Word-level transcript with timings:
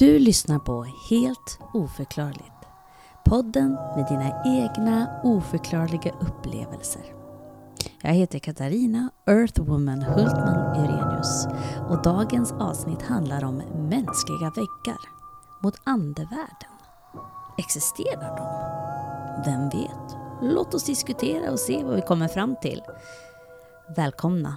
Du 0.00 0.18
lyssnar 0.18 0.58
på 0.58 0.86
Helt 1.10 1.58
oförklarligt. 1.74 2.66
Podden 3.24 3.72
med 3.72 4.06
dina 4.08 4.42
egna 4.44 5.20
oförklarliga 5.24 6.12
upplevelser. 6.20 7.02
Jag 8.02 8.12
heter 8.12 8.38
Katarina 8.38 9.10
Earthwoman 9.26 10.02
Hultman 10.02 10.76
Eurenius 10.76 11.46
och 11.88 12.02
dagens 12.02 12.52
avsnitt 12.52 13.02
handlar 13.02 13.44
om 13.44 13.56
mänskliga 13.74 14.50
väggar 14.56 15.00
mot 15.62 15.74
andevärlden. 15.84 16.74
Existerar 17.58 18.36
de? 18.36 19.50
Vem 19.50 19.68
vet? 19.68 20.16
Låt 20.42 20.74
oss 20.74 20.84
diskutera 20.84 21.52
och 21.52 21.60
se 21.60 21.84
vad 21.84 21.96
vi 21.96 22.02
kommer 22.02 22.28
fram 22.28 22.56
till. 22.62 22.82
Välkomna! 23.96 24.56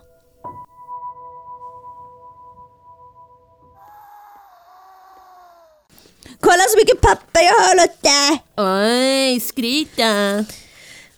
Mycket 6.84 7.02
papper 7.02 7.40
jag 7.42 7.54
har 7.54 7.76
Lotta! 7.76 8.44
Oj, 8.58 9.40
skryta! 9.40 10.46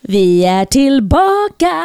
Vi 0.02 0.46
är 0.46 0.66
tillbaka! 0.66 1.76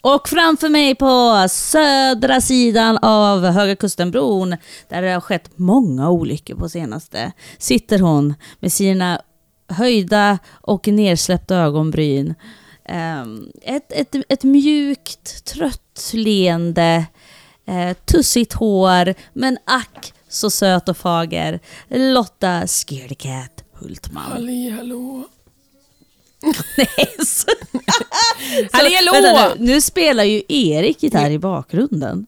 Och 0.00 0.28
framför 0.28 0.68
mig 0.68 0.94
på 0.94 1.46
södra 1.50 2.40
sidan 2.40 2.98
av 3.02 3.46
Höga 3.46 3.76
Kustenbron, 3.76 4.56
där 4.88 5.02
det 5.02 5.10
har 5.12 5.20
skett 5.20 5.50
många 5.56 6.10
olyckor 6.10 6.54
på 6.54 6.68
senaste, 6.68 7.32
sitter 7.58 7.98
hon 7.98 8.34
med 8.60 8.72
sina 8.72 9.20
höjda 9.68 10.38
och 10.60 10.88
nersläppta 10.88 11.56
ögonbryn. 11.56 12.34
Ehm, 12.84 13.52
Ett, 13.62 13.92
ett, 13.92 14.14
ett 14.28 14.44
mjukt, 14.44 15.44
trött 15.44 16.10
leende, 16.12 17.04
eh, 17.66 17.96
tussigt 18.04 18.52
hår, 18.52 19.14
men 19.32 19.58
ack 19.64 20.12
så 20.32 20.50
söt 20.50 20.88
och 20.88 20.96
fager. 20.96 21.60
Lotta 21.88 22.66
Scaredy 22.66 23.14
Cat 23.14 23.64
Hultman. 23.72 24.22
Halli 24.32 24.70
hallå! 24.70 25.24
Nej, 26.76 27.16
så- 27.26 27.46
Halli 28.72 28.94
hallå! 28.94 29.12
vänta 29.12 29.54
nu, 29.58 29.64
nu 29.72 29.80
spelar 29.80 30.24
ju 30.24 30.42
Erik 30.48 31.02
gitarr 31.02 31.30
i 31.30 31.38
bakgrunden. 31.38 32.26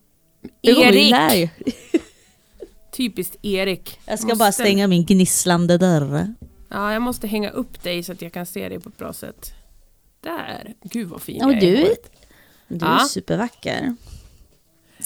Erik! 0.62 1.50
Typiskt 2.96 3.36
Erik. 3.42 3.98
Jag 4.06 4.18
ska 4.18 4.26
Måste- 4.28 4.38
bara 4.38 4.52
stänga 4.52 4.86
min 4.86 5.04
gnisslande 5.04 5.78
dörr. 5.78 6.34
Ja, 6.68 6.92
jag 6.92 7.02
måste 7.02 7.26
hänga 7.26 7.50
upp 7.50 7.82
dig 7.82 8.02
så 8.02 8.12
att 8.12 8.22
jag 8.22 8.32
kan 8.32 8.46
se 8.46 8.68
dig 8.68 8.80
på 8.80 8.88
ett 8.88 8.96
bra 8.98 9.12
sätt. 9.12 9.52
Där! 10.20 10.74
Gud 10.82 11.08
vad 11.08 11.22
fin 11.22 11.36
Ja, 11.40 11.52
jag 11.52 11.56
är 11.56 11.60
du, 11.60 11.94
du 12.68 12.86
är 12.86 12.90
Ja. 12.90 13.06
supervacker. 13.10 13.94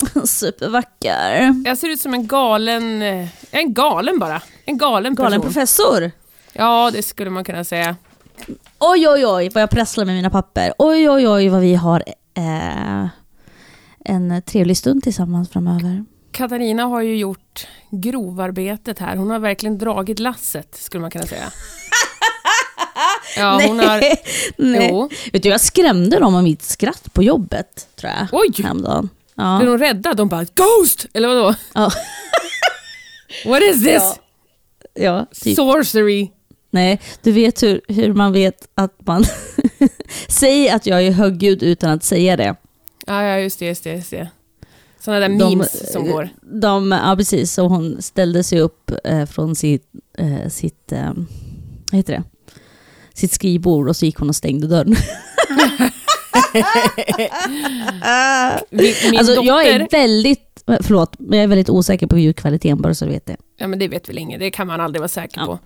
supervacker. 0.24 1.54
Jag 1.64 1.78
ser 1.78 1.88
ut 1.88 2.00
som 2.00 2.14
en 2.14 2.26
galen... 2.26 3.02
eh, 3.02 3.28
En 3.50 3.74
galen 3.74 4.18
bara. 4.18 4.42
En 4.64 4.78
galen 4.78 5.16
person. 5.16 5.24
Galen 5.24 5.40
professor. 5.40 6.10
Ja, 6.52 6.90
det 6.92 7.02
skulle 7.02 7.30
man 7.30 7.44
kunna 7.44 7.64
säga. 7.64 7.96
Oj, 8.78 9.08
oj, 9.08 9.26
oj 9.26 9.48
vad 9.54 9.62
jag 9.62 9.70
prasslar 9.70 10.04
med 10.04 10.14
mina 10.14 10.30
papper. 10.30 10.72
Oj, 10.78 11.10
oj, 11.10 11.28
oj 11.28 11.48
vad 11.48 11.60
vi 11.60 11.74
har 11.74 12.02
eh, 12.34 13.06
en 14.04 14.42
trevlig 14.46 14.76
stund 14.76 15.02
tillsammans 15.02 15.50
framöver. 15.50 16.04
Katarina 16.32 16.84
har 16.84 17.02
ju 17.02 17.16
gjort 17.16 17.66
grovarbetet 17.90 18.98
här. 18.98 19.16
Hon 19.16 19.30
har 19.30 19.38
verkligen 19.38 19.78
dragit 19.78 20.18
lasset, 20.18 20.76
skulle 20.76 21.00
man 21.00 21.10
kunna 21.10 21.26
säga. 21.26 21.44
Ja, 23.36 23.60
hon 23.66 23.78
har... 23.78 24.00
Nej. 24.56 24.88
Jo. 24.90 25.08
Vet 25.32 25.42
du, 25.42 25.48
jag 25.48 25.60
skrämde 25.60 26.18
dem 26.18 26.34
av 26.34 26.42
mitt 26.42 26.62
skratt 26.62 27.12
på 27.12 27.22
jobbet, 27.22 27.88
tror 27.96 28.12
jag. 28.12 28.26
Oj! 28.32 28.62
Häromdagen. 28.64 29.08
Blev 29.38 29.68
Ja. 29.68 29.76
de 29.76 29.78
rädda? 29.78 30.14
De 30.14 30.28
bara 30.28 30.44
“Ghost!” 30.54 31.06
eller 31.14 31.28
vadå? 31.28 31.54
Ja. 31.74 31.90
What 33.46 33.62
is 33.62 33.84
this? 33.84 34.02
Ja. 34.02 34.14
ja, 34.94 35.26
typ. 35.34 35.56
Sorcery. 35.56 36.30
Nej, 36.70 37.00
du 37.22 37.32
vet 37.32 37.62
hur, 37.62 37.80
hur 37.88 38.12
man 38.14 38.32
vet 38.32 38.68
att 38.74 39.06
man... 39.06 39.24
Säg 40.28 40.68
att 40.70 40.86
jag 40.86 41.02
är 41.06 41.10
högljudd 41.12 41.62
utan 41.62 41.90
att 41.90 42.04
säga 42.04 42.36
det. 42.36 42.54
Ja, 43.06 43.22
ja, 43.24 43.38
just 43.38 43.58
det, 43.58 43.66
just 43.66 43.84
det, 43.84 43.92
just 43.94 44.10
det. 44.10 44.28
Sådana 45.00 45.20
där 45.20 45.28
De- 45.28 45.34
memes 45.50 45.92
som 45.92 46.06
går. 46.06 46.28
De, 46.42 46.92
ja, 46.92 47.14
precis. 47.16 47.52
Så 47.52 47.68
hon 47.68 48.02
ställde 48.02 48.42
sig 48.44 48.60
upp 48.60 48.90
eh, 49.04 49.26
från 49.26 49.56
sitt, 49.56 49.84
eh, 50.18 50.48
sitt, 50.48 50.92
eh, 50.92 51.12
vad 51.90 51.96
heter 51.96 52.12
det? 52.12 52.22
sitt 53.14 53.32
skrivbord 53.32 53.88
och 53.88 53.96
så 53.96 54.06
gick 54.06 54.16
hon 54.16 54.28
och 54.28 54.36
stängde 54.36 54.66
dörren. 54.66 54.96
Min, 58.70 58.94
min 59.10 59.18
alltså, 59.18 59.34
dotter, 59.34 59.46
jag 59.48 59.66
är 59.66 59.88
väldigt, 59.90 60.64
förlåt, 60.82 61.14
men 61.18 61.38
jag 61.38 61.44
är 61.44 61.48
väldigt 61.48 61.70
osäker 61.70 62.06
på 62.06 62.18
ljudkvaliteten 62.18 62.82
bara 62.82 62.94
så 62.94 63.04
du 63.04 63.10
vet 63.10 63.26
det. 63.26 63.36
ja 63.56 63.66
men 63.66 63.78
det 63.78 63.88
vet 63.88 64.08
väl 64.08 64.18
ingen, 64.18 64.40
det 64.40 64.50
kan 64.50 64.66
man 64.66 64.80
aldrig 64.80 65.00
vara 65.00 65.08
säker 65.08 65.40
Ja, 65.40 65.46
på. 65.46 65.58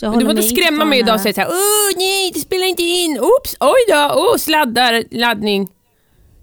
Men 0.00 0.18
du 0.18 0.24
får 0.24 0.30
inte 0.30 0.42
skrämma 0.42 0.84
mig 0.84 0.98
idag 0.98 1.14
och 1.14 1.20
säga 1.20 1.34
såhär 1.34 1.48
Åh 1.48 1.96
nej, 1.98 2.30
det 2.34 2.40
spelar 2.40 2.66
inte 2.66 2.82
in, 2.82 3.18
oops, 3.20 3.56
oj 3.60 3.84
då, 3.88 4.12
åh 4.14 4.36
sladdar, 4.36 5.04
laddning. 5.10 5.68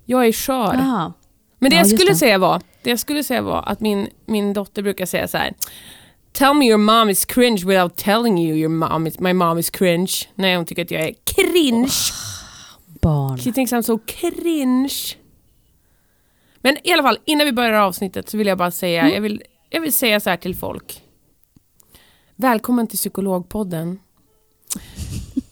Jag 0.06 0.28
är 0.28 0.32
skör. 0.32 0.74
Jaha. 0.74 1.14
Men 1.60 1.70
det 1.70 1.76
Ja, 1.76 1.80
jag 1.82 1.88
skulle 1.90 2.12
det. 2.12 2.16
säga 2.16 2.38
var, 2.38 2.62
det 2.84 2.90
jag 2.90 3.00
skulle 3.00 3.24
säga 3.24 3.42
var 3.42 3.64
att 3.68 3.80
min, 3.80 4.08
min 4.26 4.54
dotter 4.54 4.82
brukar 4.84 5.06
säga 5.06 5.28
så 5.28 5.38
här. 5.38 5.54
Tell 6.34 6.54
me 6.54 6.66
your 6.66 6.78
mom 6.78 7.10
is 7.10 7.26
cringe 7.26 7.64
without 7.66 7.96
telling 7.98 8.40
you 8.40 8.58
your 8.58 8.70
mom 8.70 9.08
is, 9.08 9.20
my 9.20 9.34
mom 9.34 9.58
is 9.58 9.70
cringe. 9.70 10.12
När 10.36 10.56
hon 10.58 10.66
tycker 10.66 10.82
att 10.82 10.92
jag 10.92 11.02
är 11.02 11.14
cringe. 11.36 11.90
Barn. 13.02 13.38
She 13.38 13.52
thinks 13.52 13.74
I'm 13.74 13.82
so 13.82 14.00
cringe. 14.06 15.16
Men 16.62 16.78
i 16.84 16.92
alla 16.94 17.04
fall, 17.04 17.18
innan 17.26 17.46
vi 17.46 17.52
börjar 17.52 17.74
avsnittet 17.74 18.30
så 18.30 18.38
vill 18.38 18.48
jag 18.48 18.58
bara 18.58 18.72
säga, 18.72 19.02
Mm. 19.02 19.14
jag, 19.14 19.22
vill, 19.22 19.44
jag 19.70 19.82
vill 19.82 19.94
säga 19.94 20.20
så 20.20 20.30
här 20.30 20.38
till 20.38 20.56
folk. 20.56 21.02
Välkommen 22.36 22.88
till 22.88 22.98
Psykologpodden. 22.98 24.00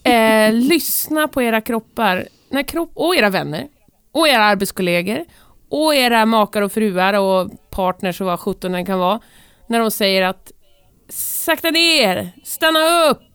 Eh, 0.02 0.52
lyssna 0.68 1.28
på 1.28 1.42
era 1.42 1.60
kroppar, 1.60 2.28
när 2.48 2.62
kropp, 2.62 2.90
och 2.94 3.16
era 3.16 3.30
vänner, 3.30 3.68
och 4.12 4.28
era 4.28 4.44
arbetskollegor, 4.44 5.24
och 5.68 5.94
era 5.94 6.26
makar 6.26 6.62
och 6.62 6.72
fruar 6.72 7.12
och 7.14 7.50
partners 7.70 8.20
och 8.20 8.26
vad 8.26 8.40
sjutton 8.40 8.72
den 8.72 8.86
kan 8.86 8.98
vara. 8.98 9.20
När 9.66 9.78
de 9.80 9.90
säger 9.90 10.22
att 10.22 10.52
sakta 11.08 11.70
ner, 11.70 12.32
stanna 12.44 12.78
upp. 13.10 13.29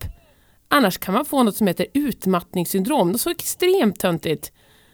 Annars 0.67 0.97
kan 0.97 1.13
man 1.13 1.25
få 1.25 1.43
något 1.43 1.55
som 1.55 1.67
heter 1.67 1.87
utmattningssyndrom. 1.93 3.11
Det 3.11 3.15
är 3.15 3.17
så 3.17 3.29
extremt 3.29 3.99
töntigt 3.99 4.51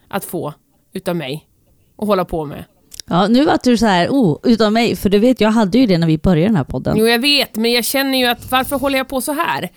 att 0.08 0.26
få 0.26 0.54
utav 0.94 1.16
mig 1.16 1.48
och 1.96 2.08
hålla 2.08 2.26
på 2.26 2.46
med. 2.46 2.66
Ja, 3.06 3.28
nu 3.28 3.46
var 3.46 3.60
du 3.64 3.78
så 3.78 3.86
här, 3.86 4.10
oh, 4.10 4.40
utan 4.44 4.74
mig, 4.74 4.96
för 4.96 5.10
du 5.10 5.20
vet, 5.20 5.42
jag 5.42 5.52
hade 5.52 5.78
ju 5.78 5.86
det 5.86 5.98
när 5.98 6.08
vi 6.08 6.18
började 6.18 6.48
den 6.48 6.56
här 6.56 6.64
podden. 6.64 6.98
Jo, 6.98 7.08
jag 7.08 7.20
vet, 7.20 7.56
men 7.56 7.72
jag 7.72 7.86
känner 7.86 8.18
ju 8.18 8.26
att 8.26 8.52
varför 8.52 8.76
håller 8.76 8.98
jag 8.98 9.08
på 9.08 9.22
så 9.22 9.32
här? 9.32 9.70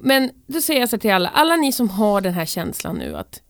Men 0.00 0.30
då 0.46 0.60
säger 0.60 0.80
jag 0.80 0.88
så 0.88 0.98
till 0.98 1.12
alla, 1.12 1.28
alla 1.28 1.56
ni 1.56 1.72
som 1.72 1.88
har 1.88 2.20
den 2.20 2.34
här 2.34 2.44
känslan 2.44 2.96
nu 2.96 3.16
att, 3.16 3.42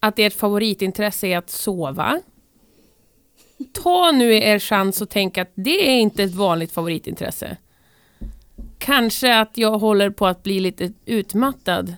att 0.00 0.18
ert 0.18 0.32
favoritintresse 0.32 1.26
är 1.26 1.38
att 1.38 1.50
sova. 1.50 2.20
Ta 3.82 4.12
nu 4.12 4.34
er 4.34 4.58
chans 4.58 5.00
och 5.00 5.08
tänk 5.08 5.38
att 5.38 5.52
det 5.54 5.88
är 5.88 6.00
inte 6.00 6.22
ett 6.22 6.34
vanligt 6.34 6.72
favoritintresse. 6.72 7.56
Kanske 8.78 9.38
att 9.38 9.58
jag 9.58 9.78
håller 9.78 10.10
på 10.10 10.26
att 10.26 10.42
bli 10.42 10.60
lite 10.60 10.92
utmattad 11.06 11.94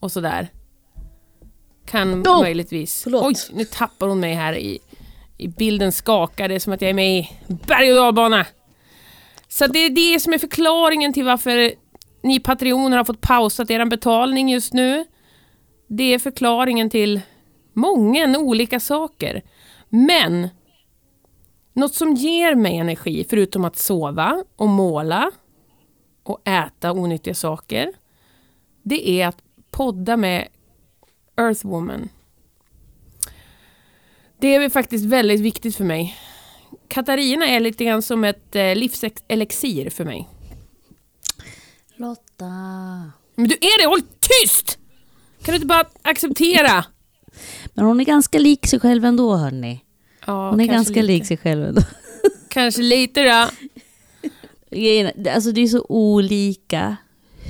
och 0.00 0.12
sådär. 0.12 0.48
Kan 1.86 2.22
Oh, 2.26 2.40
möjligtvis. 2.42 3.02
förlåt. 3.02 3.24
Oj, 3.24 3.34
nu 3.52 3.64
tappar 3.64 4.08
hon 4.08 4.20
mig 4.20 4.34
här 4.34 4.56
i, 4.56 4.78
i 5.38 5.48
bilden 5.48 5.92
skakar. 5.92 6.48
Det 6.48 6.54
är 6.54 6.58
som 6.58 6.72
att 6.72 6.82
jag 6.82 6.90
är 6.90 6.94
med 6.94 7.18
i 7.18 7.28
berg 7.48 7.90
och 7.90 7.96
dalbana. 7.96 8.46
Så 9.48 9.66
det 9.66 9.78
är 9.78 9.90
det 9.90 10.20
som 10.20 10.32
är 10.32 10.38
förklaringen 10.38 11.12
till 11.12 11.24
varför 11.24 11.72
ni 12.22 12.40
patrioner 12.40 12.96
har 12.96 13.04
fått 13.04 13.20
pausat 13.20 13.70
er 13.70 13.84
betalning 13.84 14.48
just 14.48 14.72
nu. 14.72 15.04
Det 15.88 16.14
är 16.14 16.18
förklaringen 16.18 16.90
till 16.90 17.20
många 17.72 18.38
olika 18.38 18.80
saker. 18.80 19.42
Men 19.88 20.48
något 21.72 21.94
som 21.94 22.14
ger 22.14 22.54
mig 22.54 22.76
energi, 22.76 23.26
förutom 23.30 23.64
att 23.64 23.76
sova 23.76 24.44
och 24.56 24.68
måla 24.68 25.30
och 26.24 26.48
äta 26.48 26.92
onyttiga 26.92 27.34
saker, 27.34 27.92
det 28.82 29.08
är 29.10 29.26
att 29.28 29.38
podda 29.70 30.16
med 30.16 30.48
Earthwoman. 31.36 32.08
Det 34.38 34.54
är 34.54 34.68
faktiskt 34.70 35.04
väldigt 35.04 35.40
viktigt 35.40 35.76
för 35.76 35.84
mig. 35.84 36.16
Katarina 36.88 37.46
är 37.46 37.60
lite 37.60 37.84
grann 37.84 38.02
som 38.02 38.24
ett 38.24 38.56
eh, 38.56 38.74
livselixir 38.76 39.90
för 39.90 40.04
mig. 40.04 40.28
Lotta. 41.96 42.44
Men 43.34 43.48
du 43.48 43.54
är 43.54 43.82
det, 43.82 43.86
håll 43.88 44.00
tyst! 44.20 44.78
Kan 45.42 45.52
du 45.52 45.54
inte 45.54 45.66
bara 45.66 45.84
acceptera? 46.02 46.84
Men 47.74 47.84
hon 47.84 48.00
är 48.00 48.04
ganska 48.04 48.38
lik 48.38 48.66
sig 48.66 48.80
själv 48.80 49.04
ändå, 49.04 49.36
hörni. 49.36 49.80
Ja, 50.26 50.50
Hon 50.50 50.60
är 50.60 50.64
ganska 50.66 50.94
lite. 50.94 51.02
lik 51.06 51.26
sig 51.26 51.36
själv 51.36 51.64
ändå. 51.64 51.82
Kanske 52.48 52.82
lite 52.82 53.22
då. 53.22 53.48
Alltså 55.34 55.52
det 55.52 55.60
är 55.60 55.66
så 55.66 55.86
olika 55.88 56.96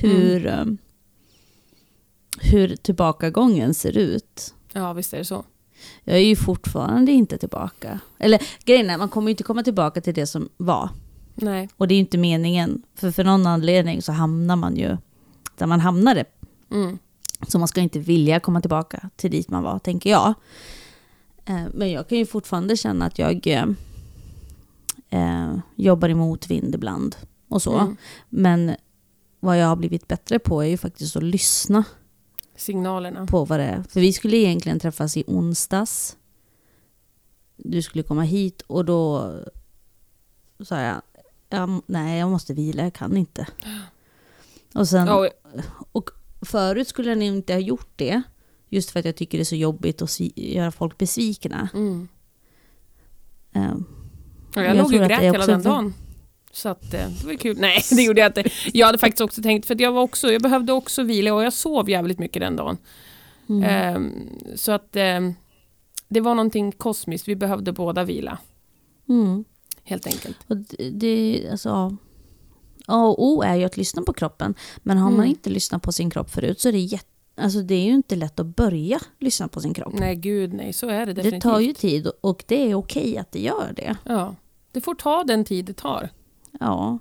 hur, 0.00 0.47
um, 0.47 0.79
hur 2.41 2.76
tillbakagången 2.76 3.75
ser 3.75 3.99
ut. 3.99 4.55
Ja, 4.73 4.93
visst 4.93 5.12
är 5.15 5.19
det 5.19 5.25
så. 5.25 5.44
Jag 6.05 6.17
är 6.17 6.21
ju 6.21 6.37
fortfarande 6.37 7.12
inte 7.12 7.38
tillbaka. 7.38 8.00
Eller 8.19 8.43
grejen 8.65 8.91
är, 8.91 8.99
man 8.99 9.09
kommer 9.09 9.29
ju 9.29 9.31
inte 9.31 9.43
komma 9.43 9.62
tillbaka 9.62 10.00
till 10.00 10.15
det 10.15 10.26
som 10.26 10.49
var. 10.56 10.88
Nej. 11.35 11.69
Och 11.76 11.88
det 11.88 11.94
är 11.94 11.97
ju 11.97 12.00
inte 12.00 12.19
meningen. 12.19 12.82
För 12.94 13.11
för 13.11 13.25
någon 13.25 13.47
anledning 13.47 14.03
så 14.03 14.12
hamnar 14.12 14.56
man 14.56 14.76
ju 14.76 14.97
där 15.59 15.67
man 15.67 15.81
hamnade. 15.81 16.25
Mm. 16.71 16.99
Så 17.49 17.59
man 17.59 17.69
ska 17.69 17.81
inte 17.81 17.99
vilja 17.99 18.41
komma 18.41 18.61
tillbaka 18.61 19.11
till 19.17 19.31
dit 19.31 19.49
man 19.49 19.62
var, 19.62 19.79
tänker 19.79 20.11
jag. 20.11 20.35
Eh, 21.44 21.62
Men 21.75 21.91
jag 21.91 22.09
kan 22.09 22.19
ju 22.19 22.26
fortfarande 22.26 22.76
känna 22.76 23.06
att 23.06 23.19
jag 23.19 23.47
eh, 25.14 25.58
jobbar 25.76 26.08
i 26.08 26.14
motvind 26.14 26.75
ibland. 26.75 27.16
Och 27.49 27.62
så. 27.62 27.78
Mm. 27.78 27.96
Men 28.28 28.76
vad 29.40 29.58
jag 29.58 29.66
har 29.66 29.76
blivit 29.76 30.08
bättre 30.08 30.38
på 30.38 30.62
är 30.62 30.66
ju 30.69 30.76
faktiskt 30.76 31.16
att 31.16 31.22
lyssna 31.22 31.84
Signalerna. 32.56 33.26
på 33.26 33.44
vad 33.44 33.61
det 33.61 33.64
är. 33.64 33.82
För 33.82 34.00
vi 34.00 34.12
skulle 34.12 34.37
egentligen 34.37 34.81
träffas 34.81 35.16
i 35.16 35.25
onsdags. 35.26 36.16
Du 37.56 37.82
skulle 37.82 38.02
komma 38.05 38.22
hit 38.22 38.62
och 38.66 38.84
då 38.84 39.32
sa 40.64 40.81
jag, 40.81 41.02
jag 41.49 41.82
nej 41.87 42.19
jag 42.19 42.31
måste 42.31 42.55
vila, 42.55 42.82
jag 42.82 42.94
kan 42.94 43.16
inte. 43.16 43.46
Och 44.75 44.88
sen, 44.88 45.06
Ja, 45.06 45.28
och 45.93 46.11
förut 46.43 46.88
skulle 46.88 47.08
jag 47.11 47.22
inte 47.22 47.52
ha 47.52 47.61
gjort 47.61 47.90
det. 47.96 48.22
Just 48.69 48.90
för 48.90 48.99
att 49.00 49.05
jag 49.06 49.16
tycker 49.16 49.38
det 49.38 49.43
är 49.43 49.44
så 49.44 49.56
jobbigt 49.56 50.02
att 50.02 50.20
göra 50.37 50.70
folk 50.70 50.99
besvikna. 50.99 51.69
mm. 51.75 52.08
Eh, 53.52 53.62
Ja, 53.62 53.76
Jag 54.54 54.64
jag 54.66 54.76
låg 54.76 54.86
och 54.86 54.92
grät 54.92 55.08
det 55.08 55.14
hela 55.26 55.46
den 55.46 55.62
dagen. 55.62 55.94
Så 56.52 56.68
att, 56.68 56.94
eh, 56.94 57.08
det 57.20 57.26
var 57.26 57.34
kul. 57.34 57.56
Nej, 57.60 57.82
det 57.90 58.02
gjorde 58.02 58.20
jag 58.20 58.28
inte. 58.28 58.44
Jag 58.72 58.86
hade 58.86 58.98
faktiskt 58.98 59.20
också 59.20 59.42
tänkt, 59.42 59.66
för 59.66 59.82
jag, 59.82 59.92
var 59.92 60.02
också, 60.02 60.32
jag 60.32 60.42
behövde 60.42 60.72
också 60.72 61.02
vila 61.02 61.34
och 61.34 61.42
jag 61.44 61.52
sov 61.52 61.90
jävligt 61.90 62.18
mycket 62.18 62.40
den 62.42 62.56
dagen. 62.56 62.76
mm. 63.48 63.62
Ehm, 63.64 64.28
så 64.56 64.72
att 64.72 64.96
ehm, 64.96 65.34
det 66.08 66.20
var 66.20 66.34
någonting 66.34 66.72
kosmiskt. 66.72 67.28
Vi 67.28 67.36
behövde 67.36 67.72
båda 67.72 68.04
vila, 68.04 68.38
Mm. 69.08 69.44
helt 69.84 70.06
enkelt. 70.06 70.36
Och 70.46 70.56
det, 70.56 70.90
det, 70.90 71.48
alltså, 71.50 71.68
ja. 71.68 71.96
A 72.86 73.06
och 73.06 73.24
O 73.26 73.42
är 73.42 73.54
ju 73.54 73.64
att 73.64 73.76
lyssna 73.76 74.02
på 74.02 74.12
kroppen. 74.12 74.54
Men 74.78 74.98
har 74.98 75.10
man 75.10 75.18
Mm. 75.20 75.30
inte 75.30 75.50
lyssnat 75.50 75.82
på 75.82 75.92
sin 75.92 76.10
kropp 76.10 76.30
förut 76.30 76.60
så 76.60 76.68
är 76.68 76.72
det, 76.72 76.78
jätte, 76.78 77.06
alltså, 77.36 77.60
det 77.62 77.74
är 77.74 77.84
ju 77.84 77.94
inte 77.94 78.16
lätt 78.16 78.40
att 78.40 78.46
börja 78.56 79.00
lyssna 79.20 79.48
på 79.48 79.60
sin 79.60 79.74
kropp. 79.74 79.94
Nej, 79.98 80.16
gud 80.16 80.52
nej. 80.52 80.72
Så 80.72 80.88
är 80.88 80.98
det 80.98 81.04
det 81.06 81.12
definitivt. 81.12 81.42
tar 81.42 81.60
ju 81.60 81.72
tid 81.72 82.08
och 82.20 82.44
det 82.46 82.70
är 82.70 82.74
okej 82.74 83.18
att 83.18 83.32
det 83.32 83.40
gör 83.40 83.72
det. 83.76 83.96
Ja, 84.04 84.34
det 84.75 84.81
får 84.81 84.94
ta 84.94 85.25
den 85.25 85.44
tid 85.44 85.65
det 85.65 85.73
tar. 85.76 86.11
Ja. 86.61 86.99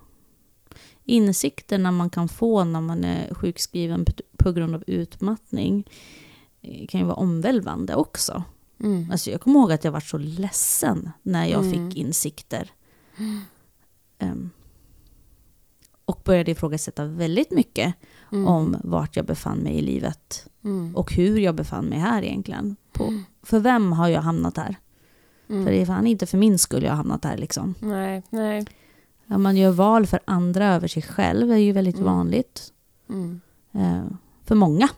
Insikterna 1.04 1.90
man 1.92 2.10
kan 2.10 2.28
få 2.28 2.64
när 2.64 2.80
man 2.80 3.04
är 3.04 3.34
sjukskriven 3.34 4.04
på 4.38 4.52
grund 4.52 4.74
av 4.74 4.84
utmattning 4.86 5.88
eh, 6.62 6.86
kan 6.86 7.00
ju 7.00 7.06
vara 7.06 7.16
omvälvande 7.16 7.94
också. 7.94 8.42
Mm. 8.80 9.10
Alltså 9.10 9.30
jag 9.30 9.40
kommer 9.40 9.60
ihåg 9.60 9.72
att 9.72 9.84
jag 9.84 9.92
var 9.92 10.00
så 10.00 10.18
ledsen 10.18 11.10
när 11.22 11.46
jag 11.46 11.64
Mm. 11.64 11.90
fick 11.90 11.98
insikter. 11.98 12.70
Ehm, 14.18 14.50
och 16.04 16.20
började 16.24 16.50
ifrågasätta 16.50 17.04
väldigt 17.04 17.50
mycket 17.50 17.94
Mm. 18.32 18.46
om 18.48 18.76
vart 18.84 19.16
jag 19.16 19.26
befann 19.26 19.58
mig 19.58 19.74
i 19.74 19.82
livet. 19.82 20.46
Mm. 20.64 20.96
Och 20.96 21.12
hur 21.12 21.38
jag 21.38 21.54
befann 21.54 21.84
mig 21.84 21.98
här 21.98 22.22
egentligen. 22.22 22.76
På, 22.92 23.22
för 23.42 23.58
vem 23.60 23.92
har 23.92 24.08
jag 24.08 24.22
hamnat 24.22 24.56
här? 24.56 24.76
Mm. 25.48 25.64
För 25.64 25.72
det 25.72 25.80
är 25.80 25.86
fan 25.86 26.06
inte 26.06 26.26
för 26.26 26.38
min 26.38 26.58
skull 26.58 26.82
jag 26.82 26.90
har 26.90 26.96
hamnat 26.96 27.24
här 27.24 27.36
liksom. 27.36 27.74
Nej, 27.80 28.22
nej. 28.30 28.64
Ja, 29.26 29.38
man 29.38 29.56
gör 29.56 29.70
val 29.70 30.06
för 30.06 30.20
andra 30.24 30.74
över 30.74 30.88
sig 30.88 31.02
själv 31.02 31.52
är 31.52 31.56
ju 31.56 31.72
väldigt 31.72 31.94
Mm. 31.96 32.06
vanligt. 32.06 32.72
Mm. 33.08 33.40
Eh, 33.72 34.04
för 34.44 34.54
många. 34.54 34.88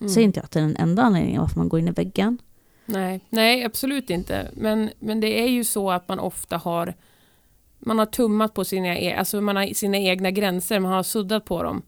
Mm. 0.00 0.10
Säger 0.12 0.24
inte 0.26 0.38
jag 0.38 0.44
att 0.44 0.50
det 0.50 0.58
är 0.60 0.62
den 0.66 0.76
enda 0.76 1.02
anledningen 1.02 1.40
varför 1.40 1.58
man 1.58 1.68
går 1.68 1.80
in 1.80 1.88
i 1.88 1.90
väggen. 1.90 2.38
Nej, 2.86 3.20
nej, 3.30 3.64
absolut 3.64 4.10
inte. 4.10 4.50
Men, 4.54 4.90
men 4.98 5.20
det 5.20 5.40
är 5.42 5.48
ju 5.48 5.64
så 5.64 5.90
att 5.90 6.08
man 6.08 6.18
ofta 6.18 6.56
har 6.56 6.94
man 7.78 7.98
har 7.98 8.06
tummat 8.06 8.54
på 8.54 8.64
sina, 8.64 8.96
e- 8.98 9.16
alltså 9.18 9.40
man 9.40 9.56
har 9.56 9.66
sina 9.74 9.96
egna 9.98 10.30
gränser, 10.30 10.80
man 10.80 10.92
har 10.92 11.02
suddat 11.02 11.44
på 11.44 11.62
dem. 11.62 11.82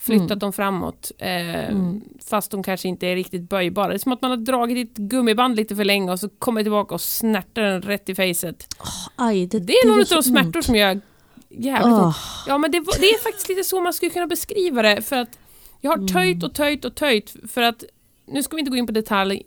Flyttat 0.00 0.26
Mm. 0.26 0.38
dem 0.38 0.52
framåt. 0.52 1.12
Eh, 1.18 1.70
Mm. 1.70 2.00
Fast 2.30 2.50
de 2.50 2.62
kanske 2.62 2.88
inte 2.88 3.06
är 3.06 3.14
riktigt 3.14 3.48
böjbara. 3.48 3.88
Det 3.88 3.94
är 3.94 3.98
som 3.98 4.12
att 4.12 4.22
man 4.22 4.30
har 4.30 4.38
dragit 4.38 4.90
ett 4.90 4.96
gummiband 4.96 5.56
lite 5.56 5.76
för 5.76 5.84
länge 5.84 6.12
och 6.12 6.20
så 6.20 6.28
kommer 6.28 6.62
tillbaka 6.62 6.94
och 6.94 7.00
snärtar 7.00 7.62
den 7.62 7.82
rätt 7.82 8.08
i 8.08 8.14
facet. 8.14 8.66
Aj, 9.16 9.46
det, 9.46 9.58
Det 9.58 9.72
är 9.72 9.88
någon 9.88 10.00
av 10.00 10.06
de 10.10 10.22
smärtor 10.22 10.60
som 10.60 10.74
gör 10.74 11.00
jävligt. 11.48 11.94
Åh, 11.98 12.16
Ja, 12.46 12.58
men 12.58 12.70
det, 12.70 12.78
det 12.78 13.06
är 13.06 13.22
faktiskt 13.22 13.48
lite 13.48 13.64
så 13.64 13.80
man 13.80 13.92
skulle 13.92 14.10
kunna 14.10 14.26
beskriva 14.26 14.82
det. 14.82 15.02
För 15.02 15.16
att 15.16 15.38
jag 15.80 15.90
har 15.90 16.08
töjt 16.08 16.42
och 16.42 16.54
töjt 16.54 16.84
och 16.84 16.94
töjt. 16.94 17.36
För 17.52 17.62
att, 17.62 17.84
nu 18.26 18.42
ska 18.42 18.56
vi 18.56 18.60
inte 18.60 18.70
gå 18.70 18.76
in 18.76 18.86
på 18.86 18.92
detalj 18.92 19.42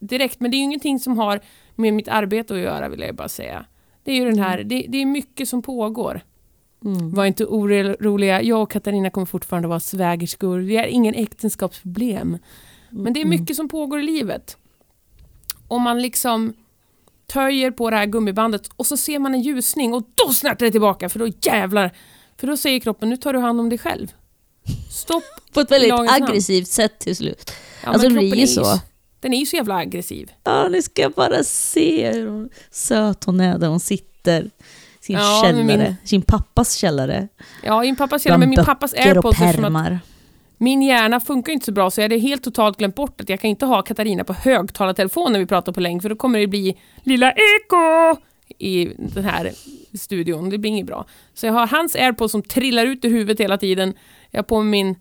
direkt, 0.00 0.40
men 0.40 0.50
det 0.50 0.54
är 0.54 0.58
ju 0.58 0.64
ingenting 0.64 0.98
som 0.98 1.18
har 1.18 1.40
med 1.76 1.94
mitt 1.94 2.08
arbete 2.08 2.54
att 2.54 2.60
göra, 2.60 2.88
vill 2.88 3.00
jag 3.00 3.14
bara 3.14 3.28
säga. 3.28 3.64
Det 4.04 4.12
är 4.12 4.16
ju 4.16 4.24
den 4.24 4.38
här, 4.38 4.62
det, 4.62 4.86
det 4.88 5.02
är 5.02 5.06
mycket 5.06 5.48
som 5.48 5.62
pågår. 5.62 6.20
Mm. 6.84 7.14
Var 7.14 7.26
inte 7.26 7.44
oroliga, 7.44 8.42
jag 8.42 8.62
och 8.62 8.70
Katarina 8.70 9.10
kommer 9.10 9.26
fortfarande 9.26 9.68
vara 9.68 9.80
svägerskor. 9.80 10.58
Vi 10.58 10.76
är 10.76 10.86
ingen 10.86 11.14
äktenskapsproblem. 11.14 12.38
Men 12.90 13.12
det 13.12 13.20
är 13.20 13.24
mycket 13.24 13.56
som 13.56 13.68
pågår 13.68 14.00
i 14.00 14.02
livet. 14.02 14.56
Om 15.68 15.82
man 15.82 16.02
liksom 16.02 16.52
töjer 17.26 17.70
på 17.70 17.90
det 17.90 17.96
här 17.96 18.06
gummibandet 18.06 18.70
och 18.76 18.86
så 18.86 18.96
ser 18.96 19.18
man 19.18 19.34
en 19.34 19.40
ljusning 19.40 19.94
och 19.94 20.02
då 20.14 20.32
snärtar 20.32 20.66
det 20.66 20.72
tillbaka 20.72 21.08
för 21.08 21.18
då 21.18 21.28
jävlar. 21.42 21.92
För 22.36 22.46
då 22.46 22.56
säger 22.56 22.80
kroppen, 22.80 23.08
nu 23.08 23.16
tar 23.16 23.32
du 23.32 23.38
hand 23.38 23.60
om 23.60 23.68
dig 23.68 23.78
själv. 23.78 24.12
Stopp. 24.90 25.24
På 25.52 25.60
ett 25.60 25.70
väldigt 25.70 25.92
aggressivt 25.92 26.68
sätt 26.68 26.98
till 26.98 27.16
slut. 27.16 27.52
Ja, 27.84 27.88
Alltså, 27.90 28.08
det 28.08 28.14
blir 28.14 28.34
ju 28.34 28.46
så. 28.46 28.80
Den 29.20 29.34
är 29.34 29.38
ju 29.38 29.46
så 29.46 29.56
jävla 29.56 29.74
aggressiv. 29.74 30.30
Ja, 30.44 30.68
ni 30.68 30.82
ska 30.82 31.10
bara 31.10 31.44
se 31.44 32.12
hur 32.12 32.26
hon, 32.26 32.50
söt 32.70 33.24
hon 33.24 33.40
är 33.40 33.58
där 33.58 33.68
hon 33.68 33.80
sitter. 33.80 34.50
Sin 35.10 35.18
Ja, 35.18 35.42
källare, 35.44 35.64
min- 35.64 35.96
sin 36.04 36.22
pappas 36.22 36.74
källare. 36.74 37.28
Ja, 37.64 37.80
min 37.80 37.96
pappas 37.96 38.22
källa, 38.22 38.38
Bland 38.38 38.40
men 38.50 38.56
min 38.58 38.64
pappas 38.64 38.92
och 38.92 38.98
airpods 38.98 39.38
pärmar. 39.38 39.98
min 40.58 40.82
hjärna 40.82 41.20
funkar 41.20 41.52
inte 41.52 41.66
så 41.66 41.72
bra 41.72 41.90
så 41.90 42.00
jag 42.00 42.04
hade 42.04 42.18
helt 42.18 42.42
totalt 42.44 42.78
glömt 42.78 42.94
bort 42.94 43.20
att 43.20 43.28
jag 43.28 43.40
kan 43.40 43.50
inte 43.50 43.66
ha 43.66 43.82
Katarina 43.82 44.24
på 44.24 44.32
högtalartelefon 44.32 45.32
när 45.32 45.38
vi 45.40 45.46
pratar 45.46 45.72
på 45.72 45.80
länk 45.80 46.02
för 46.02 46.08
då 46.08 46.16
kommer 46.16 46.38
det 46.38 46.46
bli 46.46 46.76
lilla 47.04 47.32
eko 47.32 48.16
i 48.58 48.84
den 48.98 49.24
här 49.24 49.50
studion. 49.98 50.50
Det 50.50 50.58
blir 50.58 50.70
inget 50.70 50.86
bra. 50.86 51.06
Så 51.34 51.46
jag 51.46 51.52
har 51.52 51.66
hans 51.66 51.94
airpods 51.96 52.32
som 52.32 52.42
trillar 52.42 52.86
ut 52.86 53.04
ur 53.04 53.10
huvudet 53.10 53.40
hela 53.40 53.58
tiden. 53.58 53.94
Jag 54.30 54.38
har 54.38 54.42
på 54.44 54.62
mig 54.62 54.70
min 54.70 54.94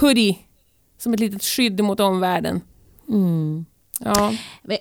hoodie 0.00 0.38
som 0.98 1.14
ett 1.14 1.20
litet 1.20 1.42
skydd 1.44 1.80
mot 1.80 2.00
omvärlden. 2.00 2.60
Mm. 3.08 3.64
Ja. 4.04 4.32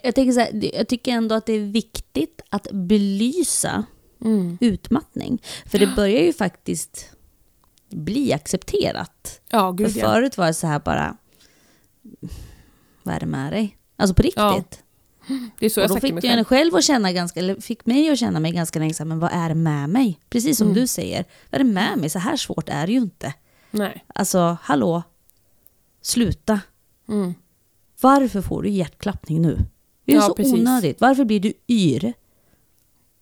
Jag, 0.04 0.16
tänker 0.16 0.32
så 0.32 0.40
här, 0.40 0.76
jag 0.78 0.88
tycker 0.88 1.12
ändå 1.12 1.36
att 1.36 1.46
det 1.46 1.54
är 1.54 1.60
viktigt 1.60 2.42
att 2.50 2.68
belysa 2.72 3.84
Mm. 4.22 4.58
utmattning. 4.62 5.42
För 5.66 5.80
det 5.80 5.88
börjar 5.96 6.22
ju 6.22 6.34
faktiskt 6.34 7.10
bli 7.90 8.34
accepterat. 8.34 9.42
Ja, 9.50 9.72
För 9.72 9.78
gud 9.78 9.98
ja. 9.98 10.06
förut 10.06 10.38
var 10.38 10.48
det 10.48 10.54
så 10.54 10.68
här 10.68 10.80
bara, 10.80 11.18
vad 13.04 13.16
är 13.16 13.20
det 13.20 13.26
med 13.26 13.54
dig? 13.54 13.78
Alltså 13.96 14.14
på 14.14 14.22
riktigt. 14.22 14.38
Ja, 14.38 14.64
Det 15.60 15.66
är 15.66 15.70
så 15.70 15.82
och 15.82 15.84
jag 15.84 15.90
då 15.90 16.00
fick 16.00 16.12
henne 16.12 16.22
själv. 16.22 16.46
själv 16.46 16.76
att 16.76 16.84
känna 16.84 17.12
ganska, 17.12 17.40
eller 17.40 17.62
fick 17.62 17.86
mig 17.86 18.10
att 18.10 18.20
känna 18.20 18.40
mig 18.40 18.52
ganska 18.52 18.80
länge 18.80 18.94
men 19.06 19.20
vad 19.20 19.32
är 19.34 19.50
det 19.50 19.56
med 19.56 19.90
mig? 19.90 20.20
Precis 20.30 20.58
som 20.58 20.68
Mm. 20.68 20.82
du 20.82 20.88
säger, 20.88 21.26
vad 21.50 21.62
är 21.62 21.66
det 21.66 21.72
med 21.72 21.98
mig? 21.98 22.10
Så 22.10 22.20
här 22.20 22.38
svårt 22.38 22.70
är 22.70 22.88
det 22.88 22.94
ju 22.94 23.00
inte. 23.00 23.34
Nej. 23.72 24.06
Alltså, 24.16 24.58
hallå? 24.62 25.04
Sluta. 26.02 26.60
Mm. 27.10 27.34
Varför 28.02 28.42
får 28.42 28.64
du 28.64 28.70
hjärtklappning 28.70 29.42
nu? 29.42 29.58
Det 30.06 30.12
är 30.12 30.16
Ja, 30.16 30.22
så 30.22 30.34
precis. 30.34 30.54
onödigt. 30.54 31.02
Varför 31.02 31.26
blir 31.26 31.40
du 31.40 31.54
yr? 31.68 32.14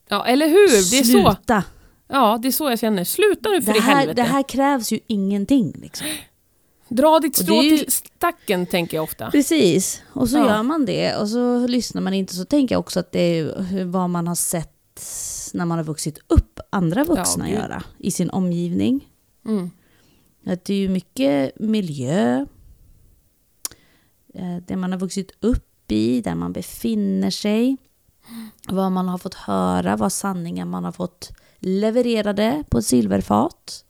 Ja, 0.09 0.25
eller 0.25 0.47
hur? 0.47 0.67
Det 0.91 0.99
är 0.99 1.03
så. 1.03 1.11
Sluta. 1.11 1.63
Ja, 2.07 2.39
det 2.41 2.47
är 2.47 2.51
så 2.51 2.69
jag 2.69 2.79
känner. 2.79 3.03
Sluta 3.03 3.49
nu 3.49 3.61
för 3.61 3.71
Det 3.71 3.77
i 3.77 3.81
här, 3.81 3.95
helvete. 3.95 4.21
det 4.21 4.27
här 4.27 4.43
krävs 4.49 4.91
ju 4.93 4.99
ingenting. 5.07 5.73
Liksom. 5.81 6.07
Dra 6.89 7.19
ditt 7.19 7.35
strå 7.35 7.61
ju- 7.63 7.77
till 7.77 7.91
stacken, 7.91 8.65
tänker 8.65 8.97
jag 8.97 9.03
ofta. 9.03 9.31
Precis. 9.31 10.01
Och 10.13 10.29
så 10.29 10.37
Ja. 10.37 10.47
gör 10.47 10.63
man 10.63 10.85
det 10.85 11.15
och 11.15 11.29
så 11.29 11.67
lyssnar 11.67 12.01
man 12.01 12.13
inte. 12.13 12.35
Så 12.35 12.45
tänker 12.45 12.75
jag 12.75 12.79
också 12.79 12.99
att 12.99 13.11
det 13.11 13.19
är 13.39 13.85
vad 13.85 14.09
man 14.09 14.27
har 14.27 14.35
sett 14.35 14.73
när 15.53 15.65
man 15.65 15.77
har 15.77 15.85
vuxit 15.85 16.17
upp 16.27 16.59
andra 16.69 17.03
vuxna 17.03 17.45
gud. 17.45 17.53
göra 17.55 17.83
i 17.99 18.11
sin 18.11 18.29
omgivning. 18.29 19.07
Mm. 19.45 19.71
Att 20.45 20.65
det 20.65 20.73
är 20.73 20.77
ju 20.77 20.89
mycket 20.89 21.59
miljö, 21.59 22.45
eh, 24.33 24.57
det 24.67 24.75
man 24.75 24.91
har 24.91 24.99
vuxit 24.99 25.31
upp 25.39 25.91
i, 25.91 26.21
där 26.21 26.35
man 26.35 26.53
befinner 26.53 27.29
sig, 27.29 27.77
vad 28.67 28.91
man 28.91 29.07
har 29.07 29.17
fått 29.17 29.33
höra, 29.33 29.95
vad 29.95 30.11
sanningar 30.11 30.65
man 30.65 30.83
har 30.83 30.91
fått 30.91 31.31
levererade 31.59 32.63
på 32.69 32.81
silverfat. 32.81 33.85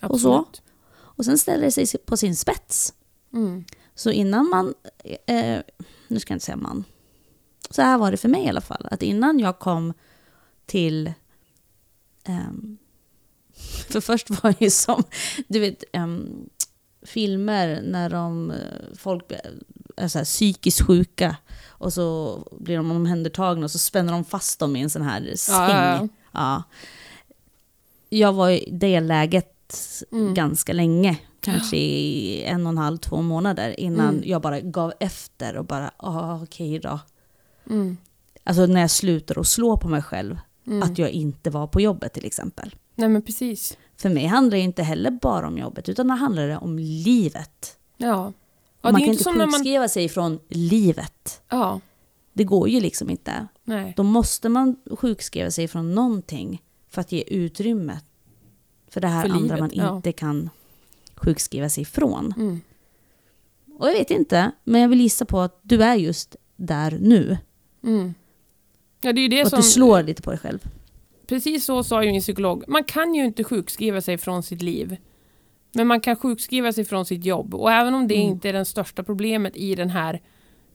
Och 0.00 0.20
så. 0.20 0.34
Absolut. 0.34 0.62
Och 0.94 1.24
sen 1.24 1.38
ställer 1.38 1.64
det 1.64 1.72
sig 1.86 1.98
på 1.98 2.16
sin 2.16 2.36
spets. 2.36 2.94
Mm. 3.32 3.64
Så 3.94 4.10
innan 4.10 4.48
man, 4.48 4.74
eh, 5.26 5.60
nu 6.08 6.20
ska 6.20 6.32
jag 6.32 6.36
inte 6.36 6.46
säga 6.46 6.56
man, 6.56 6.84
så 7.70 7.82
här 7.82 7.98
var 7.98 8.10
det 8.10 8.16
för 8.16 8.28
mig 8.28 8.44
i 8.44 8.48
alla 8.48 8.60
fall. 8.60 8.88
Att 8.90 9.02
innan 9.02 9.38
jag 9.38 9.58
kom 9.58 9.92
till, 10.66 11.12
ehm, 12.24 12.78
för 13.88 14.00
först 14.00 14.30
var 14.30 14.54
det 14.58 14.64
ju 14.64 14.70
som, 14.70 15.04
du 15.48 15.60
vet, 15.60 15.84
ehm, 15.92 16.48
filmer 17.02 17.82
när 17.82 18.10
de, 18.10 18.50
eh, 18.50 18.96
folk 18.96 19.32
är 19.96 20.08
så 20.08 20.18
här 20.18 20.24
psykiskt 20.24 20.80
sjuka 20.86 21.36
och 21.68 21.92
så 21.92 22.38
blir 22.60 22.76
de 22.76 22.90
omhändertagna 22.90 23.64
och 23.64 23.70
så 23.70 23.78
spänner 23.78 24.12
de 24.12 24.24
fast 24.24 24.58
dem 24.58 24.76
i 24.76 24.82
en 24.82 24.90
sån 24.90 25.02
här 25.02 25.32
säng. 25.36 25.54
Ja, 25.56 25.96
ja, 25.96 26.08
Ja. 26.32 26.62
Jag 28.08 28.32
var 28.32 28.50
i 28.50 28.68
det 28.72 29.00
läget 29.00 29.48
Mm. 30.12 30.34
ganska 30.34 30.72
länge, 30.72 31.16
kanske 31.40 31.76
i 31.76 32.42
en 32.44 32.66
och 32.66 32.70
en 32.72 32.78
halv, 32.78 32.96
två 32.98 33.22
månader 33.22 33.80
innan 33.80 34.08
Mm. 34.08 34.22
jag 34.26 34.42
bara 34.42 34.60
gav 34.60 34.92
efter 35.00 35.56
och 35.56 35.64
bara, 35.64 35.90
ah, 35.96 36.42
okej 36.42 36.78
då. 36.78 37.00
Mm. 37.70 37.96
Alltså 38.44 38.66
när 38.66 38.80
jag 38.80 38.90
slutade 38.90 39.40
att 39.40 39.46
slå 39.46 39.76
på 39.76 39.88
mig 39.88 40.02
själv, 40.02 40.38
Mm. 40.66 40.82
att 40.82 40.98
jag 40.98 41.10
inte 41.10 41.50
var 41.50 41.66
på 41.66 41.80
jobbet 41.80 42.12
till 42.12 42.24
exempel. 42.26 42.74
Nej 42.94 43.08
men 43.08 43.22
precis. 43.22 43.76
För 43.96 44.08
mig 44.08 44.26
handlar 44.26 44.56
det 44.56 44.62
inte 44.62 44.82
heller 44.82 45.10
bara 45.10 45.46
om 45.46 45.58
jobbet, 45.58 45.88
utan 45.88 46.06
det 46.08 46.14
handlar 46.14 46.48
det 46.48 46.56
om 46.56 46.78
livet. 46.78 47.76
Ja. 47.96 48.32
Ja 48.82 48.92
man 48.92 49.00
kan 49.00 49.10
inte 49.10 49.30
när 49.30 49.38
man... 49.38 49.52
sjukskriva 49.52 49.88
sig 49.88 50.08
från 50.08 50.38
livet. 50.48 51.42
Ja. 51.48 51.80
Det 52.32 52.44
går 52.44 52.68
ju 52.68 52.80
liksom 52.80 53.10
inte. 53.10 53.46
Nej. 53.64 53.92
Då 53.96 54.02
måste 54.02 54.48
man 54.48 54.76
sjukskriva 54.90 55.50
sig 55.50 55.68
från 55.68 55.94
någonting 55.94 56.62
för 56.88 57.00
att 57.00 57.12
ge 57.12 57.22
utrymme 57.26 58.00
för 58.88 59.00
det 59.00 59.08
här 59.08 59.22
För 59.22 59.34
andra 59.34 59.42
livet, 59.42 59.60
man 59.60 59.70
ja. 59.74 59.96
inte 59.96 60.12
kan 60.12 60.50
sjukskriva 61.14 61.68
sig 61.68 61.82
ifrån. 61.82 62.34
Mm. 62.36 62.60
Och 63.78 63.88
jag 63.88 63.92
vet 63.92 64.10
inte, 64.10 64.52
men 64.64 64.80
jag 64.80 64.88
vill 64.88 65.00
gissa 65.00 65.24
på 65.24 65.40
att 65.40 65.60
du 65.62 65.82
är 65.82 65.94
just 65.94 66.36
där 66.56 66.98
nu. 67.00 67.38
Mm. 67.84 68.14
Ja, 69.02 69.12
det 69.12 69.20
är 69.20 69.22
ju 69.22 69.28
det 69.28 69.40
Och 69.40 69.46
att 69.46 69.50
som... 69.50 69.56
du 69.56 69.62
slår 69.62 70.02
lite 70.02 70.22
på 70.22 70.30
dig 70.30 70.38
själv. 70.38 70.68
Precis 71.26 71.64
så 71.64 71.84
sa 71.84 72.04
ju 72.04 72.10
min 72.10 72.20
psykolog. 72.20 72.64
Man 72.68 72.84
kan 72.84 73.14
ju 73.14 73.24
inte 73.24 73.44
sjukskriva 73.44 74.00
sig 74.00 74.18
från 74.18 74.42
sitt 74.42 74.62
liv. 74.62 74.96
Men 75.72 75.86
man 75.86 76.00
kan 76.00 76.16
sjukskriva 76.16 76.72
sig 76.72 76.84
från 76.84 77.04
sitt 77.06 77.24
jobb. 77.24 77.54
Och 77.54 77.72
även 77.72 77.94
om 77.94 78.08
det 78.08 78.14
Mm. 78.14 78.28
inte 78.28 78.48
är 78.48 78.52
det 78.52 78.64
största 78.64 79.02
problemet 79.02 79.56
i 79.56 79.74
den 79.74 79.90
här 79.90 80.20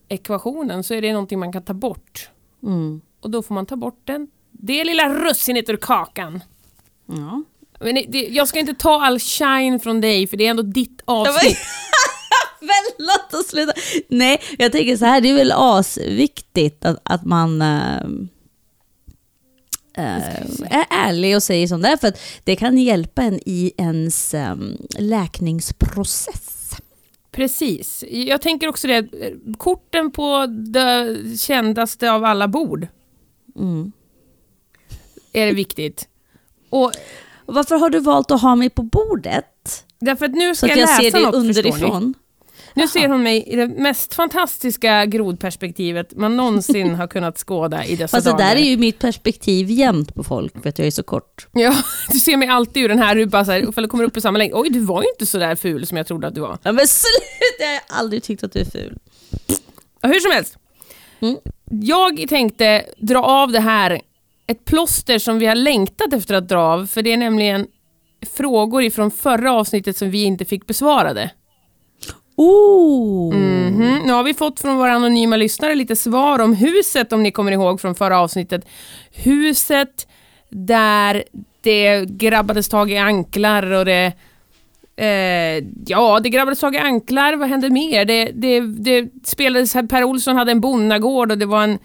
ekvationen 0.09 0.83
så 0.83 0.93
är 0.93 1.01
det 1.01 1.11
någonting 1.13 1.39
man 1.39 1.53
kan 1.53 1.63
ta 1.63 1.73
bort. 1.73 2.29
Mm. 2.63 3.01
Och 3.21 3.29
då 3.31 3.41
får 3.41 3.55
man 3.55 3.65
ta 3.65 3.75
bort 3.75 4.01
den. 4.03 4.27
Det 4.51 4.83
lilla 4.83 5.09
russinet 5.09 5.69
ur 5.69 5.77
kakan. 5.77 6.43
Ja. 7.05 7.43
Men 7.79 7.95
det, 7.95 8.05
det, 8.07 8.19
jag 8.27 8.47
ska 8.47 8.59
inte 8.59 8.73
ta 8.73 9.05
all 9.05 9.19
shine 9.19 9.79
från 9.79 10.01
dig 10.01 10.27
för 10.27 10.37
det 10.37 10.45
är 10.45 10.49
ändå 10.49 10.63
ditt 10.63 11.01
avsnitt. 11.05 11.57
Förlåt 12.59 13.33
att 13.41 13.45
sluta. 13.47 13.73
Nej, 14.07 14.41
jag 14.57 14.71
tänker 14.71 14.97
så 14.97 15.05
här, 15.05 15.21
det 15.21 15.29
är 15.29 15.35
väl 15.35 15.51
asviktigt 15.55 16.85
att, 16.85 16.99
att 17.03 17.25
man 17.25 17.61
äh, 17.61 18.01
är 20.01 20.85
ärlig 20.89 21.35
och 21.35 21.43
säger 21.43 21.67
som 21.67 21.81
det 21.81 21.87
är, 21.87 21.97
för 21.97 22.07
att 22.07 22.19
det 22.43 22.55
kan 22.55 22.77
hjälpa 22.77 23.21
en 23.23 23.39
i 23.45 23.71
ens 23.77 24.33
ähm, 24.33 24.77
läkningsprocess. 24.99 26.71
Precis. 27.31 28.03
Jag 28.09 28.41
tänker 28.41 28.67
också 28.67 28.87
det. 28.87 29.07
Korten 29.57 30.11
på 30.11 30.45
det 30.45 31.17
kändaste 31.39 32.11
av 32.11 32.23
alla 32.25 32.47
bord 32.47 32.87
Mm. 33.55 33.91
är 35.33 35.45
det 35.45 35.51
viktigt. 35.51 36.07
Och 36.69 36.91
varför 37.45 37.75
har 37.75 37.89
du 37.89 37.99
valt 37.99 38.31
att 38.31 38.41
ha 38.41 38.55
mig 38.55 38.69
på 38.69 38.83
bordet? 38.83 39.83
därför 39.99 40.25
att 40.25 40.31
nu 40.31 40.55
Så 40.55 40.55
ska 40.55 40.65
att 40.65 40.69
jag, 40.69 40.77
jag 40.79 40.87
läsa 40.89 41.01
ser 41.01 41.11
dig 41.11 41.23
något 41.23 41.35
underifrån? 41.35 42.13
Nu 42.77 42.87
ser 42.87 43.07
hon 43.07 43.23
mig 43.23 43.43
i 43.47 43.55
det 43.55 43.67
mest 43.67 44.13
fantastiska 44.13 45.05
grodperspektivet 45.05 46.15
man 46.15 46.37
någonsin 46.37 46.95
har 46.99 47.07
kunnat 47.07 47.37
skåda 47.37 47.85
i 47.85 47.95
dessa 47.95 48.17
Fast 48.17 48.25
det 48.25 48.31
dagar. 48.31 48.45
där 48.45 48.55
är 48.55 48.65
ju 48.65 48.77
mitt 48.77 48.99
perspektiv 48.99 49.69
jämt 49.71 50.15
på 50.15 50.23
folk, 50.23 50.61
för 50.61 50.69
att 50.69 50.79
jag 50.79 50.87
är 50.87 50.91
så 50.91 51.03
kort. 51.03 51.47
Ja, 51.51 51.75
du 52.11 52.19
ser 52.19 52.37
mig 52.37 52.47
alltid 52.47 52.83
ur 52.83 52.89
den 52.89 52.99
här, 52.99 53.15
du 53.15 53.25
bara 53.25 53.45
så 53.45 53.51
här, 53.51 53.69
ifall 53.69 53.83
du 53.83 53.87
kommer 53.89 54.03
upp 54.03 54.17
i 54.17 54.21
samma 54.21 54.37
längd. 54.37 54.53
Oj, 54.53 54.69
du 54.69 54.79
var 54.79 55.01
ju 55.01 55.07
inte 55.09 55.25
så 55.25 55.37
där 55.37 55.55
ful 55.55 55.87
som 55.87 55.97
jag 55.97 56.07
trodde 56.07 56.27
att 56.27 56.35
du 56.35 56.41
var. 56.41 56.57
Ja, 56.63 56.71
men 56.71 56.87
sluta! 56.87 57.13
Jag 57.59 57.67
har 57.87 57.99
aldrig 57.99 58.23
tyckt 58.23 58.43
att 58.43 58.53
du 58.53 58.59
är 58.59 58.65
ful. 58.65 58.97
Ja, 60.01 60.09
hur 60.09 60.19
som 60.19 60.31
helst. 60.31 60.57
Mm. 61.19 61.37
Jag 61.81 62.25
tänkte 62.29 62.85
dra 62.97 63.19
av 63.23 63.51
det 63.51 63.59
här, 63.59 64.01
ett 64.47 64.65
plåster 64.65 65.19
som 65.19 65.39
vi 65.39 65.45
har 65.45 65.55
längtat 65.55 66.13
efter 66.13 66.35
att 66.35 66.49
dra 66.49 66.59
av, 66.59 66.87
för 66.87 67.01
det 67.01 67.13
är 67.13 67.17
nämligen 67.17 67.67
frågor 68.35 68.83
ifrån 68.83 69.11
förra 69.11 69.53
avsnittet 69.53 69.97
som 69.97 70.11
vi 70.11 70.23
inte 70.23 70.45
fick 70.45 70.67
besvarade. 70.67 71.31
Oh! 72.37 73.33
Mhm. 73.33 74.01
Nu 74.05 74.13
har 74.13 74.23
vi 74.23 74.33
fått 74.33 74.59
från 74.59 74.77
våra 74.77 74.91
anonyma 74.91 75.35
lyssnare 75.35 75.75
lite 75.75 75.95
svar 75.95 76.39
om 76.39 76.53
huset, 76.53 77.13
om 77.13 77.23
ni 77.23 77.31
kommer 77.31 77.51
ihåg 77.51 77.81
från 77.81 77.95
förra 77.95 78.19
avsnittet. 78.19 78.67
Huset 79.11 80.07
där 80.49 81.23
det 81.61 82.05
grabbades 82.05 82.69
tag 82.69 82.91
i 82.91 82.97
anklar 82.97 83.71
och 83.71 83.85
det... 83.85 84.13
Eh, 84.95 85.63
ja, 85.87 86.19
det 86.19 86.29
grabbades 86.29 86.59
tag 86.59 86.75
i 86.75 86.77
anklar, 86.77 87.35
vad 87.35 87.49
hände 87.49 87.69
mer? 87.69 88.05
Det, 88.05 88.31
det, 88.33 88.59
det 88.59 89.09
spelades, 89.23 89.73
Per 89.73 90.03
Olsson 90.03 90.35
hade 90.35 90.51
en 90.51 90.61
bonnagård 90.61 91.31
och 91.31 91.37
det 91.37 91.45
var 91.45 91.63
en, 91.63 91.79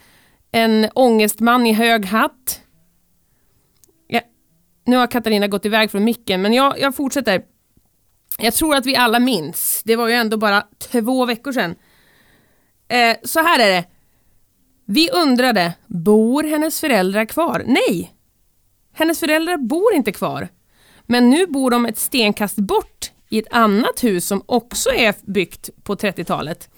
en 0.52 0.88
ångestman 0.94 1.66
i 1.66 1.72
hög 1.72 2.04
hatt. 2.04 2.60
Ja, 4.08 4.20
nu 4.86 4.96
har 4.96 5.06
Katarina 5.06 5.48
gått 5.48 5.66
iväg 5.66 5.90
från 5.90 6.04
micken, 6.04 6.42
men 6.42 6.52
jag, 6.52 6.80
jag 6.80 6.96
fortsätter. 6.96 7.42
Jag 8.44 8.54
tror 8.54 8.74
att 8.74 8.86
vi 8.86 8.96
alla 8.96 9.20
minns, 9.20 9.82
det 9.84 9.96
var 9.96 10.08
ju 10.08 10.14
ändå 10.14 10.36
bara 10.36 10.66
två 10.78 11.26
veckor 11.26 11.52
sedan. 11.52 11.74
Eh, 12.88 13.16
så 13.24 13.40
här 13.40 13.58
är 13.58 13.68
det. 13.70 13.84
Vi 14.84 15.10
undrade, 15.10 15.72
bor 15.86 16.42
hennes 16.42 16.80
föräldrar 16.80 17.24
kvar? 17.24 17.64
Nej! 17.66 18.14
Hennes 18.92 19.20
föräldrar 19.20 19.56
bor 19.56 19.94
inte 19.94 20.12
kvar. 20.12 20.48
Men 21.06 21.30
nu 21.30 21.46
bor 21.46 21.70
de 21.70 21.86
ett 21.86 21.98
stenkast 21.98 22.56
bort 22.56 23.12
i 23.28 23.38
ett 23.38 23.52
annat 23.52 24.04
hus 24.04 24.26
som 24.26 24.42
också 24.46 24.90
är 24.90 25.14
byggt 25.22 25.70
på 25.82 25.94
30-talet. 25.94 26.70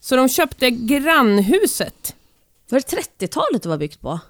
Så 0.00 0.16
de 0.16 0.28
köpte 0.28 0.70
grannhuset. 0.70 2.16
Var 2.68 2.80
det 2.80 2.96
30-talet 2.96 3.62
det 3.62 3.68
var 3.68 3.78
byggt 3.78 4.00
på? 4.00 4.20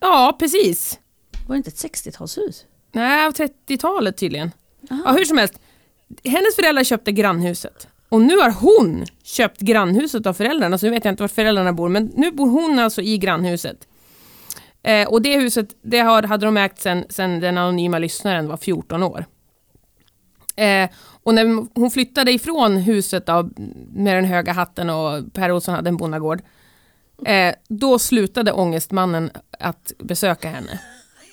Ja, 0.00 0.36
precis. 0.38 0.98
Var 1.48 1.54
det 1.54 1.56
inte 1.56 1.70
ett 1.70 1.94
60-talshus? 1.94 2.64
Nej, 2.92 3.26
av 3.26 3.32
30-talet 3.32 4.16
tydligen. 4.16 4.50
Ja, 4.90 5.12
hur 5.18 5.24
som 5.24 5.38
helst. 5.38 5.54
Hennes 6.24 6.56
föräldrar 6.56 6.84
köpte 6.84 7.12
grannhuset. 7.12 7.88
Och 8.08 8.20
nu 8.20 8.36
har 8.36 8.50
hon 8.50 9.04
köpt 9.24 9.60
grannhuset 9.60 10.26
av 10.26 10.34
föräldrarna, 10.34 10.78
så 10.78 10.86
nu 10.86 10.92
vet 10.92 11.04
jag 11.04 11.12
inte 11.12 11.22
var 11.22 11.28
föräldrarna 11.28 11.72
bor, 11.72 11.88
men 11.88 12.12
nu 12.14 12.30
bor 12.30 12.48
hon 12.48 12.78
alltså 12.78 13.02
i 13.02 13.18
grannhuset. 13.18 13.88
Eh, 14.82 15.08
och 15.08 15.22
det 15.22 15.36
huset, 15.36 15.68
det 15.82 15.98
har, 15.98 16.22
hade 16.22 16.46
de 16.46 16.56
ägt 16.56 16.80
sen, 16.80 17.04
sen 17.08 17.40
den 17.40 17.58
anonyma 17.58 17.98
lyssnaren 17.98 18.48
var 18.48 18.56
14 18.56 19.02
år. 19.02 19.24
Eh, 20.56 20.90
och 21.22 21.34
när 21.34 21.66
hon 21.80 21.90
flyttade 21.90 22.32
ifrån 22.32 22.76
huset 22.76 23.26
då, 23.26 23.50
med 23.92 24.16
den 24.16 24.24
höga 24.24 24.52
hatten 24.52 24.90
och 24.90 25.32
Per 25.32 25.52
Olsson 25.52 25.74
hade 25.74 25.88
en 25.88 25.96
bondagård 25.96 26.42
eh, 27.26 27.54
då 27.68 27.98
slutade 27.98 28.52
ångestmannen 28.52 29.30
att 29.58 29.92
besöka 29.98 30.48
henne. 30.48 30.80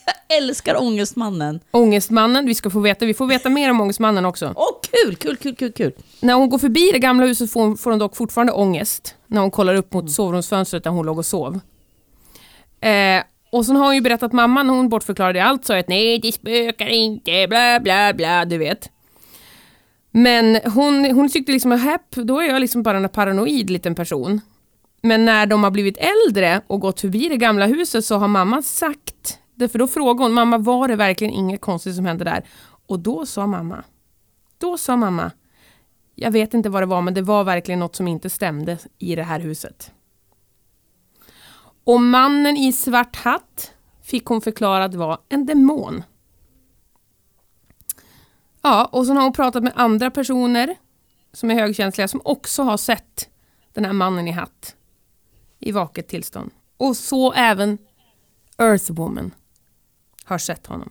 Jag 0.09 0.37
älskar 0.37 0.81
Ångestmannen. 0.81 1.59
Ångestmannen, 1.71 2.45
vi 2.45 2.55
ska 2.55 2.69
få 2.69 2.79
veta, 2.79 3.05
vi 3.05 3.13
får 3.13 3.27
veta 3.27 3.49
mer 3.49 3.71
om 3.71 3.81
ångestmannen 3.81 4.25
också. 4.25 4.53
Åh, 4.55 4.67
kul, 4.91 5.15
kul, 5.15 5.37
kul, 5.37 5.55
kul, 5.55 5.71
kul. 5.71 5.91
När 6.19 6.33
hon 6.33 6.49
går 6.49 6.57
förbi 6.57 6.91
det 6.91 6.99
gamla 6.99 7.25
huset 7.25 7.51
får 7.51 7.61
hon, 7.61 7.77
får 7.77 7.89
hon 7.89 7.99
dock 7.99 8.15
fortfarande 8.15 8.53
ångest 8.53 9.15
när 9.27 9.41
hon 9.41 9.51
kollar 9.51 9.75
upp 9.75 9.93
mot 9.93 10.11
sovrumsfönstret 10.11 10.83
där 10.83 10.91
hon 10.91 11.05
låg 11.05 11.17
och 11.17 11.25
sov. 11.25 11.59
Eh, 12.81 13.23
och 13.51 13.65
sen 13.65 13.75
har 13.75 13.85
hon 13.85 13.95
ju 13.95 14.01
berättat 14.01 14.33
mamman 14.33 14.67
när 14.67 14.73
hon 14.73 14.89
bortförklarade 14.89 15.43
allt 15.43 15.65
sa 15.65 15.77
att 15.79 15.87
nej 15.87 16.19
det 16.19 16.31
spökar 16.31 16.87
inte, 16.87 17.47
bla 17.49 17.79
bla 17.79 18.13
bla, 18.13 18.45
du 18.45 18.57
vet. 18.57 18.89
Men 20.11 20.59
hon, 20.65 21.05
hon 21.05 21.29
tyckte 21.29 21.51
liksom, 21.51 21.71
häpp, 21.71 22.15
då 22.15 22.39
är 22.39 22.47
jag 22.47 22.59
liksom 22.61 22.83
bara 22.83 22.97
en 22.97 23.09
paranoid 23.09 23.69
liten 23.69 23.95
person. 23.95 24.41
Men 25.01 25.25
när 25.25 25.45
de 25.45 25.63
har 25.63 25.71
blivit 25.71 25.97
äldre 25.97 26.61
och 26.67 26.79
gått 26.79 27.01
förbi 27.01 27.29
det 27.29 27.37
gamla 27.37 27.65
huset 27.65 28.05
så 28.05 28.17
har 28.17 28.27
mamma 28.27 28.61
sagt, 28.61 29.39
för 29.67 29.79
då 29.79 29.87
frågade 29.87 30.23
hon, 30.23 30.33
mamma 30.33 30.57
var 30.57 30.87
det 30.87 30.95
verkligen 30.95 31.33
inget 31.33 31.61
konstigt 31.61 31.95
som 31.95 32.05
hände 32.05 32.23
där? 32.23 32.45
Och 32.87 32.99
då 32.99 33.25
sa 33.25 33.47
mamma, 33.47 33.83
då 34.57 34.77
sa 34.77 34.95
mamma, 34.95 35.31
jag 36.15 36.31
vet 36.31 36.53
inte 36.53 36.69
vad 36.69 36.81
det 36.81 36.85
var 36.85 37.01
men 37.01 37.13
det 37.13 37.21
var 37.21 37.43
verkligen 37.43 37.79
något 37.79 37.95
som 37.95 38.07
inte 38.07 38.29
stämde 38.29 38.77
i 38.97 39.15
det 39.15 39.23
här 39.23 39.39
huset. 39.39 39.91
Och 41.83 42.01
mannen 42.01 42.57
i 42.57 42.73
svart 42.73 43.15
hatt 43.15 43.73
fick 44.01 44.25
hon 44.25 44.41
förklarat 44.41 44.93
var 44.93 45.17
en 45.29 45.45
demon. 45.45 46.03
Ja, 48.61 48.85
och 48.85 49.05
så 49.05 49.13
har 49.13 49.23
hon 49.23 49.33
pratat 49.33 49.63
med 49.63 49.73
andra 49.75 50.11
personer 50.11 50.75
som 51.33 51.51
är 51.51 51.55
högkänsliga 51.55 52.07
som 52.07 52.21
också 52.23 52.63
har 52.63 52.77
sett 52.77 53.29
den 53.73 53.85
här 53.85 53.93
mannen 53.93 54.27
i 54.27 54.31
hatt 54.31 54.75
i 55.59 55.71
vaket 55.71 56.07
tillstånd. 56.07 56.51
Och 56.77 56.97
så 56.97 57.33
även 57.33 57.77
Earthwoman 58.57 59.31
har 60.29 60.37
sett 60.37 60.67
honom. 60.67 60.89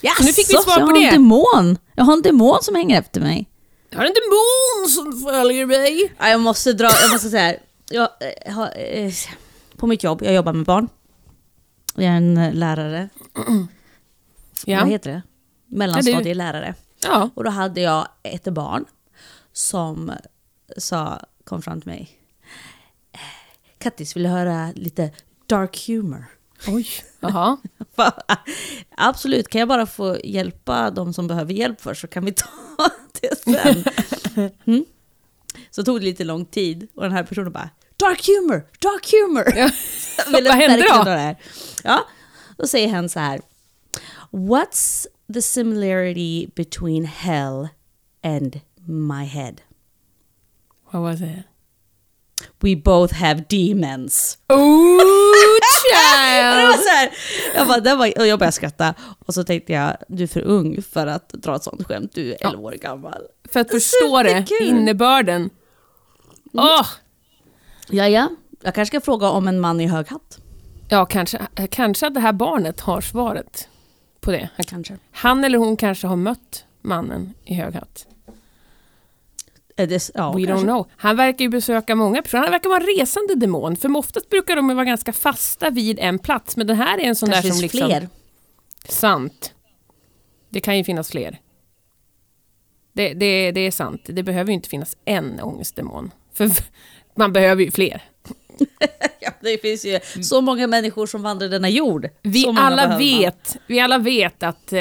Jaså, 0.00 0.22
nu 0.22 0.32
fick 0.32 0.48
vi 0.48 0.52
svar 0.54 0.64
jag 0.66 0.80
på 0.80 0.86
har 0.86 1.00
det. 1.00 1.06
en 1.06 1.12
demon. 1.14 1.78
Jag 1.94 2.04
har 2.04 2.12
en 2.12 2.22
demon 2.22 2.58
som 2.62 2.74
hänger 2.74 2.98
efter 3.00 3.20
mig. 3.20 3.50
Jag 3.90 3.98
har 3.98 4.04
en 4.06 4.12
demon 4.14 4.88
som 4.90 5.22
följer 5.30 5.66
mig. 5.66 6.14
Ja, 6.18 6.28
jag 6.28 6.40
måste 6.40 6.72
dra, 6.72 6.88
jag 7.00 7.10
måste 7.10 7.28
säga 7.30 7.42
här. 7.42 7.58
Jag, 7.90 8.08
eh, 8.46 8.54
har, 8.54 8.72
eh, 8.76 9.12
på 9.76 9.86
mitt 9.86 10.02
jobb, 10.02 10.22
jag 10.22 10.34
jobbar 10.34 10.52
med 10.52 10.64
barn. 10.66 10.88
Jag 11.94 12.04
är 12.04 12.08
en 12.16 12.36
eh, 12.36 12.54
lärare. 12.54 13.08
Vad 13.46 13.66
Ja. 14.64 14.84
heter 14.84 15.10
det? 15.10 15.22
Mellanstadielärare. 15.66 16.74
ja. 17.02 17.30
Och 17.34 17.44
då 17.44 17.50
hade 17.50 17.80
jag 17.80 18.08
ett 18.22 18.44
barn 18.44 18.84
som 19.52 20.12
sa, 20.78 21.20
kom 21.44 21.62
fram 21.62 21.80
till 21.80 21.90
mig. 21.90 22.18
"Eh, 23.12 23.18
Kattis, 23.78 24.16
vill 24.16 24.22
du 24.22 24.28
höra 24.28 24.72
lite 24.74 25.10
dark 25.46 25.84
humor? 25.86 26.24
Oj. 26.68 26.86
Jaha. 27.20 27.56
Absolut, 28.96 29.48
kan 29.48 29.58
jag 29.58 29.68
bara 29.68 29.86
få 29.86 30.18
hjälpa 30.24 30.90
de 30.90 31.12
som 31.14 31.26
behöver 31.26 31.52
hjälp 31.52 31.80
först 31.80 32.00
så 32.00 32.06
kan 32.06 32.24
vi 32.24 32.32
ta 32.32 32.48
det 33.20 33.38
sen. 33.38 33.84
Mm. 34.66 34.84
Så 35.70 35.84
tog 35.84 36.00
det 36.00 36.04
lite 36.04 36.24
lång 36.24 36.44
tid 36.46 36.88
och 36.94 37.02
den 37.02 37.12
här 37.12 37.22
personen 37.22 37.52
bara 37.52 37.70
Dark 37.96 38.26
humor, 38.26 38.66
dark 38.78 39.10
humor! 39.12 39.52
Ja. 39.56 39.70
Vad 40.32 40.54
hände 40.56 40.86
då? 40.88 41.04
det 41.04 41.10
här. 41.10 41.36
Ja, 41.84 42.04
då 42.58 42.66
säger 42.66 42.88
han 42.88 43.08
så 43.08 43.20
här. 43.20 43.40
What's 44.30 45.06
the 45.34 45.42
similarity 45.42 46.46
between 46.46 47.04
hell 47.04 47.68
and 48.22 48.60
my 48.86 49.24
head? 49.24 49.54
Vad 50.90 51.02
var 51.02 51.12
det? 51.12 51.42
We 52.60 52.76
both 52.76 53.14
have 53.14 53.44
demons. 53.48 54.38
Oh, 54.48 54.56
Det 55.34 55.64
child! 55.80 56.80
så 56.84 56.88
här, 56.88 57.10
jag, 57.54 57.66
bara, 57.66 57.80
det 57.80 57.94
var, 57.94 58.18
och 58.18 58.26
jag 58.26 58.38
började 58.38 58.52
skratta 58.52 58.94
och 59.26 59.34
så 59.34 59.44
tänkte 59.44 59.72
jag, 59.72 59.96
du 60.08 60.22
är 60.22 60.26
för 60.26 60.40
ung 60.40 60.82
för 60.82 61.06
att 61.06 61.28
dra 61.28 61.56
ett 61.56 61.62
sånt 61.62 61.86
skämt, 61.86 62.10
du 62.14 62.32
är 62.32 62.46
11 62.46 62.62
år 62.62 62.72
gammal. 62.72 63.22
För 63.52 63.60
att 63.60 63.70
förstå 63.70 64.22
det, 64.22 64.28
Superkul. 64.46 64.68
innebörden. 64.68 65.50
Åh! 66.52 66.86
Ja, 67.88 68.08
ja. 68.08 68.28
Jag 68.62 68.74
kanske 68.74 68.96
ska 68.96 69.04
fråga 69.04 69.28
om 69.30 69.48
en 69.48 69.60
man 69.60 69.80
i 69.80 69.86
hög 69.86 70.08
hatt. 70.08 70.38
Ja, 70.88 71.06
kanske, 71.06 71.46
kanske 71.70 72.06
att 72.06 72.14
det 72.14 72.20
här 72.20 72.32
barnet 72.32 72.80
har 72.80 73.00
svaret 73.00 73.68
på 74.20 74.30
det. 74.30 74.48
Kanske. 74.66 74.98
Han 75.12 75.44
eller 75.44 75.58
hon 75.58 75.76
kanske 75.76 76.06
har 76.06 76.16
mött 76.16 76.64
mannen 76.82 77.34
i 77.44 77.54
hög 77.54 77.74
hatt. 77.74 78.06
Är 79.76 79.86
det, 79.86 80.10
ja, 80.14 80.32
We 80.32 80.46
kanske. 80.46 80.66
don't 80.66 80.68
know. 80.68 80.90
Han 80.96 81.16
verkar 81.16 81.44
ju 81.44 81.48
besöka 81.48 81.94
många 81.94 82.22
personer. 82.22 82.42
Han 82.42 82.52
verkar 82.52 82.68
vara 82.68 82.80
en 82.80 82.98
resande 82.98 83.34
demon. 83.34 83.76
För 83.76 83.96
oftast 83.96 84.30
brukar 84.30 84.56
de 84.56 84.68
vara 84.68 84.84
ganska 84.84 85.12
fasta 85.12 85.70
vid 85.70 85.98
en 85.98 86.18
plats. 86.18 86.56
Men 86.56 86.66
den 86.66 86.76
här 86.76 86.98
är 86.98 87.02
en 87.02 87.16
sån 87.16 87.30
Kanske 87.30 87.48
där 87.48 87.52
som 87.52 87.62
liksom... 87.62 87.86
fler. 87.86 88.08
Sant. 88.88 89.54
Det 90.50 90.60
kan 90.60 90.78
ju 90.78 90.84
finnas 90.84 91.10
fler. 91.10 91.40
Det, 92.92 93.14
det, 93.14 93.52
det 93.52 93.60
är 93.60 93.70
sant. 93.70 94.00
Det 94.04 94.22
behöver 94.22 94.48
ju 94.48 94.54
inte 94.54 94.68
finnas 94.68 94.96
en 95.04 95.40
ångestdemon. 95.40 96.10
För 96.34 96.50
man 97.16 97.32
behöver 97.32 97.62
ju 97.64 97.70
fler. 97.70 98.02
Ja, 99.20 99.30
det 99.40 99.58
finns 99.58 99.84
ju 99.84 100.00
så 100.22 100.40
många 100.40 100.66
människor 100.66 101.06
som 101.06 101.22
vandrar 101.22 101.48
denna 101.48 101.68
jord. 101.68 102.08
Vi 102.22 102.46
alla, 102.56 102.98
vet, 102.98 103.56
vi 103.66 103.80
alla 103.80 103.98
vet 103.98 104.42
att 104.42 104.72
eh, 104.72 104.78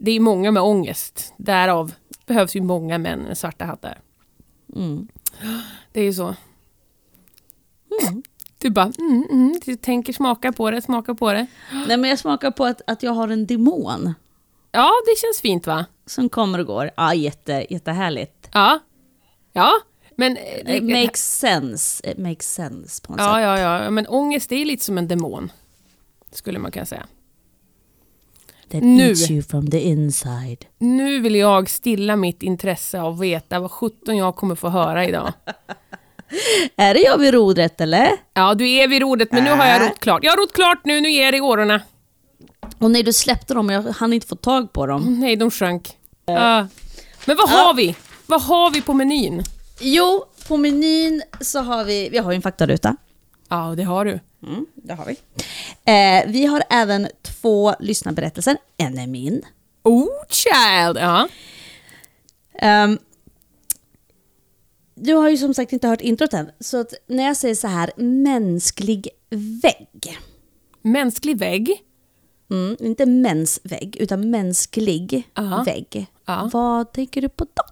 det 0.00 0.10
är 0.10 0.20
många 0.20 0.50
med 0.50 0.62
ångest. 0.62 1.34
Därav 1.36 1.92
behövs 2.26 2.56
ju 2.56 2.60
många 2.60 2.98
män 2.98 3.20
med 3.20 3.38
svarta 3.38 3.64
hattar. 3.64 3.98
Mm. 4.76 5.08
Det 5.92 6.00
är 6.00 6.04
ju 6.04 6.12
så. 6.12 6.34
Du 8.58 8.70
bara, 8.70 8.92
mm, 8.98 9.24
mm, 9.30 9.60
du 9.64 9.76
tänker 9.76 10.12
smaka 10.12 10.52
på 10.52 10.70
det, 10.70 10.82
smaka 10.82 11.14
på 11.14 11.32
det. 11.32 11.46
Nej, 11.86 11.96
men 11.96 12.10
jag 12.10 12.18
smakar 12.18 12.50
på 12.50 12.64
att, 12.64 12.80
att 12.86 13.02
jag 13.02 13.12
har 13.12 13.28
en 13.28 13.46
demon 13.46 14.14
Ja, 14.72 14.90
det 15.06 15.18
känns 15.20 15.40
fint 15.40 15.66
va? 15.66 15.86
som 16.06 16.28
kommer 16.28 16.58
och 16.58 16.66
går. 16.66 16.90
Ja, 16.96 17.14
jätte, 17.14 17.66
jättehärligt. 17.70 18.48
Ja. 18.52 18.78
Ja, 19.52 19.72
men... 20.16 20.36
eh, 20.36 20.76
It 20.76 20.82
makes 20.82 21.38
sense. 21.38 22.10
It 22.10 22.18
makes 22.18 22.54
sense 22.54 23.02
på 23.02 23.12
något 23.12 23.20
ja, 23.20 23.26
sätt. 23.34 23.42
ja, 23.42 23.58
ja, 23.84 23.90
men 23.90 24.06
ångest 24.06 24.52
är 24.52 24.64
lite 24.64 24.84
som 24.84 24.98
en 24.98 25.08
demon. 25.08 25.52
Skulle 26.32 26.58
man 26.58 26.70
kunna 26.70 26.86
säga. 26.86 27.06
That 28.70 28.82
Nu. 28.82 29.08
eats 29.08 29.30
you 29.30 29.42
from 29.42 29.70
the 29.70 29.80
inside. 29.80 30.64
Nu 30.78 31.20
vill 31.20 31.34
jag 31.34 31.70
stilla 31.70 32.16
mitt 32.16 32.42
intresse 32.42 33.00
av 33.00 33.14
att 33.14 33.20
veta 33.20 33.60
vad 33.60 33.70
17 33.70 34.16
jag 34.16 34.36
kommer 34.36 34.54
få 34.54 34.68
höra 34.68 35.06
idag. 35.08 35.32
Är 36.76 36.94
det 36.94 37.00
jag 37.00 37.18
vid 37.18 37.34
rodret 37.34 37.80
eller? 37.80 38.10
Ja, 38.34 38.54
du 38.54 38.70
är 38.70 38.88
vid 38.88 39.02
rodret, 39.02 39.32
men 39.32 39.44
nu 39.44 39.50
har 39.50 39.66
jag 39.66 39.82
rott 39.82 39.98
klart. 40.00 40.24
Jag 40.24 40.32
har 40.32 40.36
rott 40.36 40.52
klart 40.52 40.78
nu, 40.84 41.00
nu 41.00 41.10
ger 41.10 41.32
det 41.32 41.38
i 41.38 41.40
årorna. 41.40 41.80
Och 42.78 42.90
när 42.90 43.02
du 43.02 43.12
släppte 43.12 43.54
dem, 43.54 43.70
jag 43.70 43.82
hann 43.82 44.12
inte 44.12 44.26
få 44.26 44.36
tag 44.36 44.72
på 44.72 44.86
dem. 44.86 45.20
Nej, 45.20 45.36
de 45.36 45.50
sjönk. 45.50 45.90
Ja. 46.26 46.66
Men 47.26 47.36
vad 47.36 47.48
har 47.50 47.74
vi? 47.74 47.96
Vad 48.26 48.42
har 48.42 48.70
vi 48.70 48.82
på 48.82 48.94
menyn? 48.94 49.42
Jo, 49.80 50.24
på 50.48 50.56
menyn 50.56 51.22
så 51.40 51.58
har 51.60 51.84
vi, 51.84 52.08
vi 52.08 52.18
har 52.18 52.32
ju 52.32 52.36
en 52.36 52.42
faktaruta. 52.42 52.96
Ja, 53.48 53.74
det 53.76 53.82
har 53.82 54.04
du. 54.04 54.20
Mm, 54.42 54.66
det 54.74 54.94
har 54.94 55.04
vi. 55.06 55.16
Eh, 55.84 56.32
vi 56.32 56.46
har 56.46 56.62
även 56.70 57.08
två 57.22 57.74
lyssnarberättelser. 57.80 58.56
En 58.76 58.98
är 58.98 59.06
min. 59.06 59.42
Oh, 59.82 60.08
child! 60.28 60.96
Ja. 60.98 61.28
Ehm, 62.54 62.98
du 64.94 65.14
har 65.14 65.28
ju 65.28 65.36
som 65.36 65.54
sagt 65.54 65.72
inte 65.72 65.88
hört 65.88 66.00
introt 66.00 66.32
än, 66.34 66.50
så 66.60 66.84
när 67.06 67.24
jag 67.24 67.36
säger 67.36 67.54
så 67.54 67.68
här, 67.68 67.90
mänsklig 67.96 69.08
vägg. 69.30 70.18
Mänsklig 70.82 71.38
vägg. 71.38 71.82
Mm, 72.50 72.76
inte 72.80 73.06
mensvägg, 73.06 73.96
utan 73.96 74.30
mänsklig 74.30 75.28
Ja. 75.34 75.62
vägg. 75.66 76.06
Ja. 76.26 76.50
Vad 76.52 76.92
tänker 76.92 77.22
du 77.22 77.28
på 77.28 77.46
då? 77.54 77.62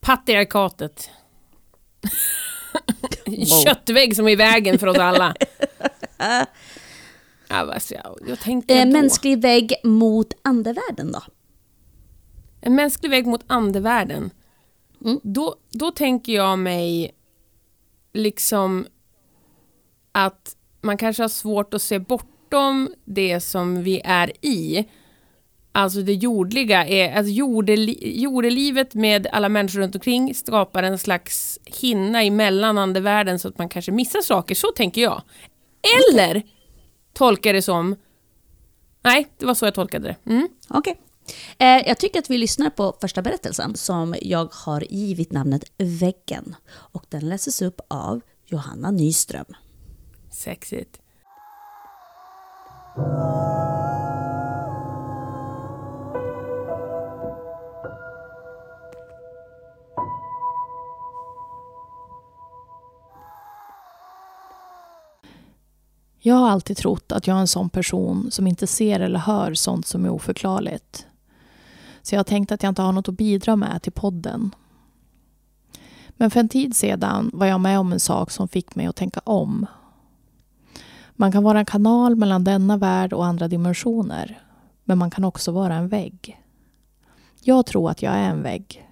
Patriarkatet. 0.00 1.10
Köttvägg 3.64 4.16
som 4.16 4.26
är 4.26 4.30
i 4.30 4.36
vägen 4.36 4.78
för 4.78 4.86
oss 4.86 4.98
alla. 4.98 5.34
ska 7.80 7.94
jag, 7.94 8.18
jag 8.28 8.40
tänkte 8.40 8.74
Eh, 8.74 8.86
mänsklig 8.86 9.42
vägg 9.42 9.74
mot 9.84 10.34
andevärlden 10.42 11.12
då? 11.12 11.22
En 12.60 12.74
mänsklig 12.74 13.10
väg 13.10 13.26
mot 13.26 13.44
andevärlden. 13.46 14.30
Mm. 15.04 15.20
Då, 15.22 15.54
då 15.70 15.90
tänker 15.90 16.32
jag 16.32 16.58
mig 16.58 17.14
liksom 18.12 18.86
att 20.12 20.56
man 20.80 20.96
kanske 20.96 21.22
har 21.22 21.28
svårt 21.28 21.74
att 21.74 21.82
se 21.82 21.98
bortom 21.98 22.94
det 23.04 23.40
som 23.40 23.82
vi 23.82 24.00
är 24.04 24.32
i. 24.46 24.88
Alltså 25.72 26.02
det 26.02 26.14
jordliga, 26.14 26.86
är, 26.86 27.16
alltså 27.16 27.32
jordeli, 27.32 28.20
jordelivet 28.22 28.94
med 28.94 29.26
alla 29.32 29.48
människor 29.48 29.80
runt 29.80 29.94
omkring 29.94 30.34
skapar 30.34 30.82
en 30.82 30.98
slags 30.98 31.58
hinna 31.64 32.22
emellan 32.22 32.78
andevärlden 32.78 33.38
så 33.38 33.48
att 33.48 33.58
man 33.58 33.68
kanske 33.68 33.92
missar 33.92 34.20
saker, 34.20 34.54
så 34.54 34.66
tänker 34.66 35.02
jag. 35.02 35.22
Eller 36.10 36.42
tolkar 37.12 37.52
det 37.52 37.62
som, 37.62 37.96
nej 39.02 39.26
det 39.38 39.46
var 39.46 39.54
så 39.54 39.66
jag 39.66 39.74
tolkade 39.74 40.08
det. 40.08 40.30
Mm. 40.30 40.48
Okej. 40.68 41.00
Eh, 41.58 41.88
jag 41.88 41.98
tycker 41.98 42.18
att 42.18 42.30
vi 42.30 42.38
lyssnar 42.38 42.70
på 42.70 42.96
första 43.00 43.22
berättelsen 43.22 43.76
som 43.76 44.14
jag 44.22 44.48
har 44.52 44.84
givit 44.90 45.32
namnet 45.32 45.64
Väggen. 45.78 46.56
Och 46.70 47.04
den 47.08 47.28
läses 47.28 47.62
upp 47.62 47.80
av 47.88 48.20
Johanna 48.46 48.90
Nyström. 48.90 49.46
Sexigt. 50.32 51.00
Jag 66.22 66.34
har 66.34 66.48
alltid 66.48 66.76
trott 66.76 67.12
att 67.12 67.26
jag 67.26 67.36
är 67.36 67.40
en 67.40 67.46
sån 67.46 67.70
person 67.70 68.30
som 68.30 68.46
inte 68.46 68.66
ser 68.66 69.00
eller 69.00 69.18
hör 69.18 69.54
sånt 69.54 69.86
som 69.86 70.04
är 70.04 70.10
oförklarligt. 70.10 71.06
Så 72.02 72.14
jag 72.14 72.18
har 72.18 72.24
tänkt 72.24 72.52
att 72.52 72.62
jag 72.62 72.70
inte 72.70 72.82
har 72.82 72.92
något 72.92 73.08
att 73.08 73.16
bidra 73.16 73.56
med 73.56 73.82
till 73.82 73.92
podden. 73.92 74.54
Men 76.10 76.30
för 76.30 76.40
en 76.40 76.48
tid 76.48 76.76
sedan 76.76 77.30
var 77.32 77.46
jag 77.46 77.60
med 77.60 77.78
om 77.78 77.92
en 77.92 78.00
sak 78.00 78.30
som 78.30 78.48
fick 78.48 78.74
mig 78.74 78.86
att 78.86 78.96
tänka 78.96 79.20
om. 79.24 79.66
Man 81.12 81.32
kan 81.32 81.42
vara 81.42 81.58
en 81.58 81.66
kanal 81.66 82.16
mellan 82.16 82.44
denna 82.44 82.76
värld 82.76 83.12
och 83.12 83.26
andra 83.26 83.48
dimensioner. 83.48 84.42
Men 84.84 84.98
man 84.98 85.10
kan 85.10 85.24
också 85.24 85.52
vara 85.52 85.74
en 85.74 85.88
vägg. 85.88 86.42
Jag 87.42 87.66
tror 87.66 87.90
att 87.90 88.02
jag 88.02 88.14
är 88.14 88.30
en 88.30 88.42
vägg. 88.42 88.88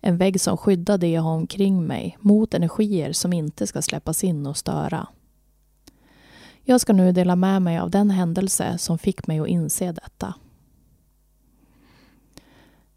En 0.00 0.16
vägg 0.16 0.40
som 0.40 0.56
skyddar 0.56 0.98
det 0.98 1.10
jag 1.10 1.22
har 1.22 1.34
omkring 1.34 1.86
mig 1.86 2.18
mot 2.20 2.54
energier 2.54 3.12
som 3.12 3.32
inte 3.32 3.66
ska 3.66 3.82
släppas 3.82 4.24
in 4.24 4.46
och 4.46 4.56
störa. 4.56 5.06
Jag 6.66 6.80
ska 6.80 6.92
nu 6.92 7.12
dela 7.12 7.36
med 7.36 7.62
mig 7.62 7.78
av 7.78 7.90
den 7.90 8.10
händelse 8.10 8.78
som 8.78 8.98
fick 8.98 9.26
mig 9.26 9.40
att 9.40 9.48
inse 9.48 9.92
detta. 9.92 10.34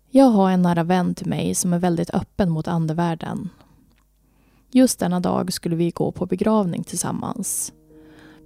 Jag 0.09 0.25
har 0.25 0.51
en 0.51 0.61
nära 0.61 0.83
vän 0.83 1.15
till 1.15 1.27
mig 1.27 1.55
som 1.55 1.73
är 1.73 1.79
väldigt 1.79 2.09
öppen 2.09 2.49
mot 2.49 2.67
andevärlden. 2.67 3.49
Just 4.71 4.99
denna 4.99 5.19
dag 5.19 5.53
skulle 5.53 5.75
vi 5.75 5.91
gå 5.91 6.11
på 6.11 6.25
begravning 6.25 6.83
tillsammans. 6.83 7.73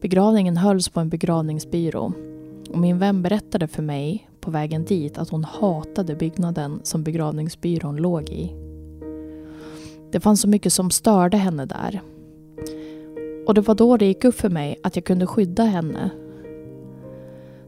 Begravningen 0.02 0.58
hölls 0.58 0.90
på 0.90 1.00
en 1.00 1.10
begravningsbyrå 1.10 2.14
och 2.70 2.80
min 2.80 3.00
vän 3.00 3.22
berättade 3.22 3.68
för 3.68 3.84
mig 3.84 4.30
på 4.40 4.52
vägen 4.52 4.86
dit 4.86 5.18
att 5.18 5.30
hon 5.30 5.44
hatade 5.44 6.16
byggnaden 6.16 6.80
som 6.84 7.04
begravningsbyrån 7.04 7.96
låg 7.96 8.30
i. 8.30 8.56
Det 10.12 10.20
fanns 10.20 10.42
så 10.42 10.48
mycket 10.48 10.74
som 10.74 10.92
störde 10.92 11.38
henne 11.38 11.66
där 11.66 12.02
och 13.48 13.54
det 13.54 13.62
var 13.62 13.76
då 13.76 13.98
det 13.98 14.06
gick 14.06 14.26
upp 14.26 14.36
för 14.36 14.50
mig 14.50 14.80
att 14.84 14.96
jag 14.96 15.06
kunde 15.06 15.28
skydda 15.28 15.64
henne. 15.64 16.10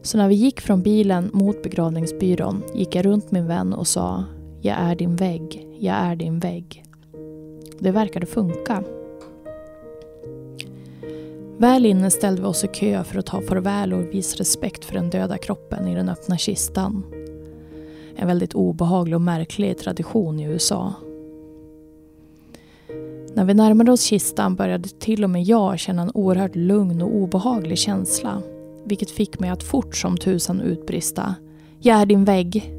Så 0.02 0.18
när 0.18 0.28
vi 0.28 0.34
gick 0.34 0.60
från 0.60 0.82
bilen 0.82 1.30
mot 1.32 1.62
begravningsbyrån 1.62 2.62
gick 2.74 2.94
jag 2.94 3.04
runt 3.04 3.30
min 3.30 3.46
vän 3.46 3.72
och 3.72 3.86
sa 3.86 4.24
Jag 4.60 4.76
är 4.78 4.94
din 4.94 5.16
vägg, 5.16 5.68
jag 5.78 5.96
är 5.96 6.16
din 6.16 6.38
vägg. 6.38 6.84
Det 7.78 7.90
verkade 7.90 8.26
funka. 8.26 8.84
Väl 11.56 11.86
inne 11.86 12.10
ställde 12.10 12.42
vi 12.42 12.48
oss 12.48 12.64
i 12.64 12.68
kö 12.68 13.04
för 13.04 13.18
att 13.18 13.26
ta 13.26 13.40
farväl 13.40 13.92
och 13.92 14.14
visa 14.14 14.36
respekt 14.36 14.84
för 14.84 14.94
den 14.94 15.10
döda 15.10 15.38
kroppen 15.38 15.88
i 15.88 15.94
den 15.94 16.08
öppna 16.08 16.36
kistan. 16.36 17.02
En 18.16 18.26
väldigt 18.26 18.54
obehaglig 18.54 19.14
och 19.14 19.20
märklig 19.20 19.78
tradition 19.78 20.40
i 20.40 20.44
USA. 20.44 20.94
När 23.34 23.44
vi 23.44 23.54
närmade 23.54 23.92
oss 23.92 24.02
kistan 24.02 24.56
började 24.56 24.88
till 24.88 25.24
och 25.24 25.30
med 25.30 25.42
jag 25.42 25.78
känna 25.78 26.02
en 26.02 26.10
oerhört 26.14 26.56
lugn 26.56 27.02
och 27.02 27.14
obehaglig 27.14 27.78
känsla. 27.78 28.42
Vilket 28.84 29.10
fick 29.10 29.40
mig 29.40 29.50
att 29.50 29.62
fort 29.62 29.96
som 29.96 30.16
tusan 30.16 30.60
utbrista. 30.60 31.34
Jag 31.80 32.00
är 32.00 32.06
din 32.06 32.24
vägg. 32.24 32.74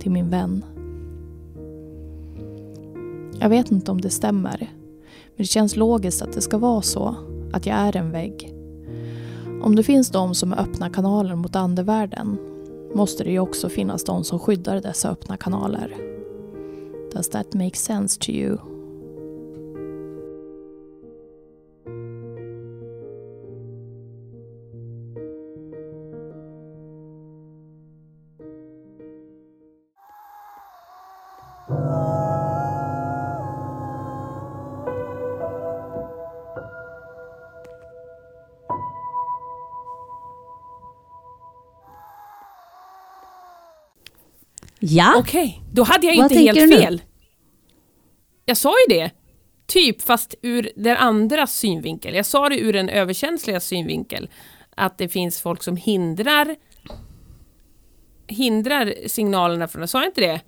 Till 0.00 0.10
min 0.10 0.30
vän. 0.30 0.64
Jag 3.38 3.48
vet 3.48 3.70
inte 3.70 3.90
om 3.90 4.00
det 4.00 4.10
stämmer. 4.10 4.58
Men 5.36 5.36
det 5.36 5.44
känns 5.44 5.76
logiskt 5.76 6.22
att 6.22 6.32
det 6.32 6.40
ska 6.40 6.58
vara 6.58 6.82
så. 6.82 7.16
Att 7.52 7.66
jag 7.66 7.76
är 7.76 7.96
en 7.96 8.10
vägg. 8.10 8.54
Om 9.62 9.76
det 9.76 9.82
finns 9.82 10.10
de 10.10 10.34
som 10.34 10.52
är 10.52 10.60
öppna 10.60 10.90
kanaler 10.90 11.34
mot 11.34 11.56
andevärlden 11.56 12.36
måste 12.94 13.24
det 13.24 13.30
ju 13.30 13.38
också 13.38 13.68
finnas 13.68 14.04
de 14.04 14.24
som 14.24 14.38
skyddar 14.38 14.80
dessa 14.80 15.10
öppna 15.10 15.36
kanaler. 15.36 15.96
Does 17.12 17.28
that 17.28 17.54
make 17.54 17.76
sense 17.76 18.20
to 18.20 18.30
you? 18.30 18.73
Ja, 44.86 45.14
Okej, 45.18 45.62
då 45.72 45.82
hade 45.82 46.06
jag 46.06 46.16
Vad 46.16 46.32
inte 46.32 46.44
helt 46.44 46.58
du 46.58 46.66
nu? 46.66 46.76
fel. 46.76 47.02
Jag 48.44 48.56
sa 48.56 48.70
ju 48.88 48.94
det. 48.94 49.10
Typ, 49.66 50.02
fast 50.02 50.34
ur 50.42 50.70
den 50.76 50.96
andra 50.96 51.46
synvinkel. 51.46 52.14
Jag 52.14 52.26
sa 52.26 52.48
det 52.48 52.58
ur 52.60 52.72
den 52.72 52.88
överkänsliga 52.88 53.60
synvinkel. 53.60 54.30
Att 54.76 54.98
det 54.98 55.08
finns 55.08 55.40
folk 55.40 55.62
som 55.62 55.76
hindrar 55.76 56.56
hindrar 58.26 58.94
signalerna 59.08 59.68
från... 59.68 59.88
Sa 59.88 59.98
jag 59.98 60.08
inte 60.08 60.20
det? 60.20 60.40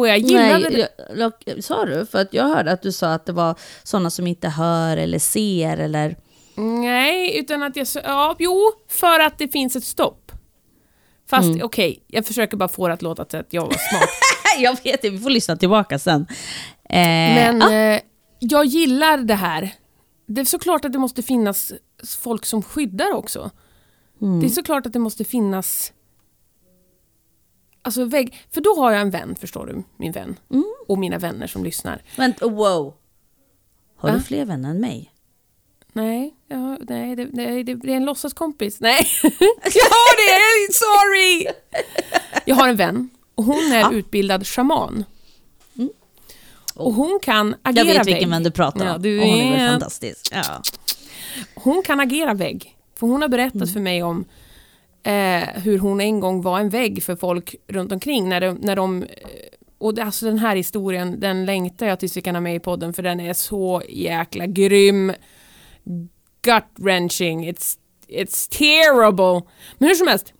Och 0.00 0.08
jag 0.08 0.18
gillade 0.18 0.68
det. 0.68 0.88
Nej, 0.98 1.18
jag, 1.18 1.32
jag, 1.44 1.64
sa 1.64 1.84
du? 1.84 2.06
För 2.06 2.18
att 2.18 2.34
jag 2.34 2.44
hörde 2.44 2.72
att 2.72 2.82
du 2.82 2.92
sa 2.92 3.12
att 3.12 3.26
det 3.26 3.32
var 3.32 3.54
sådana 3.82 4.10
som 4.10 4.26
inte 4.26 4.48
hör 4.48 4.96
eller 4.96 5.18
ser 5.18 5.76
eller... 5.78 6.16
Nej, 6.56 7.38
utan 7.38 7.62
att 7.62 7.76
jag 7.76 7.86
sa... 7.86 8.00
Ja, 8.04 8.36
jo, 8.38 8.72
för 8.88 9.20
att 9.20 9.38
det 9.38 9.48
finns 9.48 9.76
ett 9.76 9.84
stopp. 9.84 10.32
Fast 11.30 11.48
Mm. 11.48 11.62
okej, 11.64 12.04
jag 12.06 12.26
försöker 12.26 12.56
bara 12.56 12.68
få 12.68 12.88
det 12.88 12.94
att 12.94 13.02
låta 13.02 13.24
till 13.24 13.38
att 13.38 13.52
jag 13.52 13.62
var 13.62 13.72
smart. 13.72 14.08
jag 14.58 14.76
vet 14.84 15.02
det, 15.02 15.10
vi 15.10 15.18
får 15.18 15.30
lyssna 15.30 15.56
tillbaka 15.56 15.98
sen. 15.98 16.26
Eh, 16.90 16.98
Men 17.34 17.60
ja, 17.60 17.72
eh, 17.72 18.00
jag 18.38 18.64
gillar 18.64 19.18
det 19.18 19.34
här. 19.34 19.74
Det 20.26 20.40
är 20.40 20.44
såklart 20.44 20.84
att 20.84 20.92
det 20.92 20.98
måste 20.98 21.22
finnas 21.22 21.72
folk 22.20 22.46
som 22.46 22.62
skyddar 22.62 23.12
också. 23.14 23.50
Mm. 24.22 24.40
Det 24.40 24.46
är 24.46 24.48
såklart 24.48 24.86
att 24.86 24.92
det 24.92 24.98
måste 24.98 25.24
finnas... 25.24 25.92
Alltså 27.82 28.04
vägg... 28.04 28.46
För 28.50 28.60
då 28.60 28.74
har 28.74 28.92
jag 28.92 29.00
en 29.00 29.10
vän, 29.10 29.36
förstår 29.40 29.66
du, 29.66 29.82
min 29.96 30.12
vän. 30.12 30.36
Mm. 30.50 30.64
Och 30.88 30.98
mina 30.98 31.18
vänner 31.18 31.46
som 31.46 31.64
lyssnar. 31.64 32.02
Vänta, 32.16 32.48
wow. 32.48 32.94
Har 33.96 34.08
Va? 34.08 34.14
du 34.16 34.22
fler 34.22 34.44
vänner 34.44 34.70
än 34.70 34.80
mig? 34.80 35.10
Nej, 35.92 36.34
ja, 36.48 36.78
nej 36.80 37.16
det, 37.16 37.24
det, 37.24 37.62
det, 37.62 37.74
det 37.74 37.92
är 37.92 37.96
en 37.96 38.04
låtsaskompis. 38.04 38.80
Nej, 38.80 39.06
ja 39.22 39.30
det 40.16 40.30
är 40.32 40.72
sorry! 40.72 41.46
Jag 42.44 42.54
har 42.56 42.68
en 42.68 42.76
vän 42.76 43.10
och 43.34 43.44
hon 43.44 43.72
är 43.72 43.80
Ja. 43.80 43.92
utbildad 43.92 44.46
shaman. 44.46 45.04
Och 46.74 46.92
hon 46.94 47.18
kan 47.22 47.54
agera 47.62 47.84
Jag 47.86 47.94
vet 47.94 47.96
vägg. 48.06 48.14
vilken 48.14 48.30
vän 48.30 48.42
du 48.42 48.50
pratar 48.50 48.80
om. 48.80 48.86
Ja, 48.86 48.98
du 48.98 49.20
och 49.20 49.26
hon 49.26 49.38
är 49.40 49.58
vet. 49.58 49.70
fantastisk. 49.70 50.28
Ja. 50.32 50.62
Hon 51.54 51.82
kan 51.82 52.00
agera 52.00 52.34
vägg. 52.34 52.76
För 52.98 53.06
hon 53.06 53.22
har 53.22 53.28
berättat 53.28 53.72
för 53.72 53.80
mig 53.80 54.02
om 54.02 54.24
eh, 55.02 55.48
hur 55.62 55.78
hon 55.78 56.00
en 56.00 56.20
gång 56.20 56.42
var 56.42 56.60
en 56.60 56.68
vägg 56.68 57.02
för 57.02 57.16
folk 57.16 57.54
runt 57.68 57.92
omkring 57.92 58.28
när 58.28 58.40
de, 58.40 58.58
när 58.60 58.76
de 58.76 59.02
eh, 59.02 59.08
och 59.78 59.94
det, 59.94 60.04
alltså 60.04 60.26
den 60.26 60.38
här 60.38 60.56
historien, 60.56 61.20
den 61.20 61.44
längtar 61.44 61.86
jag 61.86 62.00
tills 62.00 62.16
vi 62.16 62.22
kan 62.22 62.34
ha 62.34 62.40
med 62.40 62.54
i 62.54 62.60
podden 62.60 62.92
för 62.92 63.02
den 63.02 63.20
är 63.20 63.32
så 63.32 63.82
jäkla 63.88 64.46
grym. 64.46 65.12
Gut 66.42 66.64
wrenching, 66.76 67.52
it's, 67.52 67.78
it's 68.08 68.58
terrible. 68.58 69.50
Men 69.78 69.88
hur 69.88 69.94
som 69.94 70.06
helst. 70.06 70.32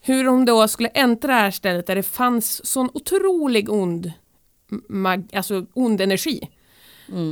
Hur 0.00 0.24
hon 0.24 0.44
då 0.44 0.68
skulle 0.68 0.88
äntra 0.88 1.34
det 1.34 1.40
här 1.40 1.50
stället 1.50 1.86
där 1.86 1.94
det 1.94 2.02
fanns 2.02 2.66
sån 2.66 2.90
otrolig 2.94 3.70
ond, 3.70 4.12
mag, 4.88 5.28
alltså 5.32 5.66
ond 5.74 6.00
energi. 6.00 6.48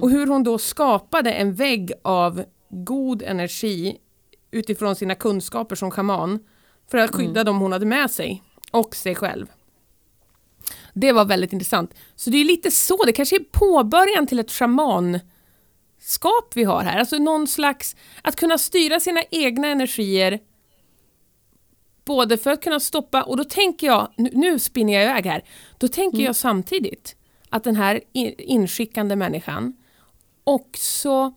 Och 0.02 0.10
hur 0.10 0.26
hon 0.26 0.44
då 0.44 0.58
skapade 0.58 1.32
en 1.32 1.54
vägg 1.54 1.92
av 2.02 2.44
god 2.68 3.22
energi 3.22 3.98
utifrån 4.54 4.96
sina 4.96 5.14
kunskaper 5.14 5.76
som 5.76 5.90
schaman 5.90 6.38
för 6.90 6.98
att 6.98 7.14
skydda 7.14 7.44
dem 7.44 7.58
hon 7.58 7.72
hade 7.72 7.86
med 7.86 8.10
sig 8.10 8.42
och 8.70 8.96
sig 8.96 9.14
själv. 9.14 9.46
Det 10.94 11.12
var 11.12 11.24
väldigt 11.24 11.52
intressant. 11.52 11.94
Så 12.14 12.30
det 12.30 12.38
är 12.38 12.44
lite 12.44 12.70
så, 12.70 13.04
det 13.04 13.12
kanske 13.12 13.36
är 13.36 13.44
påbörjan 13.52 14.26
till 14.26 14.38
ett 14.38 14.50
shamanskap 14.50 15.24
vi 16.54 16.64
har 16.64 16.82
här. 16.82 16.98
Alltså 16.98 17.18
någon 17.18 17.46
slags, 17.46 17.96
att 18.22 18.36
kunna 18.36 18.58
styra 18.58 19.00
sina 19.00 19.22
egna 19.30 19.68
energier 19.68 20.40
både 22.04 22.38
för 22.38 22.50
att 22.50 22.62
kunna 22.62 22.80
stoppa, 22.80 23.22
och 23.22 23.36
då 23.36 23.44
tänker 23.44 23.86
jag, 23.86 24.12
nu, 24.16 24.30
nu 24.32 24.58
spinner 24.58 24.92
jag 24.92 25.02
iväg 25.02 25.26
här, 25.26 25.44
då 25.78 25.88
tänker 25.88 26.18
jag 26.18 26.36
samtidigt 26.36 27.16
att 27.48 27.64
den 27.64 27.76
här 27.76 28.00
in- 28.12 28.34
inskickande 28.38 29.16
människan 29.16 29.76
också 30.44 31.34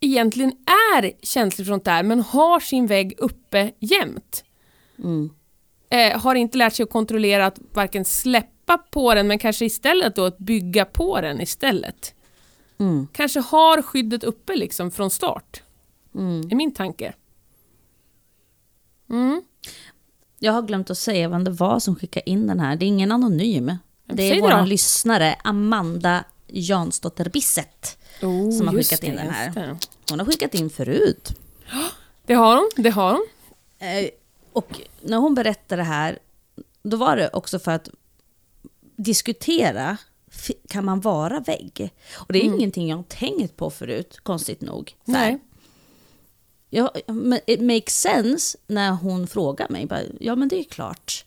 egentligen 0.00 0.52
är 0.92 1.12
känslig 1.22 1.66
för 1.66 1.72
sånt 1.72 1.84
där 1.84 2.02
men 2.02 2.20
har 2.20 2.60
sin 2.60 2.86
vägg 2.86 3.14
uppe 3.18 3.72
jämt. 3.78 4.44
Mm. 4.98 5.30
Eh, 5.90 6.20
har 6.20 6.34
inte 6.34 6.58
lärt 6.58 6.72
sig 6.72 6.82
att 6.84 6.90
kontrollera 6.90 7.46
att 7.46 7.58
varken 7.72 8.04
släppa 8.04 8.78
på 8.78 9.14
den 9.14 9.26
men 9.26 9.38
kanske 9.38 9.64
istället 9.64 10.16
då 10.16 10.24
att 10.24 10.38
bygga 10.38 10.84
på 10.84 11.20
den 11.20 11.40
istället. 11.40 12.14
Mm. 12.78 13.06
Kanske 13.12 13.40
har 13.40 13.82
skyddet 13.82 14.24
uppe 14.24 14.56
liksom 14.56 14.90
från 14.90 15.10
start. 15.10 15.62
Mm. 16.14 16.50
är 16.50 16.54
min 16.54 16.74
tanke. 16.74 17.12
Mm. 19.10 19.42
Jag 20.38 20.52
har 20.52 20.62
glömt 20.62 20.90
att 20.90 20.98
säga 20.98 21.28
vem 21.28 21.44
det 21.44 21.50
var 21.50 21.80
som 21.80 21.96
skickade 21.96 22.30
in 22.30 22.46
den 22.46 22.60
här. 22.60 22.76
Det 22.76 22.84
är 22.84 22.88
ingen 22.88 23.12
anonym. 23.12 23.76
Det 24.04 24.22
är 24.22 24.40
vår 24.40 24.66
lyssnare 24.66 25.36
Amanda 25.44 26.24
Jansdotter 26.46 27.30
Bisset. 27.30 27.98
Oh, 28.22 28.50
Som 28.50 28.68
har 28.68 28.74
skickat 28.74 29.02
in 29.02 29.16
det, 29.16 29.22
den 29.22 29.30
här. 29.30 29.76
Hon 30.10 30.18
har 30.18 30.26
skickat 30.26 30.54
in 30.54 30.70
förut. 30.70 31.32
Det 32.26 32.34
har 32.34 32.56
hon, 32.56 32.70
det 32.76 32.90
har 32.90 33.12
hon. 33.12 33.26
Eh, 33.78 34.08
och 34.52 34.80
när 35.00 35.16
hon 35.18 35.34
berättade 35.34 35.82
det 35.82 35.86
här, 35.86 36.18
då 36.82 36.96
var 36.96 37.16
det 37.16 37.28
också 37.32 37.58
för 37.58 37.70
att 37.70 37.88
diskutera, 38.96 39.96
kan 40.68 40.84
man 40.84 41.00
vara 41.00 41.40
vägg? 41.40 41.94
Och 42.14 42.32
det 42.32 42.38
är 42.38 42.42
ingenting 42.42 42.88
jag 42.88 42.96
har 42.96 43.04
tänkt 43.04 43.56
på 43.56 43.70
förut, 43.70 44.18
konstigt 44.22 44.60
nog. 44.60 44.96
Nej. 45.04 45.38
Ja, 46.70 46.92
men 47.06 47.40
it 47.46 47.60
makes 47.60 48.00
sense 48.00 48.58
när 48.66 48.90
hon 48.90 49.26
frågar 49.26 49.68
mig. 49.68 49.86
Bara, 49.86 50.00
Ja, 50.20 50.36
men 50.36 50.48
det 50.48 50.58
är 50.58 50.64
klart. 50.64 51.24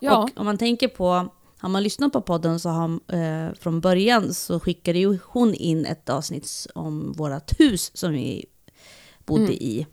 Ja. 0.00 0.18
Och 0.22 0.30
om 0.40 0.46
man 0.46 0.58
tänker 0.58 0.88
på, 0.88 1.32
har 1.60 1.68
man 1.68 1.82
lyssnat 1.82 2.12
på 2.12 2.20
podden 2.22 2.60
så 2.60 2.68
har, 2.68 3.00
eh, 3.14 3.54
från 3.54 3.80
början 3.80 4.34
så 4.34 4.60
skickade 4.60 4.98
ju 4.98 5.18
hon 5.26 5.54
in 5.54 5.86
ett 5.86 6.08
avsnitt 6.08 6.66
om 6.74 7.12
vårt 7.12 7.60
hus 7.60 7.90
som 7.94 8.12
vi 8.12 8.46
bodde 9.26 9.42
Mm. 9.42 9.54
i. 9.54 9.86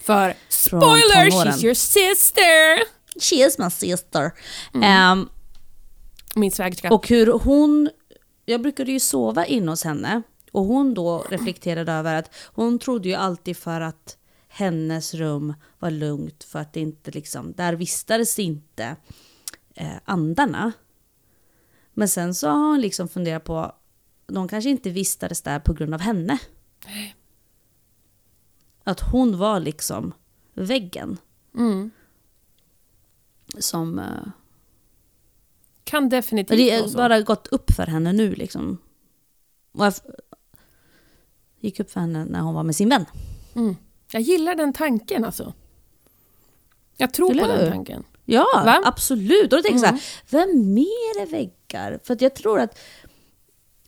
För 0.00 0.34
spoiler, 0.48 1.30
she's 1.30 1.64
your 1.64 1.74
sister! 1.74 2.78
She 3.20 3.34
is 3.46 3.58
my 3.58 3.70
sister. 3.70 4.30
Ehm, 4.82 5.28
Min 6.34 6.50
svägerska. 6.52 6.94
och 6.94 7.08
hur 7.08 7.26
hon, 7.38 7.90
jag 8.44 8.62
brukade 8.62 8.92
ju 8.92 9.00
sova 9.00 9.46
inne 9.46 9.70
hos 9.72 9.84
henne. 9.84 10.22
Och 10.52 10.64
hon 10.64 10.94
då 10.94 11.24
reflekterade 11.30 11.92
över 11.92 12.14
att 12.14 12.30
hon 12.54 12.78
trodde 12.78 13.08
ju 13.08 13.14
alltid 13.14 13.56
för 13.56 13.80
att 13.80 14.16
hennes 14.48 15.14
rum 15.14 15.54
var 15.78 15.90
lugnt 15.90 16.44
för 16.44 16.58
att 16.58 16.72
det 16.72 16.80
inte 16.80 17.10
liksom, 17.10 17.52
där 17.52 17.72
vistades 17.72 18.38
inte 18.38 18.96
eh, 19.74 19.86
andarna. 20.04 20.72
Men 21.98 22.08
sen 22.08 22.34
så 22.34 22.48
har 22.48 22.56
hon 22.70 22.80
liksom 22.80 23.08
funderat 23.08 23.44
på, 23.44 23.72
de 24.26 24.48
kanske 24.48 24.70
inte 24.70 24.90
vistades 24.90 25.42
där 25.42 25.58
på 25.60 25.72
grund 25.72 25.94
av 25.94 26.00
henne. 26.00 26.38
Att 28.84 29.00
hon 29.00 29.38
var 29.38 29.60
liksom 29.60 30.12
väggen 30.54 31.18
Mm. 31.54 31.90
som... 33.58 33.98
Eh, 33.98 34.28
kan 35.84 36.08
definitivt 36.08 36.58
Det 36.58 36.70
har 36.80 36.92
bara 36.96 37.20
gått 37.20 37.46
upp 37.46 37.70
för 37.72 37.86
henne 37.86 38.12
nu 38.12 38.34
liksom. 38.34 38.78
Och 39.72 39.92
gick 41.60 41.80
upp 41.80 41.90
för 41.90 42.00
henne 42.00 42.24
när 42.24 42.40
hon 42.40 42.54
var 42.54 42.62
med 42.62 42.76
sin 42.76 42.88
vän. 42.88 43.04
Mm. 43.54 43.76
Jag 44.12 44.22
gillar 44.22 44.54
den 44.54 44.72
tanken 44.72 45.24
alltså. 45.24 45.52
Jag 46.96 47.14
tror 47.14 47.30
Eller 47.30 47.42
på 47.42 47.48
den 47.48 47.72
tanken. 47.72 48.04
Ja, 48.24 48.46
Va? 48.64 48.82
absolut. 48.84 49.52
Och 49.52 49.58
då 49.58 49.62
tänker 49.62 49.78
jag 49.78 49.88
Mm. 49.88 50.00
så 50.00 50.36
här, 50.36 50.46
vem 50.46 50.74
mer 50.74 51.22
är 51.22 51.26
väggar? 51.68 52.00
För 52.04 52.14
att 52.14 52.20
jag 52.20 52.34
tror 52.34 52.60
att... 52.60 52.78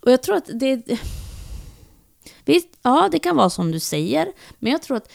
Och 0.00 0.12
jag 0.12 0.22
tror 0.22 0.36
att 0.36 0.50
det... 0.54 1.00
Visst, 2.44 2.68
ja 2.82 3.08
det 3.12 3.18
kan 3.18 3.36
vara 3.36 3.50
som 3.50 3.72
du 3.72 3.80
säger. 3.80 4.32
Men 4.58 4.72
jag 4.72 4.82
tror 4.82 4.96
att 4.96 5.12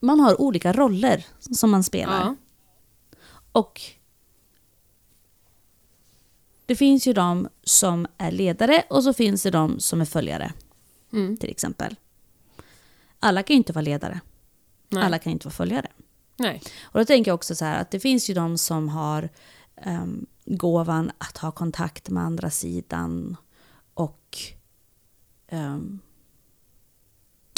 man 0.00 0.20
har 0.20 0.40
olika 0.40 0.72
roller 0.72 1.26
som 1.38 1.70
man 1.70 1.84
spelar. 1.84 2.20
Ja. 2.20 2.36
Och 3.52 3.80
det 6.66 6.76
finns 6.76 7.06
ju 7.06 7.12
de 7.12 7.48
som 7.62 8.06
är 8.18 8.30
ledare 8.30 8.82
och 8.90 9.04
så 9.04 9.12
finns 9.12 9.42
det 9.42 9.50
de 9.50 9.80
som 9.80 10.00
är 10.00 10.04
följare. 10.04 10.52
Mm. 11.12 11.36
Till 11.36 11.50
exempel. 11.50 11.96
Alla 13.20 13.42
kan 13.42 13.54
ju 13.54 13.58
inte 13.58 13.72
vara 13.72 13.82
ledare. 13.82 14.20
Nej. 14.88 15.02
Alla 15.02 15.18
kan 15.18 15.32
inte 15.32 15.46
vara 15.46 15.54
följare. 15.54 15.88
Nej. 16.36 16.62
Och 16.82 17.00
då 17.00 17.04
tänker 17.04 17.30
jag 17.30 17.34
också 17.34 17.54
så 17.54 17.64
här 17.64 17.80
att 17.80 17.90
det 17.90 18.00
finns 18.00 18.30
ju 18.30 18.34
de 18.34 18.58
som 18.58 18.88
har 18.88 19.28
um, 19.86 20.26
gåvan 20.46 21.10
att 21.18 21.38
ha 21.38 21.50
kontakt 21.50 22.10
med 22.10 22.22
andra 22.22 22.50
sidan 22.50 23.36
och 23.94 24.38
um, 25.52 26.00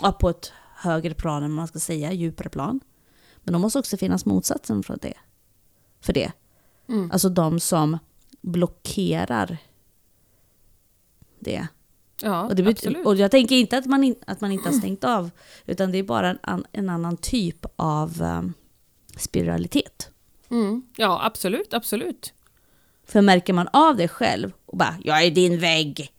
ja, 0.03 0.13
på 0.13 0.29
ett 0.29 0.53
högre 0.75 1.15
plan 1.15 1.43
än 1.43 1.53
man 1.53 1.69
ska 1.69 1.79
säga, 1.79 2.13
djupare 2.13 2.49
plan. 2.49 2.81
Men 3.37 3.53
det 3.53 3.59
måste 3.59 3.79
också 3.79 3.97
finnas 3.97 4.27
motsatsen 4.27 4.83
för 4.83 4.99
det. 5.03 5.15
För 6.01 6.13
det. 6.13 6.33
Mm. 6.89 7.11
Alltså 7.11 7.29
de 7.29 7.61
som 7.61 7.99
blockerar 8.41 9.59
det. 11.39 11.69
Ja, 12.23 12.47
Och, 12.47 12.57
det 12.57 12.67
absolut. 12.67 13.07
och 13.07 13.17
jag 13.17 13.31
tänker 13.31 13.57
inte 13.57 13.79
att 13.79 13.87
man, 13.87 14.05
in, 14.05 14.17
att 14.27 14.41
man 14.41 14.53
inte 14.53 14.69
har 14.69 14.77
stängt 14.77 15.05
av, 15.05 15.31
utan 15.67 15.93
det 15.93 15.99
är 15.99 16.03
bara 16.03 16.31
en, 16.31 16.65
en 16.73 16.89
annan 16.89 17.17
typ 17.17 17.67
av 17.77 18.23
um, 18.23 18.55
spiralitet. 19.17 20.11
Mm. 20.51 20.83
Ja, 20.97 21.21
absolut, 21.25 21.75
absolut. 21.75 22.33
För 23.09 23.21
märker 23.21 23.53
man 23.53 23.69
av 23.73 23.97
det 23.97 24.09
själv 24.09 24.53
och 24.67 24.77
bara 24.79 24.95
“jag 25.05 25.23
är 25.23 25.31
din 25.31 25.59
vägg”, 25.59 26.13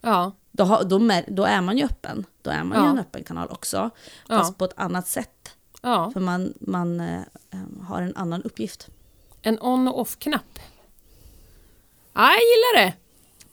Ja, 0.00 0.32
då, 0.52 0.64
har, 0.64 0.84
då, 0.84 0.98
då 1.28 1.44
är 1.44 1.60
man 1.60 1.78
ju 1.78 1.84
öppen. 1.84 2.24
Då 2.42 2.50
är 2.50 2.64
man 2.64 2.78
ju 2.78 2.84
Ja. 2.84 2.90
en 2.90 2.98
öppen 2.98 3.24
kanal 3.24 3.48
också, 3.50 3.90
Ja. 4.28 4.38
fast 4.38 4.58
på 4.58 4.64
ett 4.64 4.74
annat 4.76 5.08
sätt. 5.08 5.50
ja. 5.82 6.10
För 6.12 6.20
man, 6.20 6.54
man 6.60 7.00
eh, 7.00 7.20
har 7.88 8.02
en 8.02 8.16
annan 8.16 8.42
uppgift. 8.42 8.88
En 9.42 9.58
on 9.60 9.88
och 9.88 10.00
off-knapp. 10.00 10.58
Ja, 12.14 12.30
jag 12.32 12.40
gillar 12.42 12.84
det. 12.86 12.92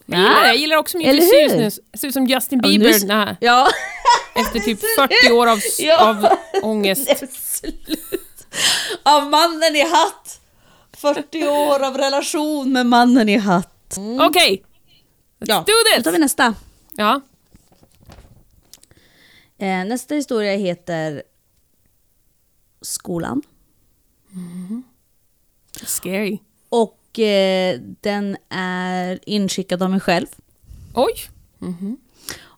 Jag 0.05 0.19
Ja. 0.19 0.23
gillar 0.23 0.41
det. 0.41 0.47
Jag 0.47 0.55
gillar 0.57 0.77
också 0.77 0.97
min 0.97 1.07
frisyr 1.07 1.57
nu. 1.57 1.71
Ser 1.97 2.07
ut 2.07 2.13
som 2.13 2.25
Justin 2.25 2.59
Ja, 2.63 2.69
nu 2.69 2.77
Bieber 2.77 2.89
s- 2.89 3.03
när, 3.03 3.37
Ja, 3.41 3.67
efter 4.35 4.59
typ 4.59 4.79
40 4.97 5.31
år 5.31 5.47
av, 5.47 5.59
Ja. 5.79 6.09
av 6.09 6.27
ångest. 6.63 7.23
Av 9.03 9.29
mannen 9.29 9.75
i 9.75 9.81
hatt. 9.81 10.41
40 10.97 11.47
år 11.47 11.83
av 11.86 11.97
relation 11.97 12.71
med 12.73 12.86
mannen 12.86 13.29
i 13.29 13.38
hatt. 13.38 13.97
Okej, 14.29 14.63
Ja, 15.39 15.55
do 15.60 15.63
då 15.65 15.95
this! 15.95 16.03
tar 16.03 16.12
vi 16.12 16.17
nästa. 16.19 16.55
ja. 16.95 17.21
Eh, 19.60 19.86
nästa 19.86 20.15
historia 20.15 20.57
heter 20.57 21.23
Skolan. 22.81 23.41
Scary. 25.86 26.39
Och 26.69 27.19
eh, 27.19 27.79
den 28.01 28.38
är 28.49 29.19
inskickad 29.25 29.83
av 29.83 29.89
mig 29.91 29.99
själv. 29.99 30.27
Oj! 30.95 31.13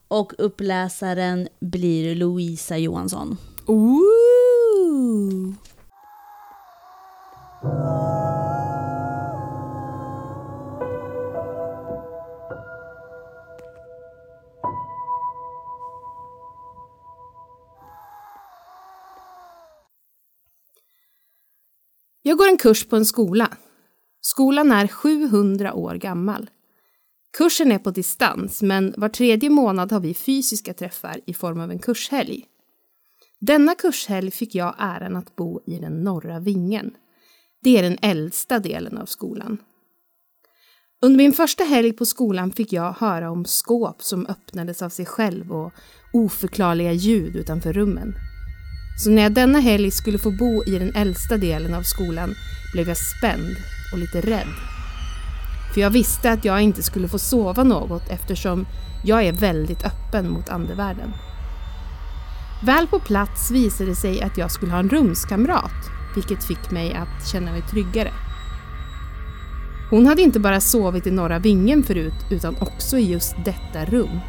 Och 0.08 0.32
uppläsaren 0.38 1.48
blir 1.60 2.14
Louisa 2.14 2.78
Johansson. 2.78 3.36
Ooh. 3.66 5.52
Jag 7.62 7.68
går 22.38 22.48
en 22.48 22.56
kurs 22.58 22.88
på 22.88 22.96
en 22.96 23.04
skola. 23.04 23.48
Skolan 24.20 24.72
är 24.72 24.86
700 24.86 25.74
år 25.74 25.94
gammal. 25.94 26.50
Kursen 27.38 27.72
är 27.72 27.78
på 27.78 27.90
distans, 27.90 28.62
men 28.62 28.94
var 28.96 29.08
tredje 29.08 29.50
månad 29.50 29.92
har 29.92 30.00
vi 30.00 30.14
fysiska 30.14 30.74
träffar 30.74 31.20
i 31.26 31.34
form 31.34 31.60
av 31.60 31.70
en 31.70 31.78
kurshelg. 31.78 32.44
Denna 33.40 33.74
kurshelg 33.74 34.30
fick 34.30 34.54
jag 34.54 34.74
äran 34.78 35.16
att 35.16 35.36
bo 35.36 35.60
i 35.66 35.78
den 35.78 36.04
norra 36.04 36.38
vingen. 36.38 36.94
Det 37.62 37.78
är 37.78 37.82
den 37.82 37.98
äldsta 38.02 38.58
delen 38.58 38.98
av 38.98 39.06
skolan. 39.06 39.58
Under 41.02 41.16
min 41.16 41.32
första 41.32 41.64
helg 41.64 41.92
på 41.92 42.06
skolan 42.06 42.52
fick 42.52 42.72
jag 42.72 42.92
höra 42.92 43.30
om 43.30 43.44
skåp 43.44 44.02
som 44.02 44.26
öppnades 44.26 44.82
av 44.82 44.88
sig 44.88 45.06
själv 45.06 45.52
och 45.52 45.72
oförklarliga 46.12 46.92
ljud 46.92 47.36
utanför 47.36 47.72
rummen. 47.72 48.14
Så 49.04 49.10
när 49.10 49.22
jag 49.22 49.32
denna 49.32 49.60
helg 49.60 49.90
skulle 49.90 50.18
få 50.18 50.30
bo 50.30 50.64
i 50.64 50.78
den 50.78 50.94
äldsta 50.94 51.36
delen 51.36 51.74
av 51.74 51.82
skolan 51.82 52.34
blev 52.72 52.88
jag 52.88 52.96
spänd 52.96 53.56
och 53.92 53.98
lite 53.98 54.20
rädd. 54.20 54.54
För 55.74 55.80
jag 55.80 55.90
visste 55.90 56.30
att 56.30 56.44
jag 56.44 56.60
inte 56.60 56.82
skulle 56.82 57.08
få 57.08 57.18
sova 57.18 57.64
något 57.64 58.10
eftersom 58.10 58.66
jag 59.04 59.24
är 59.24 59.32
väldigt 59.32 59.84
öppen 59.84 60.30
mot 60.30 60.48
andevärlden. 60.48 61.12
Väl 62.64 62.86
på 62.86 62.98
plats 62.98 63.50
visade 63.50 63.90
det 63.90 63.96
sig 63.96 64.22
att 64.22 64.38
jag 64.38 64.50
skulle 64.50 64.72
ha 64.72 64.78
en 64.78 64.90
rumskamrat, 64.90 65.99
vilket 66.14 66.44
fick 66.44 66.70
mig 66.70 66.94
att 66.94 67.28
känna 67.28 67.52
mig 67.52 67.62
tryggare. 67.62 68.12
Hon 69.90 70.06
hade 70.06 70.22
inte 70.22 70.40
bara 70.40 70.60
sovit 70.60 71.06
i 71.06 71.10
norra 71.10 71.38
vingen 71.38 71.82
förut 71.82 72.26
utan 72.30 72.56
också 72.60 72.98
i 72.98 73.12
just 73.12 73.36
detta 73.44 73.84
rum. 73.84 74.20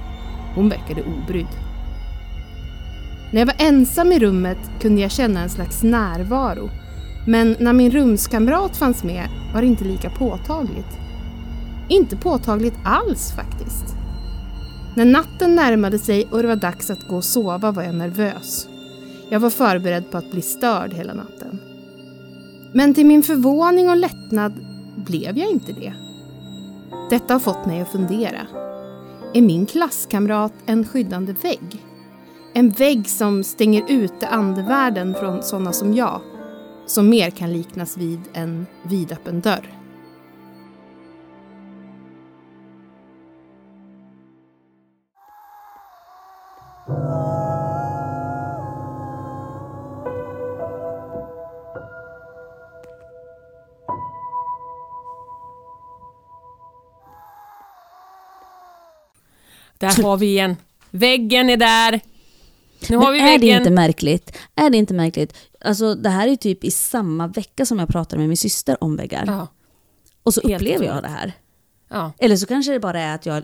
Hon 0.55 0.69
verkade 0.69 1.03
obrydd. 1.03 1.47
När 3.31 3.39
jag 3.41 3.45
var 3.45 3.55
ensam 3.57 4.11
i 4.11 4.19
rummet 4.19 4.57
kunde 4.81 5.01
jag 5.01 5.11
känna 5.11 5.41
en 5.41 5.49
slags 5.49 5.83
närvaro. 5.83 6.69
Men 7.27 7.55
när 7.59 7.73
min 7.73 7.91
rumskamrat 7.91 8.77
fanns 8.77 9.03
med 9.03 9.27
var 9.53 9.61
det 9.61 9.67
inte 9.67 9.83
lika 9.83 10.09
påtagligt. 10.09 10.97
Inte 11.89 12.17
påtagligt 12.17 12.77
alls 12.83 13.31
faktiskt. 13.31 13.95
När 14.95 15.05
natten 15.05 15.55
närmade 15.55 15.99
sig 15.99 16.27
och 16.31 16.41
det 16.41 16.47
var 16.47 16.55
dags 16.55 16.89
att 16.89 17.07
gå 17.07 17.15
och 17.15 17.23
sova 17.23 17.71
var 17.71 17.83
jag 17.83 17.95
nervös. 17.95 18.67
Jag 19.29 19.39
var 19.39 19.49
förberedd 19.49 20.11
på 20.11 20.17
att 20.17 20.31
bli 20.31 20.41
störd 20.41 20.93
hela 20.93 21.13
natten. 21.13 21.70
Men 22.73 22.93
till 22.93 23.05
min 23.05 23.23
förvåning 23.23 23.89
och 23.89 23.97
lättnad 23.97 24.65
blev 25.05 25.37
jag 25.37 25.49
inte 25.49 25.71
det. 25.71 25.93
Detta 27.09 27.33
har 27.33 27.39
fått 27.39 27.65
mig 27.65 27.81
att 27.81 27.91
fundera. 27.91 28.47
Är 29.33 29.41
min 29.41 29.65
klasskamrat 29.65 30.53
en 30.65 30.85
skyddande 30.85 31.33
vägg? 31.33 31.85
En 32.53 32.69
vägg 32.69 33.09
som 33.09 33.43
stänger 33.43 33.83
ute 33.89 34.27
andevärlden 34.27 35.13
från 35.13 35.43
sådana 35.43 35.73
som 35.73 35.93
jag, 35.93 36.21
som 36.85 37.09
mer 37.09 37.29
kan 37.29 37.53
liknas 37.53 37.97
vid 37.97 38.19
en 38.33 38.65
vidöppen 38.83 39.41
dörr. 39.41 39.77
Där 59.81 60.03
har 60.03 60.17
vi 60.17 60.25
igen. 60.25 60.57
Väggen 60.91 61.49
är 61.49 61.57
där. 61.57 62.01
Nu 62.89 62.97
har 62.97 63.11
vi 63.11 63.19
är 63.19 63.23
det 63.23 63.31
väggen. 63.31 63.57
inte 63.57 63.71
märkligt? 63.71 64.37
Är 64.55 64.69
det 64.69 64.77
inte 64.77 64.93
märkligt? 64.93 65.37
Alltså 65.61 65.95
det 65.95 66.09
här 66.09 66.27
är 66.27 66.35
typ 66.35 66.63
i 66.63 66.71
samma 66.71 67.27
vecka 67.27 67.65
som 67.65 67.79
jag 67.79 67.89
pratade 67.89 68.19
med 68.19 68.27
min 68.27 68.37
syster 68.37 68.83
om 68.83 68.95
väggar. 68.95 69.23
Ja. 69.27 69.47
Och 70.23 70.33
så 70.33 70.41
Helt 70.41 70.61
upplever 70.61 70.85
jag 70.85 71.03
det 71.03 71.09
här. 71.09 71.33
Ja. 71.89 72.11
Eller 72.17 72.35
så 72.35 72.45
kanske 72.45 72.71
det 72.71 72.79
bara 72.79 72.99
är 72.99 73.15
att 73.15 73.25
jag 73.25 73.43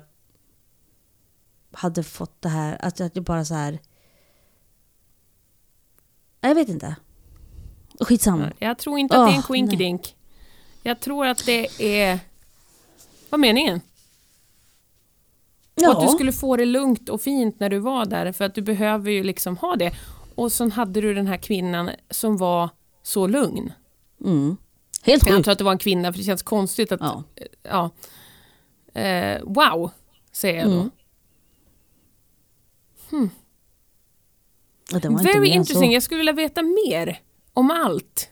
hade 1.72 2.04
fått 2.04 2.42
det 2.42 2.50
här, 2.50 2.78
att 2.80 3.00
jag 3.00 3.24
bara 3.24 3.46
så 3.46 3.54
här... 3.54 3.80
Jag 6.42 6.56
vet 6.56 6.70
inte. 6.70 6.96
Skitsamma. 8.00 8.52
Jag 8.60 8.78
tror 8.78 9.00
inte 9.00 9.18
att 9.18 9.28
det 9.28 9.32
är 9.32 9.36
en 9.36 9.40
Åh, 9.40 9.46
quinkydink. 9.48 10.16
Jag 10.84 11.00
tror 11.00 11.28
att 11.28 11.46
det 11.46 11.68
är... 11.82 12.20
Vad 13.30 13.46
är 13.46 13.82
meningen? 15.78 15.98
Och 15.98 16.04
att 16.04 16.10
du 16.10 16.16
skulle 16.16 16.32
få 16.32 16.58
det 16.58 16.66
lugnt 16.66 17.10
och 17.10 17.22
fint 17.22 17.60
när 17.60 17.70
du 17.70 17.80
var 17.80 18.06
där, 18.06 18.32
för 18.32 18.46
att 18.46 18.56
du 18.56 18.62
behöver 18.62 19.12
ju 19.12 19.24
liksom 19.24 19.58
ha 19.58 19.76
det. 19.76 19.92
Och 20.36 20.52
så 20.52 20.70
hade 20.70 21.02
du 21.02 21.14
den 21.14 21.28
här 21.28 21.38
kvinnan 21.38 21.90
som 22.10 22.38
var 22.38 22.70
så 23.04 23.28
lugn. 23.28 23.74
Mm. 24.26 24.58
Helt 25.04 25.24
Jag 25.24 25.30
sjukt. 25.30 25.36
antar 25.38 25.52
att 25.52 25.58
det 25.58 25.64
var 25.64 25.72
en 25.72 25.78
kvinna 25.78 26.14
för 26.14 26.18
det 26.20 26.24
känns 26.26 26.44
konstigt 26.44 26.92
att... 26.92 27.00
Ja. 27.02 27.24
Ja. 27.64 27.92
Eh, 29.02 29.42
wow, 29.44 29.92
säger 30.32 30.60
jag 30.60 30.70
då. 30.70 30.90
Mm. 33.12 33.30
Ja, 34.92 35.00
det 35.00 35.10
var 35.10 35.20
inte 35.20 35.24
Very 35.34 35.48
interesting. 35.48 35.90
så. 35.90 35.94
Jag 35.94 36.04
skulle 36.04 36.18
vilja 36.18 36.34
veta 36.34 36.62
mer 36.62 37.20
om 37.54 37.72
allt. 37.72 38.30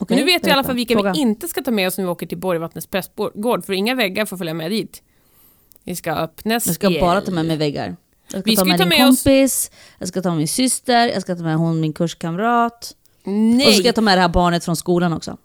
Okej, 0.00 0.16
Men 0.16 0.26
nu 0.26 0.32
vet 0.32 0.44
vi 0.44 0.48
i 0.48 0.52
alla 0.52 0.64
fall 0.64 0.76
vilka 0.76 0.94
Fråga. 0.94 1.12
vi 1.12 1.18
inte 1.20 1.48
ska 1.48 1.62
ta 1.62 1.70
med 1.70 1.86
oss 1.88 1.98
när 1.98 2.04
vi 2.04 2.10
åker 2.10 2.26
till 2.26 2.38
Borgvattnets 2.38 2.86
prästgård, 2.86 3.64
för 3.64 3.72
inga 3.72 3.94
väggar 3.94 4.26
får 4.26 4.36
följa 4.36 4.54
med 4.54 4.70
dit. 4.70 5.02
Vi 5.84 5.96
ska 5.96 6.12
öppna 6.12 6.52
Jag 6.52 6.62
ska 6.62 6.72
spjäll. 6.72 7.00
bara 7.00 7.20
ta 7.20 7.30
med 7.32 7.46
mig 7.46 7.56
väggar. 7.56 7.96
Jag 8.32 8.40
ska 8.40 8.50
Vi 8.50 8.56
ta 8.56 8.60
ska 8.60 8.66
ju 8.66 8.72
med 8.72 8.78
ta 8.78 8.84
din 8.84 8.98
med 8.98 9.08
oss- 9.08 9.22
kompis, 9.24 9.70
jag 9.98 10.08
ska 10.08 10.22
ta 10.22 10.28
med 10.28 10.38
min 10.38 10.48
syster, 10.48 11.08
jag 11.08 11.22
ska 11.22 11.36
ta 11.36 11.42
med 11.42 11.56
hon 11.56 11.80
min 11.80 11.92
kurskamrat. 11.92 12.96
Och 13.18 13.24
så 13.24 13.30
Nej! 13.30 13.72
ska 13.74 13.86
jag 13.86 13.94
ta 13.94 14.00
med 14.00 14.18
det 14.18 14.22
här 14.22 14.28
barnet 14.28 14.64
från 14.64 14.76
skolan 14.76 15.12
också. 15.12 15.36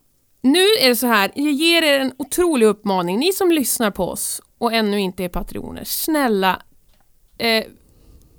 Nu 0.42 0.60
är 0.82 0.90
det 0.90 0.96
så 0.96 1.08
här, 1.08 1.32
jag 1.36 1.52
ger 1.52 1.82
er 1.82 2.00
en 2.00 2.12
otrolig 2.18 2.66
uppmaning. 2.68 3.20
Ni 3.20 3.34
som 3.34 3.52
lyssnar 3.52 3.92
på 3.92 4.04
oss 4.10 4.42
och 4.58 4.74
ännu 4.74 5.00
inte 5.00 5.24
är 5.24 5.30
patroner, 5.30 5.84
snälla. 5.84 6.62
Eh, 7.38 7.64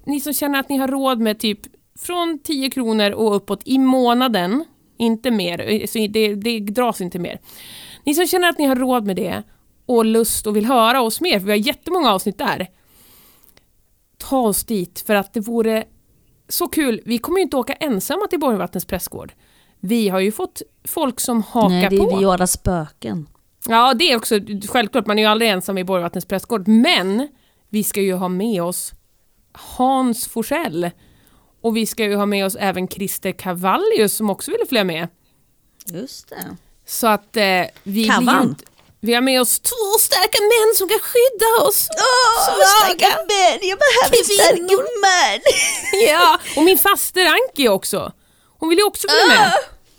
ni 0.06 0.20
som 0.20 0.32
känner 0.32 0.60
att 0.60 0.68
ni 0.68 0.76
har 0.76 0.88
råd 0.88 1.20
med 1.20 1.38
typ 1.38 1.60
från 1.98 2.38
10 2.44 2.70
kronor 2.70 3.10
och 3.10 3.36
uppåt 3.36 3.60
i 3.64 3.78
månaden, 3.78 4.64
inte 4.98 5.30
mer, 5.30 5.70
eh, 5.70 5.86
så 5.86 6.06
det, 6.10 6.34
det 6.34 6.58
dras 6.60 7.00
inte 7.00 7.18
mer. 7.18 7.40
Ni 8.04 8.14
som 8.14 8.26
känner 8.26 8.48
att 8.48 8.58
ni 8.58 8.64
har 8.66 8.76
råd 8.76 9.06
med 9.06 9.16
det 9.16 9.42
och 9.86 10.04
lust 10.04 10.46
och 10.46 10.56
vill 10.56 10.66
höra 10.66 11.00
oss 11.02 11.20
mer, 11.20 11.38
för 11.40 11.46
vi 11.46 11.52
har 11.52 11.58
jättemånga 11.58 12.12
avsnitt 12.12 12.38
där. 12.38 12.68
Ta 14.18 14.38
oss 14.40 14.64
dit, 14.64 15.00
för 15.06 15.14
att 15.14 15.32
det 15.32 15.40
vore 15.40 15.84
så 16.48 16.68
kul. 16.68 17.00
Vi 17.04 17.18
kommer 17.18 17.38
ju 17.38 17.42
inte 17.42 17.56
åka 17.56 17.72
ensamma 17.72 18.26
till 18.26 18.40
Borgvattnets 18.40 18.86
prästgård. 18.86 19.32
Vi 19.80 20.08
har 20.08 20.20
ju 20.20 20.32
fått 20.32 20.62
folk 20.84 21.20
som 21.20 21.42
hakar 21.42 21.68
Nej, 21.68 21.88
det 21.90 21.96
på. 21.96 22.10
är 22.12 22.18
Viola 22.18 22.46
spöken. 22.46 23.28
Ja, 23.68 23.94
det 23.94 24.12
är 24.12 24.16
också 24.16 24.40
självklart. 24.68 25.06
Man 25.06 25.18
är 25.18 25.22
ju 25.22 25.28
aldrig 25.28 25.50
ensam 25.50 25.78
i 25.78 25.84
Borgvattnets 25.84 26.26
prästgård. 26.26 26.68
Men 26.68 27.28
vi 27.68 27.84
ska 27.84 28.00
ju 28.00 28.14
ha 28.14 28.28
med 28.28 28.62
oss 28.62 28.92
Hans 29.52 30.26
Forsell. 30.26 30.90
Och 31.60 31.76
vi 31.76 31.86
ska 31.86 32.04
ju 32.04 32.16
ha 32.16 32.26
med 32.26 32.46
oss 32.46 32.56
även 32.60 32.88
Christer 32.88 33.32
Cavallius 33.32 34.14
som 34.14 34.30
också 34.30 34.50
ville 34.50 34.66
följa 34.66 34.84
med. 34.84 35.08
Just 35.86 36.28
det. 36.28 36.56
Så 36.86 37.06
att 37.06 37.36
eh, 37.36 37.42
vi 37.42 37.68
blir 37.82 38.02
ju 38.02 38.08
Kavan. 38.10 38.48
inte... 38.48 38.64
Vi 39.06 39.14
har 39.14 39.20
med 39.20 39.40
oss 39.40 39.58
två 39.60 39.98
starka 39.98 40.38
män 40.52 40.74
som 40.74 40.88
kan 40.88 40.98
skydda 40.98 41.68
oss. 41.68 41.88
Svaga 42.46 43.08
män, 43.08 43.58
jag 43.62 43.78
behöver 43.84 44.24
kvinnor. 44.56 44.86
man. 45.00 45.40
Ja, 46.08 46.38
och 46.56 46.62
min 46.64 46.78
faster 46.78 47.26
Anki 47.26 47.68
också. 47.68 48.12
Hon 48.58 48.68
vill 48.68 48.78
ju 48.78 48.84
också 48.84 49.06
följa 49.08 49.38
med. 49.40 49.52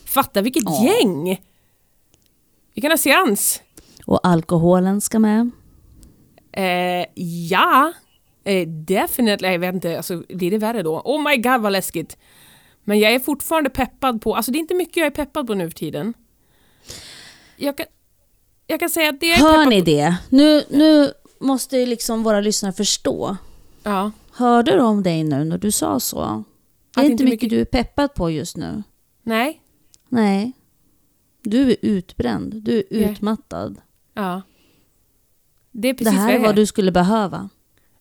Fatta 0.05 0.41
vilket 0.41 0.63
Ja. 0.65 0.83
gäng! 0.85 1.41
Vi 2.73 2.81
kan 2.81 2.91
ha 2.91 2.97
seans. 2.97 3.61
Och 4.05 4.19
alkoholen 4.27 5.01
ska 5.01 5.19
med. 5.19 5.51
Eh, 6.51 7.05
ja, 7.49 7.93
eh, 8.45 8.67
definitely. 8.67 9.47
Jag 9.51 9.59
vet 9.59 9.73
inte, 9.73 9.97
alltså, 9.97 10.23
blir 10.29 10.51
det 10.51 10.57
värre 10.57 10.83
då? 10.83 11.01
Oh 11.05 11.23
my 11.29 11.37
god 11.37 11.61
vad 11.61 11.71
läskigt. 11.71 12.17
Men 12.83 12.99
jag 12.99 13.11
är 13.13 13.19
fortfarande 13.19 13.69
peppad 13.69 14.21
på, 14.21 14.35
alltså 14.35 14.51
det 14.51 14.57
är 14.57 14.59
inte 14.59 14.73
mycket 14.75 14.97
jag 14.97 15.05
är 15.05 15.11
peppad 15.11 15.47
på 15.47 15.53
nu 15.53 15.69
för 15.69 15.77
tiden. 15.77 16.13
Jag 17.55 17.77
kan, 17.77 17.85
jag 18.67 18.79
kan 18.79 18.89
säga 18.89 19.09
att 19.09 19.19
det 19.19 19.33
Hör 19.33 19.51
peppad 19.57 19.69
ni 19.69 19.81
det? 19.81 20.15
Nu, 20.29 20.63
nu 20.69 21.11
måste 21.39 21.77
ju 21.77 21.85
liksom 21.85 22.23
våra 22.23 22.41
lyssnare 22.41 22.73
förstå. 22.73 23.37
Ja, 23.83 24.11
Hörde 24.31 24.71
de 24.75 24.79
om 24.85 25.03
dig 25.03 25.23
nu 25.23 25.43
när 25.43 25.57
du 25.57 25.71
sa 25.71 25.99
så? 25.99 26.43
Det 26.95 26.99
är 27.01 27.03
inte 27.03 27.11
inte 27.11 27.23
mycket 27.23 27.33
mycket- 27.33 27.49
du 27.49 27.61
är 27.61 27.65
peppad 27.65 28.13
på 28.13 28.29
just 28.31 28.57
nu. 28.57 28.83
nej, 29.23 29.61
Nej. 30.09 30.51
Du 31.43 31.69
är 31.71 31.75
utbränd. 31.81 32.53
Du 32.63 32.77
är 32.77 32.83
utmattad. 32.89 33.81
ja. 34.13 34.41
Det 35.71 35.87
är 35.87 35.93
Det 35.93 35.97
precis 35.97 36.13
här 36.19 36.25
vad 36.27 36.35
är 36.35 36.39
vad 36.39 36.55
du 36.55 36.65
skulle 36.65 36.91
behöva. 36.91 37.49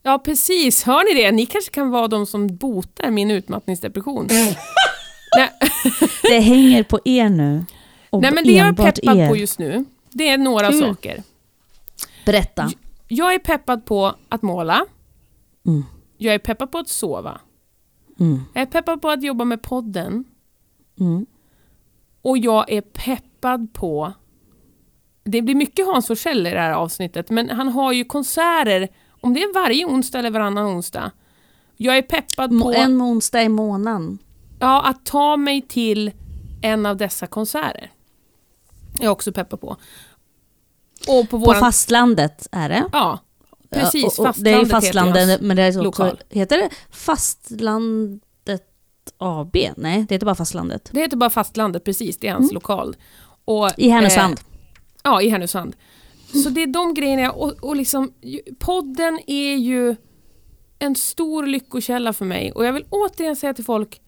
Ja, 0.02 0.18
precis. 0.18 0.82
Hör 0.82 1.14
ni 1.14 1.22
det? 1.22 1.32
Ni 1.32 1.46
kanske 1.46 1.70
kan 1.70 1.90
vara 1.90 2.08
de 2.08 2.26
som 2.26 2.56
botar 2.56 3.10
min 3.10 3.30
utmattningsdepression. 3.30 4.28
Det 6.22 6.40
hänger 6.40 6.82
på 6.82 7.00
er 7.04 7.28
nu. 7.28 7.64
Och 8.10 8.22
nej, 8.22 8.32
men 8.34 8.44
det 8.44 8.52
jag 8.52 8.66
är 8.66 8.72
peppad 8.72 9.16
er. 9.18 9.28
på 9.28 9.36
just 9.36 9.58
nu, 9.58 9.84
det 10.16 10.28
är 10.28 10.38
några 10.38 10.70
Kul. 10.70 10.80
saker. 10.80 11.22
Berätta. 12.26 12.70
Jag 13.08 13.34
är 13.34 13.38
peppad 13.38 13.84
på 13.84 14.14
att 14.28 14.42
måla. 14.42 14.86
Mm. 15.66 15.84
Jag 16.16 16.34
är 16.34 16.38
peppad 16.38 16.72
på 16.72 16.78
att 16.78 16.88
sova. 16.88 17.40
Mm. 18.20 18.40
Jag 18.54 18.62
är 18.62 18.66
peppad 18.66 19.02
på 19.02 19.10
att 19.10 19.22
jobba 19.22 19.44
med 19.44 19.62
podden. 19.62 20.24
Mm. 21.00 21.26
Och 22.22 22.38
jag 22.38 22.70
är 22.72 22.80
peppad 22.80 23.72
på... 23.72 24.12
Det 25.24 25.42
blir 25.42 25.54
mycket 25.54 25.86
Hans 25.86 26.06
Forsell 26.06 26.46
i 26.46 26.50
det 26.50 26.60
här 26.60 26.72
avsnittet, 26.72 27.30
men 27.30 27.50
han 27.50 27.68
har 27.68 27.92
ju 27.92 28.04
konserter, 28.04 28.88
om 29.20 29.34
det 29.34 29.42
är 29.42 29.54
varje 29.54 29.86
onsdag 29.86 30.18
eller 30.18 30.30
varannan 30.30 30.66
onsdag. 30.66 31.10
Jag 31.76 31.96
är 31.98 32.02
peppad 32.02 32.62
på 32.62 32.72
En 32.72 33.02
onsdag 33.02 33.42
i 33.42 33.48
månaden. 33.48 34.18
ja, 34.58 34.86
att 34.88 35.06
ta 35.06 35.36
mig 35.36 35.62
till 35.62 36.12
en 36.62 36.86
av 36.86 36.96
dessa 36.96 37.26
konserter. 37.26 37.92
Jag 38.98 39.04
är 39.04 39.10
också 39.10 39.32
peppad 39.32 39.60
på. 39.60 39.76
Och 41.08 41.20
på 41.20 41.26
På 41.26 41.38
våran... 41.38 41.60
fastlandet 41.60 42.48
är 42.52 42.68
det. 42.68 42.84
ja, 42.92 43.18
precis. 43.70 44.02
Ja, 44.02 44.08
och- 44.08 44.18
och 44.18 44.26
fastlandet 44.26 44.44
det 44.44 44.50
är 44.50 44.58
heter 44.58 44.70
fastlandet, 44.70 45.28
hans 45.28 45.40
men 45.40 45.56
det 45.56 45.62
är 45.62 45.68
också, 45.68 45.82
lokal. 45.82 46.20
heter 46.30 46.56
det 46.56 46.70
Fastlandet 46.90 48.22
AB? 49.18 49.56
Nej, 49.76 50.04
det 50.08 50.14
heter 50.14 50.26
bara 50.26 50.34
Fastlandet. 50.34 50.88
Det 50.92 51.00
heter 51.00 51.16
bara 51.16 51.30
Fastlandet, 51.30 51.84
precis. 51.84 52.16
Det 52.18 52.28
är 52.28 52.32
hans 52.32 52.44
Mm. 52.50 52.54
lokal. 52.54 52.96
Och, 53.44 53.70
I 53.76 53.88
Härnösand. 53.88 54.32
Eh, 54.34 54.38
ja, 55.02 55.22
i 55.22 55.28
Härnösand. 55.28 55.76
Så 56.42 56.48
det 56.50 56.62
är 56.62 56.66
de 56.66 56.94
grejerna, 56.94 57.30
och, 57.32 57.52
och 57.64 57.76
liksom, 57.76 58.12
podden 58.58 59.20
är 59.26 59.54
ju 59.56 59.96
en 60.78 60.94
stor 60.94 61.46
lyckokälla 61.46 62.12
för 62.12 62.24
mig. 62.24 62.52
Och 62.52 62.64
jag 62.64 62.72
vill 62.72 62.84
återigen 62.90 63.36
säga 63.36 63.54
till 63.54 63.64
folk, 63.64 64.00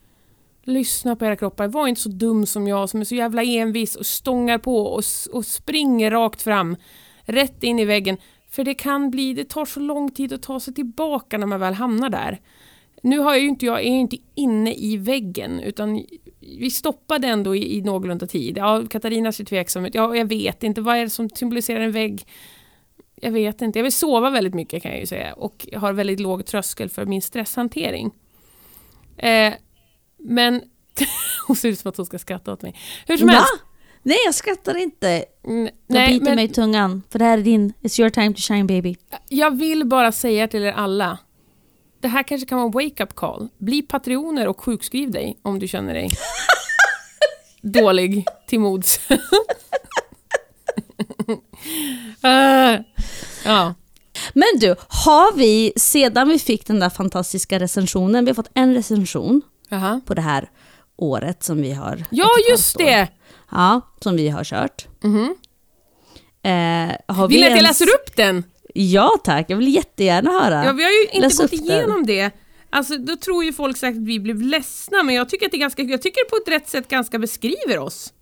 lyssna 0.63 1.17
på 1.17 1.25
era 1.25 1.37
kroppar. 1.37 1.69
Var 1.69 1.89
inte 1.89 2.01
så 2.01 2.09
dum 2.09 2.47
som 2.47 2.69
jag 2.69 2.91
som 2.91 3.01
är 3.01 3.05
så 3.05 3.15
jävla 3.15 3.43
envis 3.43 3.97
och 3.97 4.07
stångar 4.07 4.59
på 4.59 4.77
och, 4.77 5.03
och 5.33 5.45
springer 5.45 6.11
rakt 6.11 6.43
fram, 6.43 6.77
rätt 7.23 7.65
in 7.65 7.79
i 7.79 7.85
väggen. 7.85 8.17
För 8.51 8.65
det 8.65 8.75
kan 8.75 9.11
bli, 9.11 9.35
det 9.35 9.49
tar 9.49 9.65
så 9.65 9.81
lång 9.81 10.11
tid 10.11 10.33
att 10.33 10.43
ta 10.43 10.61
sig 10.61 10.75
tillbaka 10.75 11.39
när 11.39 11.47
man 11.47 11.61
väl 11.61 11.75
hamnar 11.75 12.11
där. 12.11 12.41
Nu 13.03 13.19
har 13.19 13.33
jag 13.33 13.43
ju 13.43 13.49
inte, 13.49 13.67
jag 13.67 13.79
är 13.79 13.91
ju 13.91 13.99
inte 13.99 14.17
inne 14.35 14.75
i 14.75 14.97
väggen 14.97 15.61
utan 15.61 16.05
vi 16.41 16.71
stoppade 16.71 17.27
ändå 17.27 17.57
i, 17.57 17.77
i 17.77 17.83
någorlunda 17.83 18.27
tid. 18.27 18.59
Ja, 18.59 18.83
Katarina 18.91 19.33
ser 19.33 19.45
tveksam 19.45 19.85
ut. 19.85 19.95
Ja, 19.95 20.17
jag 20.17 20.25
vet 20.29 20.63
inte. 20.63 20.81
Vad 20.81 20.97
är 20.97 21.01
det 21.01 21.11
som 21.11 21.31
symboliserar 21.31 21.81
en 21.81 21.93
vägg? 21.93 22.27
Jag 23.15 23.31
vet 23.31 23.63
inte. 23.63 23.79
Jag 23.79 23.85
vill 23.85 23.93
sova 23.93 24.31
väldigt 24.31 24.55
mycket 24.55 24.83
kan 24.83 24.91
jag 24.91 25.01
ju 25.01 25.07
säga 25.07 25.33
och 25.33 25.69
har 25.77 25.93
väldigt 25.93 26.21
låg 26.21 26.47
tröskel 26.47 26.89
för 26.89 27.07
min 27.07 27.23
stresshantering. 27.23 28.11
Eh, 29.17 29.53
men 30.19 30.63
hon 31.47 31.57
ser 31.57 31.69
ut 31.69 31.79
som 31.79 31.89
att 31.89 31.97
hon 31.97 32.07
ska 32.07 32.19
skratta 32.19 32.53
åt 32.53 32.63
mig. 32.63 32.75
Hur 33.07 33.17
som 33.17 33.27
Va? 33.27 33.33
helst. 33.33 33.53
Nej, 34.03 34.19
jag 34.25 34.35
skrattar 34.35 34.77
inte. 34.77 35.25
Mm, 35.45 35.69
Nej, 35.87 36.13
biter 36.13 36.25
men 36.25 36.35
mig 36.35 36.45
i 36.45 36.49
tungan. 36.49 37.03
För 37.11 37.19
det 37.19 37.25
här 37.25 37.39
är 37.39 37.43
din, 37.43 37.73
it's 37.83 38.01
your 38.01 38.11
time 38.11 38.35
to 38.35 38.41
shine 38.41 38.67
baby. 38.67 38.97
jag 39.29 39.59
vill 39.59 39.87
bara 39.87 40.13
säga 40.13 40.49
till 40.49 40.63
er 40.63 40.73
alla. 40.73 41.19
Det 42.01 42.09
här 42.09 42.23
kanske 42.23 42.47
kan 42.47 42.59
vara 42.59 42.67
en 42.67 42.73
wake-up 42.73 43.15
call. 43.15 43.49
Bli 43.59 43.83
patrioner 43.83 44.49
och 44.49 44.61
sjukskriv 44.61 45.11
dig 45.11 45.39
om 45.43 45.59
du 45.59 45.69
känner 45.69 45.95
dig 45.95 46.11
dålig 47.63 48.25
till 48.47 48.61
mods. 48.61 49.01
Eh, 52.23 52.81
ja. 53.45 53.75
Men 54.35 54.49
du, 54.61 54.77
har 54.89 55.37
vi 55.37 55.73
sedan 55.77 56.29
vi 56.29 56.39
fick 56.39 56.67
den 56.67 56.81
där 56.81 56.91
fantastiska 56.91 57.59
recensionen, 57.59 58.25
vi 58.25 58.31
har 58.31 58.35
fått 58.35 58.51
en 58.55 58.75
recension 58.75 59.43
Jaha. 59.69 60.01
på 60.07 60.15
det 60.15 60.23
här 60.23 60.51
året 60.97 61.43
som 61.45 61.63
vi 61.63 61.73
har... 61.73 62.05
Ja, 62.11 62.29
just 62.51 62.77
halvt 62.79 62.89
år. 62.89 62.91
det! 62.93 63.09
Ja, 63.51 63.81
som 64.01 64.17
vi 64.17 64.29
har 64.29 64.45
kört. 64.45 64.87
Mhm. 65.03 65.35
Eh, 66.43 66.97
har 67.17 67.29
Vill 67.29 67.37
vi 67.37 67.41
ni 67.41 67.47
att 67.47 67.51
jag 67.51 67.59
ens- 67.59 67.81
läser 67.81 67.95
upp 67.95 68.17
den? 68.17 68.45
Ja 68.75 69.11
tack, 69.25 69.47
jag 69.49 69.57
vill 69.57 69.75
jättegärna 69.75 70.31
höra. 70.31 70.65
Ja, 70.65 70.73
vi 70.73 70.83
har 70.85 70.91
ju 70.91 71.03
inte 71.05 71.21
Läs 71.21 71.39
gått 71.39 71.45
upp 71.53 71.59
den. 71.59 71.61
igenom 71.77 72.07
det. 72.07 72.31
Alltså, 72.71 72.97
då 72.99 73.17
tror 73.17 73.45
ju 73.45 73.53
folk 73.53 73.77
säkert 73.77 73.97
att 74.01 74.07
vi 74.07 74.21
blev 74.21 74.43
ledsna, 74.43 75.03
men 75.03 75.15
jag 75.15 75.29
tycker 75.29 75.47
att 75.47 75.53
det 75.53 75.59
ganska, 75.59 75.83
jag 75.83 76.03
tycker 76.03 76.25
det 76.25 76.31
på 76.31 76.37
ett 76.37 76.49
rätt 76.63 76.69
sätt 76.69 76.89
ganska 76.89 77.19
beskriver 77.19 77.79
oss. 77.79 78.13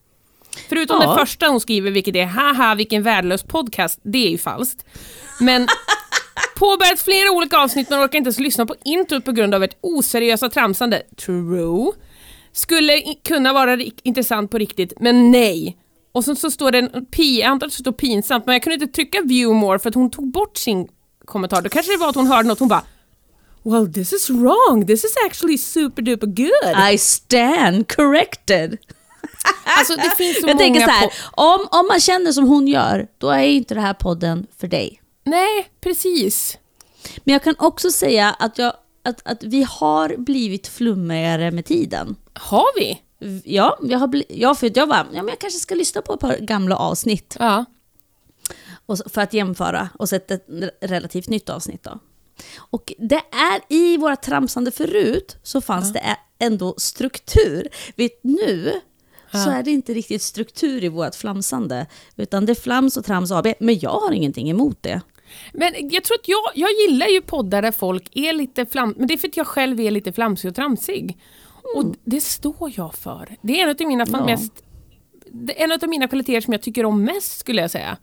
Förutom 0.69 1.01
Ja. 1.03 1.11
det 1.13 1.19
första 1.19 1.47
hon 1.49 1.61
skriver, 1.61 1.91
vilket 1.91 2.17
är 2.17 2.25
haha 2.27 2.75
vilken 2.75 3.03
värdelös 3.03 3.43
podcast, 3.43 4.01
det 4.03 4.27
är 4.27 4.31
ju 4.31 4.39
falskt. 4.39 4.85
Men 5.41 5.63
påbörjat 6.57 7.01
flera 7.01 7.31
olika 7.31 7.59
avsnitt 7.59 7.91
men 7.91 7.99
orkar 7.99 8.19
inte 8.19 8.29
ens 8.29 8.39
lyssna 8.39 8.67
på 8.67 8.75
introt 8.85 9.25
på 9.25 9.33
grund 9.33 9.55
av 9.55 9.65
ett 9.65 9.77
oseriösa 9.81 10.49
tramsande. 10.49 11.03
True. 11.17 11.93
Skulle 12.53 13.03
kunna 13.25 13.53
vara 13.53 13.79
intressant 14.03 14.51
på 14.51 14.59
riktigt, 14.59 14.93
men 15.01 15.31
nej. 15.31 15.77
Och 16.13 16.25
så, 16.25 16.37
så 16.37 16.51
står 16.51 16.71
det 16.71 16.79
en 16.79 17.07
pi, 17.07 17.41
jag 17.41 17.49
antar 17.49 17.67
att 17.67 17.73
det 17.73 17.79
står 17.79 17.93
pinsamt, 17.93 18.47
men 18.47 18.53
jag 18.53 18.63
kunde 18.63 18.75
inte 18.75 18.95
trycka 18.95 19.21
view 19.23 19.61
more 19.61 19.79
för 19.79 19.89
att 19.89 19.95
hon 19.95 20.11
tog 20.11 20.31
bort 20.31 20.57
sin 20.57 20.89
kommentar. 21.25 21.63
Då 21.63 21.69
kanske 21.69 21.93
det 21.93 21.99
var 21.99 22.09
att 22.09 22.15
hon 22.15 22.27
hörde 22.27 22.49
något, 22.49 22.59
hon 22.59 22.69
bara 22.69 22.83
Well 23.63 23.93
this 23.93 24.13
is 24.13 24.31
wrong, 24.31 24.87
this 24.87 25.05
is 25.05 25.15
actually 25.27 25.59
super 25.59 26.03
duper 26.03 26.27
good. 26.27 26.93
I 26.93 26.99
stand 26.99 27.89
corrected. 27.89 28.79
Alltså 29.65 29.97
det 29.97 30.17
finns 30.17 30.41
så 30.41 30.49
Jag 30.49 30.55
många... 30.55 30.59
tänker 30.59 30.81
så 30.81 30.91
här, 30.91 31.11
om, 31.33 31.69
om 31.71 31.87
man 31.87 32.01
känner 32.01 32.33
som 32.33 32.49
hon 32.49 32.69
gör, 32.69 33.07
då 33.19 33.31
är 33.31 33.43
inte 33.43 33.75
det 33.75 33.81
här 33.81 33.95
podden 33.95 34.47
för 34.61 34.67
dig. 34.69 35.01
Nej, 35.27 35.69
precis. 35.81 36.59
Men 37.25 37.33
jag 37.33 37.43
kan 37.43 37.55
också 37.59 37.91
säga 37.91 38.31
att, 38.31 38.59
jag, 38.59 38.73
att, 39.05 39.21
att 39.25 39.43
vi 39.45 39.67
har 39.71 40.17
blivit 40.17 40.67
flummigare 40.69 41.51
med 41.51 41.65
tiden. 41.65 42.17
Har 42.35 42.81
vi? 42.81 43.03
Ja, 43.45 43.79
jag 43.83 43.99
har 43.99 44.07
bli, 44.07 44.25
ja, 44.29 44.55
för 44.55 44.71
jag 44.75 44.87
var, 44.87 44.97
ja, 44.97 45.05
men 45.23 45.29
jag 45.29 45.39
kanske 45.39 45.59
ska 45.61 45.75
lyssna 45.75 46.03
på 46.03 46.15
ett 46.15 46.21
par 46.21 46.37
gamla 46.39 46.77
avsnitt 46.77 47.37
Ja. 47.39 47.65
och, 48.87 48.99
för 49.07 49.21
att 49.21 49.33
jämföra 49.33 49.89
och 49.99 50.09
sätta 50.09 50.35
ett 50.35 50.47
relativt 50.81 51.29
nytt 51.29 51.49
avsnitt. 51.49 51.83
Då. 51.83 51.99
Och 52.57 52.93
det 52.99 53.23
är 53.33 53.61
i 53.75 53.97
våra 53.97 54.17
tramsande 54.17 54.71
förut 54.71 55.37
så 55.43 55.61
fanns 55.61 55.93
det 55.93 55.99
ä- 55.99 56.17
ändå 56.39 56.75
struktur. 56.79 57.69
Vet 57.97 58.21
nu 58.25 58.81
så 59.33 59.51
är 59.51 59.63
det 59.63 59.71
inte 59.71 59.95
riktigt 59.95 60.23
struktur 60.23 60.85
i 60.85 60.89
vårt 60.89 61.15
flamsande, 61.15 61.87
utan 62.17 62.47
det 62.47 62.53
är 62.53 62.55
flams 62.55 62.97
och 62.97 63.05
trams 63.05 63.31
AB. 63.33 63.47
Men 63.61 63.79
jag 63.79 63.91
har 64.01 64.13
ingenting 64.13 64.51
emot 64.51 64.83
det. 64.83 65.01
Men 65.53 65.73
jag 65.91 66.05
tror 66.05 66.15
att 66.19 66.29
jag, 66.29 66.39
jag 66.55 66.71
gillar 66.71 67.07
ju 67.07 67.21
poddar 67.21 67.63
där 67.63 67.73
folk 67.73 68.09
är 68.13 68.33
lite 68.33 68.67
flam... 68.67 68.95
Men 68.97 69.07
det 69.09 69.15
är 69.15 69.19
för 69.19 69.29
att 69.29 69.37
jag 69.37 69.47
själv 69.47 69.81
är 69.81 69.91
lite 69.91 70.13
flamsig 70.13 70.49
och 70.51 70.55
tramsig. 70.57 71.19
Och 71.77 71.85
det 72.05 72.21
står 72.21 72.73
jag 72.77 72.95
för. 72.95 73.37
Det 73.43 73.61
är 73.61 73.65
en 73.65 73.71
av 73.71 73.77
mina 73.89 74.05
Mm. 74.05 74.21
Ja. 74.21 74.27
mest... 74.27 74.53
Det 75.31 75.61
är 75.61 75.65
en 75.65 75.73
av 75.83 75.89
mina 75.89 76.09
kvaliteter 76.09 76.41
som 76.41 76.53
jag 76.53 76.63
tycker 76.63 76.85
om 76.85 77.05
mest 77.05 77.39
skulle 77.39 77.61
jag 77.63 77.71
säga. 77.71 77.97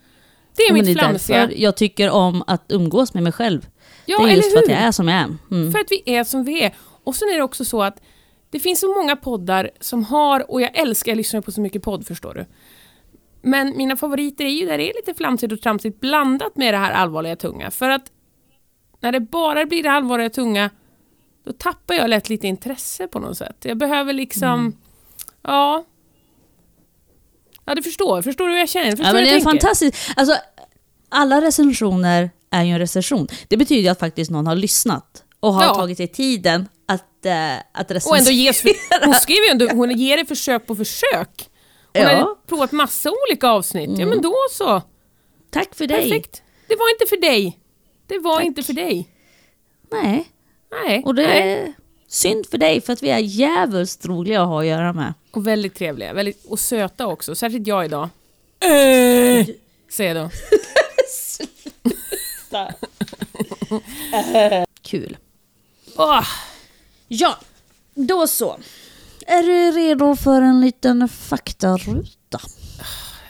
Det 0.55 0.63
är 0.63 0.73
Men 0.73 0.85
mitt 0.85 0.85
det 0.85 1.01
är 1.01 1.05
flamsiga. 1.05 1.37
därför 1.37 1.55
jag 1.61 1.77
tycker 1.77 2.09
om 2.09 2.43
att 2.47 2.63
umgås 2.69 3.13
med 3.13 3.23
mig 3.23 3.31
själv. 3.31 3.67
Ja, 4.05 4.25
det 4.25 4.31
är 4.31 4.35
just 4.35 4.51
för 4.53 4.59
att 4.59 4.69
jag 4.69 4.79
är 4.79 4.91
som 4.91 5.07
jag 5.07 5.19
är. 5.19 5.37
Mm. 5.51 5.71
För 5.71 5.79
att 5.79 5.87
vi 5.89 6.03
är 6.05 6.23
som 6.23 6.43
vi 6.43 6.63
är. 6.63 6.73
Och 7.03 7.15
sen 7.15 7.27
är 7.29 7.35
det 7.37 7.43
också 7.43 7.65
så 7.65 7.83
att 7.83 8.01
det 8.49 8.59
finns 8.59 8.79
så 8.79 8.93
många 8.93 9.15
poddar 9.15 9.71
som 9.79 10.03
har, 10.03 10.51
och 10.51 10.61
jag 10.61 10.77
älskar, 10.77 11.11
jag 11.11 11.17
lyssnar 11.17 11.41
på 11.41 11.51
så 11.51 11.61
mycket 11.61 11.83
podd 11.83 12.07
förstår 12.07 12.33
du. 12.33 12.45
Men 13.43 13.77
mina 13.77 13.95
favoriter 13.95 14.45
är 14.45 14.49
ju 14.49 14.65
där 14.65 14.77
det 14.77 14.89
är 14.89 14.93
lite 14.93 15.13
flamsigt 15.13 15.53
och 15.53 15.61
tramsigt 15.61 15.99
blandat 15.99 16.55
med 16.55 16.73
det 16.73 16.77
här 16.77 16.91
allvarliga 16.91 17.35
tunga. 17.35 17.71
För 17.71 17.89
att 17.89 18.11
när 18.99 19.11
det 19.11 19.19
bara 19.19 19.65
blir 19.65 19.83
det 19.83 19.91
allvarliga 19.91 20.29
tunga, 20.29 20.69
då 21.45 21.53
tappar 21.53 21.95
jag 21.95 22.09
lätt 22.09 22.29
lite 22.29 22.47
intresse 22.47 23.07
på 23.07 23.19
något 23.19 23.37
sätt. 23.37 23.57
Jag 23.61 23.77
behöver 23.77 24.13
liksom, 24.13 24.49
Mm. 24.59 24.75
ja. 25.41 25.85
Ja, 27.65 27.75
du 27.75 27.81
förstår. 27.83 28.21
Förstår 28.21 28.45
du 28.47 28.51
hur 28.53 28.59
jag 28.59 28.69
känner? 28.69 28.89
Förstår 28.91 29.05
Ja, 29.07 29.13
men 29.13 29.23
det 29.23 29.29
är 29.29 29.33
tänker? 29.33 29.49
fantastiskt. 29.51 29.97
Alltså, 30.15 30.35
alla 31.09 31.41
recensioner 31.41 32.29
är 32.49 32.63
ju 32.63 32.71
en 32.71 32.79
recension. 32.79 33.27
Det 33.47 33.57
betyder 33.57 33.81
ju 33.81 33.87
att 33.87 33.99
faktiskt 33.99 34.31
någon 34.31 34.47
har 34.47 34.55
lyssnat 34.55 35.23
och 35.39 35.53
har 35.53 35.63
Ja. 35.63 35.73
tagit 35.75 35.97
sig 35.97 36.07
tiden 36.07 36.67
att, 36.85 37.25
äh, 37.25 37.53
att 37.71 37.91
recensera. 37.91 38.11
Och 38.11 38.17
ändå 38.17 38.31
ges, 38.31 38.63
hon 39.05 39.13
skriver 39.13 39.45
ju 39.45 39.51
ändå, 39.51 39.67
hon 39.71 39.91
ger 39.97 40.17
det 40.17 40.25
försök 40.25 40.67
på 40.67 40.75
försök. 40.75 41.49
Hon 41.93 42.03
Ja. 42.03 42.09
Mm. 42.09 42.23
har 42.23 42.35
provat 42.47 42.71
massa 42.71 43.11
olika 43.11 43.47
avsnitt. 43.49 43.99
Ja 43.99 44.05
men 44.05 44.21
då 44.21 44.35
så. 44.51 44.81
Tack 45.49 45.75
för 45.75 45.87
dig. 45.87 46.09
Perfekt. 46.09 46.43
Det 46.67 46.75
var 46.75 46.89
inte 46.93 47.05
för 47.09 47.17
dig. 47.17 47.59
Det 48.07 48.19
var 48.19 48.35
Tack. 48.35 48.45
inte 48.45 48.63
för 48.63 48.73
dig. 48.73 49.09
Nej, 49.91 50.31
Nej. 50.85 51.03
och 51.05 51.15
det 51.15 51.25
är 51.25 51.73
synd 52.07 52.45
för 52.49 52.57
dig 52.57 52.81
för 52.81 52.93
att 52.93 53.03
vi 53.03 53.09
är 53.09 53.19
jävligt 53.19 54.05
roliga 54.05 54.41
att 54.41 54.47
ha 54.47 54.59
att 54.61 54.67
göra 54.67 54.93
med. 54.93 55.13
Och 55.31 55.47
väldigt 55.47 55.75
trevliga. 55.75 56.13
Väldigt, 56.13 56.45
och 56.45 56.59
söta 56.59 57.07
också. 57.07 57.35
Särskilt 57.35 57.67
jag 57.67 57.85
idag. 57.85 58.09
Äh, 58.59 59.47
säger 59.89 60.15
jag 60.15 60.25
då. 60.25 60.29
Kul. 64.81 65.17
Åh, 65.97 66.27
Ja, 67.07 67.37
då 67.93 68.27
så. 68.27 68.57
Är 69.27 69.43
du 69.43 69.79
redo 69.79 70.15
för 70.15 70.41
en 70.41 70.61
liten 70.61 71.09
faktaruta? 71.09 72.39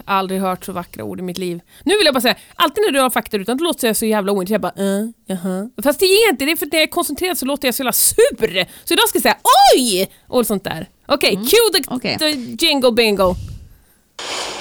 aldrig 0.06 0.42
hört 0.42 0.66
så 0.66 0.72
vackra 0.72 1.04
ord 1.04 1.20
i 1.20 1.22
mitt 1.24 1.38
liv. 1.38 1.62
Nu 1.84 1.98
vill 1.98 2.06
jag 2.06 2.14
bara 2.14 2.22
säga, 2.22 2.36
alltid 2.56 2.84
när 2.88 2.92
du 2.92 3.00
har 3.00 3.10
faktarutan 3.10 3.58
då 3.58 3.64
låter 3.64 3.88
jag 3.88 3.96
så 3.96 4.06
jävla 4.06 4.32
ointresserad. 4.32 4.66
Jag 4.66 4.76
bara, 4.76 4.84
uh, 4.84 5.10
jaha. 5.26 5.70
Fast 5.84 6.00
det 6.00 6.06
är 6.06 6.30
inte 6.30 6.46
det, 6.46 6.52
är 6.52 6.56
för 6.56 6.66
att 6.66 6.72
när 6.72 6.80
jag 6.80 6.88
är 6.88 6.92
koncentrerad 6.92 7.38
så 7.38 7.46
låter 7.46 7.68
jag 7.68 7.76
så 7.76 7.82
jävla 7.82 7.92
sur. 7.92 8.66
Så 8.84 8.94
idag 8.94 9.10
ska 9.10 9.18
jag 9.18 9.24
säga 9.24 9.38
oj! 9.76 10.12
Och 10.28 10.48
sånt 10.48 10.64
där. 10.64 10.90
Okej, 11.06 11.36
cue 11.36 11.82
the, 11.82 11.84
Okej. 11.88 12.18
the 12.20 12.66
jingle 12.66 12.92
bingo. 12.92 13.36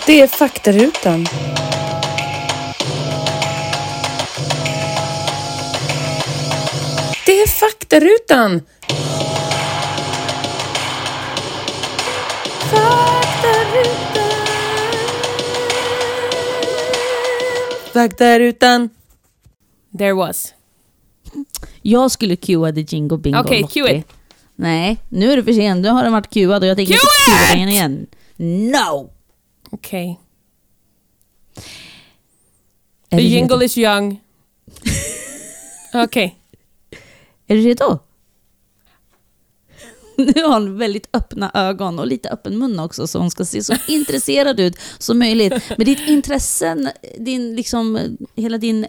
Det 0.06 0.20
är 0.20 0.26
faktarutan. 0.26 1.26
Det 7.26 7.42
är 7.42 7.46
faktarutan. 7.46 8.60
Faktarutan. 17.92 18.90
There 19.98 20.12
was. 20.12 20.54
Jag 21.82 22.10
skulle 22.10 22.36
cuea 22.36 22.72
the 22.72 22.80
jingle 22.80 23.18
bingo 23.18 23.38
Okej, 23.40 23.60
Lottie. 23.62 23.80
cue 23.82 23.96
it. 23.98 24.06
Nej, 24.56 24.96
nu 25.08 25.32
är 25.32 25.36
det 25.36 25.44
för 25.44 25.52
sent. 25.52 25.82
Nu 25.82 25.88
har 25.88 26.02
den 26.02 26.12
varit 26.12 26.30
cuad 26.34 26.62
och 26.62 26.68
jag 26.68 26.76
tänker 26.76 26.92
Cue 26.94 27.00
inte 27.00 27.46
cua 27.46 27.52
it! 27.54 27.60
den 27.60 27.68
igen. 27.68 28.06
No! 28.72 29.10
Okej. 29.70 30.20
Är 33.10 33.16
The 33.16 33.22
jingle 33.22 33.56
redo? 33.56 33.64
is 33.64 33.78
young. 33.78 34.20
Okej. 35.94 36.36
Är 37.46 37.56
du 37.56 37.62
redo? 37.62 37.98
Nu 40.34 40.42
har 40.42 40.52
hon 40.52 40.78
väldigt 40.78 41.08
öppna 41.12 41.50
ögon 41.54 41.98
och 41.98 42.06
lite 42.06 42.28
öppen 42.30 42.58
mun 42.58 42.78
också 42.80 43.06
så 43.06 43.18
hon 43.18 43.30
ska 43.30 43.44
se 43.44 43.62
så 43.62 43.74
intresserad 43.88 44.60
ut 44.60 44.76
som 44.98 45.18
möjligt. 45.18 45.52
Men 45.76 45.86
ditt 45.86 46.08
intressen, 46.08 46.88
din 47.18 47.56
liksom, 47.56 48.16
hela 48.34 48.58
din, 48.58 48.84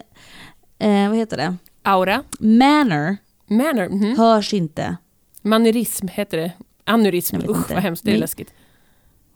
eh, 0.78 1.08
vad 1.08 1.16
heter 1.18 1.36
det, 1.36 1.56
Aura. 1.82 2.22
manner 2.38 3.16
Manner. 3.46 3.88
mhm. 3.88 4.16
hörs 4.18 4.54
inte. 4.54 4.96
Manurism 5.42 6.08
heter 6.08 6.36
det. 6.38 6.52
Vet 6.92 7.14
Usch 7.14 7.56
inte. 7.58 7.74
vad 7.74 7.82
hemskt. 7.82 8.04
Det 8.04 8.10
är 8.10 8.12
Nej. 8.12 8.20
läskigt. 8.20 8.50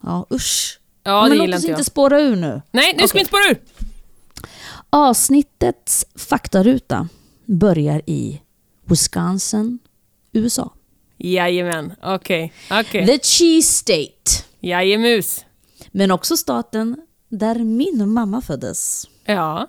Ja, 0.02 0.26
usch. 0.32 0.80
Ja, 1.02 1.22
Men 1.22 1.30
det 1.38 1.46
låt 1.46 1.56
oss 1.56 1.64
inte 1.64 1.80
jag. 1.80 1.86
spåra 1.86 2.20
ur 2.20 2.36
nu. 2.36 2.62
Nej, 2.70 2.94
nu 2.98 3.08
ska 3.08 3.16
vi 3.18 3.20
inte 3.20 3.28
spåra 3.28 3.50
ur! 3.50 3.60
Avsnittets 4.90 6.06
faktaruta 6.14 7.08
börjar 7.46 8.02
i 8.06 8.40
Wisconsin, 8.84 9.78
USA. 10.32 10.72
Jajamän, 11.18 11.94
okej. 12.02 12.52
okej. 12.70 13.06
The 13.06 13.18
Cheese 13.18 13.72
State. 13.72 14.44
Jajemus. 14.60 15.44
Men 15.90 16.10
också 16.10 16.36
staten 16.36 16.96
där 17.28 17.54
min 17.58 18.10
mamma 18.12 18.40
föddes. 18.40 19.04
Ja. 19.24 19.66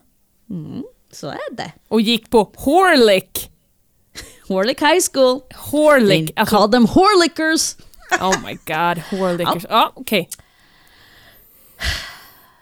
Så 1.12 1.28
är 1.28 1.56
det. 1.56 1.72
Och 1.88 2.02
gick 2.02 2.30
på 2.30 2.52
Horlick. 2.56 3.52
Horlick 4.48 4.82
High 4.82 5.00
School. 5.14 5.42
Horlick. 5.56 6.40
Alltså, 6.40 6.56
call 6.58 6.72
them 6.72 6.86
Horlickers. 6.86 7.76
oh 8.22 8.46
my 8.46 8.54
god, 8.54 9.04
Horlickers. 9.20 9.66
Ja, 9.70 9.92
okej. 9.96 10.30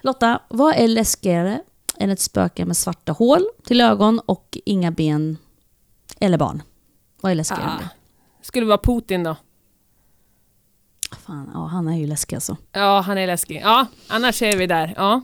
Lotta, 0.01 0.41
vad 0.49 0.75
är 0.75 0.87
läskigare 0.87 1.61
än 1.99 2.09
ett 2.09 2.19
spöke 2.19 2.65
med 2.65 2.77
svarta 2.77 3.11
hål 3.11 3.45
till 3.65 3.81
ögon 3.81 4.19
och 4.25 4.57
inga 4.65 4.91
ben 4.91 5.37
eller 6.19 6.37
barn? 6.37 6.63
Vad 7.21 7.31
är 7.31 7.35
läskigare 7.35 7.71
Ah. 7.83 7.89
Skulle 8.47 8.65
vara 8.65 8.77
Putin 8.77 9.23
då? 9.23 9.35
Fan, 11.25 11.49
ja, 11.53 11.65
han 11.65 11.87
är 11.87 11.97
ju 11.97 12.07
läskig 12.07 12.35
alltså. 12.35 12.57
Ja, 12.71 12.99
han 13.01 13.17
är 13.17 13.27
läskig. 13.27 13.61
Ja, 13.63 13.85
annars 14.07 14.41
är 14.41 14.57
vi 14.57 14.67
där. 14.67 14.93
Ja. 14.97 15.21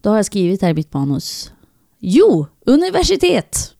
Då 0.00 0.10
har 0.10 0.16
jag 0.16 0.26
skrivit 0.26 0.62
här 0.62 0.70
i 0.70 0.74
mitt 0.74 0.94
manus. 0.94 1.52
Jo, 1.98 2.46
universitet. 2.60 3.76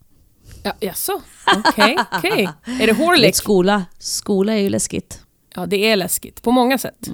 Ja, 0.63 0.73
jaså? 0.81 1.23
Okej, 1.57 1.99
okej. 2.13 2.49
Är 2.65 2.87
det 2.87 2.93
Horlick? 2.93 3.37
Skola. 3.37 3.85
Skola 3.99 4.53
är 4.53 4.61
ju 4.61 4.69
läskigt. 4.69 5.23
Ja, 5.55 5.67
det 5.67 5.77
är 5.77 5.97
läskigt. 5.97 6.43
På 6.43 6.51
många 6.51 6.79
sätt. 6.79 7.11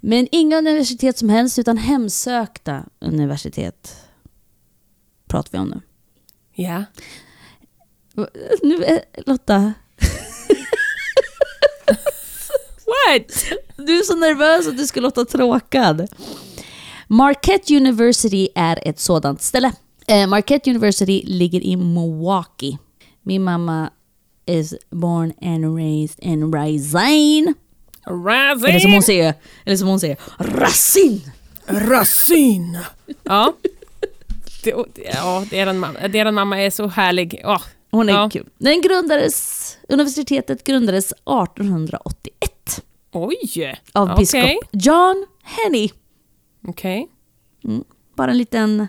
Men 0.00 0.28
inga 0.32 0.58
universitet 0.58 1.18
som 1.18 1.28
helst, 1.28 1.58
utan 1.58 1.76
hemsökta 1.76 2.84
universitet 3.00 3.96
pratar 5.26 5.52
vi 5.52 5.58
om 5.58 5.68
nu. 5.68 5.80
Ja. 6.54 6.84
Nu 8.62 8.84
är 8.84 9.00
Lotta, 9.26 9.72
What? 12.86 13.44
du 13.76 13.98
är 13.98 14.02
så 14.02 14.16
nervös 14.16 14.68
att 14.68 14.76
du 14.76 14.86
ska 14.86 15.00
låta 15.00 15.24
tråkad. 15.24 16.08
Marquette 17.06 17.76
University 17.76 18.48
är 18.54 18.88
ett 18.88 18.98
sådant 19.00 19.42
ställe. 19.42 19.72
Eh, 20.06 20.26
Marquette 20.26 20.70
University 20.70 21.22
ligger 21.26 21.60
i 21.60 21.76
Milwaukee. 21.76 22.78
Min 23.22 23.42
mamma 23.44 23.90
is 24.46 24.74
born 24.90 25.32
and 25.42 25.76
raised 25.76 26.18
in 26.24 26.52
Raisin. 26.52 27.54
Razin! 28.06 28.68
Eller 28.68 28.78
som 28.80 28.92
hon 28.92 29.02
säger, 29.02 29.34
eller 29.64 29.76
som 29.76 29.88
hon 29.88 30.00
säger, 30.00 30.16
Racine! 30.38 31.20
Rasin! 31.66 32.78
Ja. 33.22 33.56
Det, 34.64 34.74
ja, 35.14 35.44
deras 35.50 35.76
mamma, 35.76 36.08
deras 36.08 36.34
mamma 36.34 36.60
är 36.60 36.70
så 36.70 36.86
härlig. 36.86 37.40
Ja. 37.42 37.62
Hon 37.92 38.08
är 38.08 38.12
Ja. 38.12 38.30
kul. 38.32 38.48
Den 38.58 38.80
grundades, 38.80 39.76
universitetet 39.88 40.64
grundades 40.64 41.12
1881. 41.12 42.82
Oj! 43.12 43.80
av 43.92 44.10
Okej. 44.10 44.16
biskop 44.22 44.68
John 44.72 45.26
Henney. 45.42 45.90
Okej. 46.68 47.08
Bara 48.16 48.30
en 48.30 48.38
liten, 48.38 48.88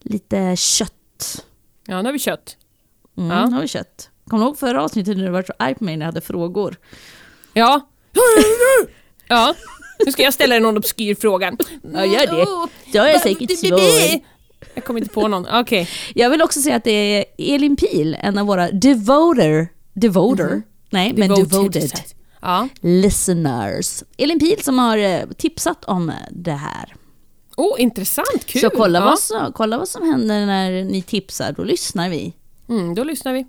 lite 0.00 0.56
kött. 0.56 1.44
Ja, 1.86 2.02
nu 2.02 2.08
har 2.08 2.12
vi 2.12 2.18
kött. 2.18 2.56
Mm, 3.18 3.30
Ja. 3.30 3.46
Nu 3.46 3.54
har 3.54 3.62
vi 3.62 3.68
kött. 3.68 4.10
Kommer 4.28 4.44
du 4.44 4.48
ihåg 4.48 4.58
förra 4.58 4.84
avsnittet 4.84 5.16
när 5.16 5.24
du 5.24 5.30
var 5.30 5.42
så 5.42 5.52
arg 5.58 5.74
på 5.74 5.84
mig 5.84 5.96
när 5.96 6.06
jag 6.06 6.12
hade 6.12 6.20
frågor? 6.20 6.76
Ja. 7.52 7.80
Ja. 9.28 9.54
Nu 10.06 10.12
ska 10.12 10.22
jag 10.22 10.34
ställa 10.34 10.54
dig 10.54 10.60
någon 10.60 10.76
obskyr 10.76 11.14
fråga. 11.14 11.56
Ja, 11.82 12.04
gör 12.04 12.26
det. 12.26 12.68
Jag 12.98 13.20
säkert 13.20 13.58
svar. 13.58 14.20
Jag 14.74 14.84
kommer 14.84 15.00
inte 15.00 15.14
på 15.14 15.28
någon. 15.28 15.46
Okej. 15.52 15.88
Jag 16.14 16.30
vill 16.30 16.42
också 16.42 16.60
säga 16.60 16.76
att 16.76 16.84
det 16.84 16.90
är 16.90 17.24
Elin 17.54 17.76
Pil, 17.76 18.16
en 18.20 18.38
av 18.38 18.46
våra 18.46 18.70
devoter, 18.70 19.68
devoter, 19.92 20.62
nej 20.90 21.12
men 21.16 21.28
devoted 21.28 21.90
Ja. 22.42 22.68
listeners. 22.80 24.02
Elin 24.16 24.38
Pil 24.38 24.62
som 24.62 24.78
har 24.78 24.98
eh, 24.98 25.22
tipsat 25.38 25.84
om 25.84 26.12
det 26.30 26.52
här. 26.52 26.94
Oh, 27.56 27.80
intressant. 27.80 28.44
Kul. 28.46 28.60
Så 28.60 28.70
kolla, 28.70 28.98
ja. 28.98 29.04
vad 29.04 29.18
som, 29.18 29.52
kolla 29.52 29.78
vad 29.78 29.88
som 29.88 30.02
händer 30.10 30.46
när 30.46 30.84
ni 30.84 31.02
tipsar, 31.02 31.52
då 31.52 31.64
lyssnar 31.64 32.08
vi. 32.08 32.32
Mm, 32.68 32.94
då 32.94 33.04
lyssnar 33.04 33.32
vi. 33.32 33.46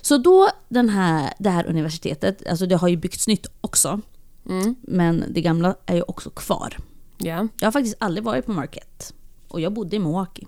Så 0.00 0.18
då 0.18 0.48
den 0.68 0.88
här, 0.88 1.32
det 1.38 1.50
här 1.50 1.66
universitetet, 1.66 2.48
alltså 2.48 2.66
det 2.66 2.76
har 2.76 2.88
ju 2.88 2.96
byggts 2.96 3.28
nytt 3.28 3.46
också, 3.60 4.00
Mm. 4.48 4.74
men 4.82 5.24
det 5.30 5.40
gamla 5.40 5.74
är 5.86 5.94
ju 5.94 6.02
också 6.02 6.30
kvar. 6.30 6.76
Ja. 7.18 7.48
Jag 7.60 7.66
har 7.66 7.72
faktiskt 7.72 7.96
aldrig 7.98 8.24
varit 8.24 8.46
på 8.46 8.52
Marquette. 8.52 9.04
Och 9.52 9.60
jag 9.60 9.72
bodde 9.72 9.96
i 9.96 9.98
Milwaukee. 9.98 10.46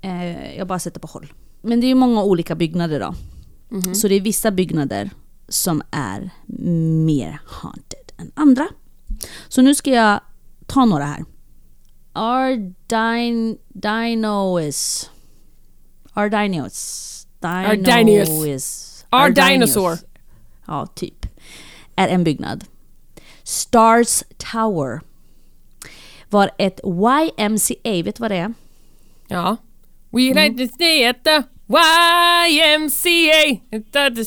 Eh, 0.00 0.56
jag 0.56 0.66
bara 0.66 0.78
sett 0.78 0.94
det 0.94 1.00
på 1.00 1.06
håll. 1.06 1.32
Men 1.62 1.80
det 1.80 1.86
är 1.86 1.88
ju 1.88 1.94
många 1.94 2.22
olika 2.22 2.54
byggnader 2.54 3.00
då. 3.00 3.14
Så 3.94 4.08
det 4.08 4.14
är 4.14 4.20
vissa 4.20 4.50
byggnader 4.50 5.10
som 5.48 5.82
är 5.90 6.30
mer 7.04 7.40
haunted 7.46 8.12
än 8.16 8.32
andra. 8.34 8.68
Så 9.48 9.62
nu 9.62 9.74
ska 9.74 9.90
jag 9.90 10.20
ta 10.66 10.84
några 10.84 11.04
här. 11.04 11.24
Ardin, 12.12 13.58
Dinois. 13.68 15.10
Ardinios. 16.12 17.26
Ardinius. 17.40 18.28
Dinois. 18.28 19.04
Our 19.12 19.20
Ardinios. 19.20 19.48
dinosaur. 19.48 19.98
Ja, 20.66 20.86
typ. 20.86 21.26
Är 21.96 22.08
en 22.08 22.24
byggnad. 22.24 22.64
Stars 23.42 24.22
Tower 24.36 25.00
var 26.30 26.50
ett 26.58 26.80
YMCA, 26.84 28.02
vet 28.04 28.16
du 28.16 28.20
vad 28.20 28.30
det 28.30 28.36
är? 28.36 28.54
Ja. 29.28 29.56
Mm. 30.12 30.68
stay 30.68 31.04
at 31.04 31.24
the 31.24 31.42
YMCA. 32.48 33.60
At 33.72 34.14
the 34.14 34.24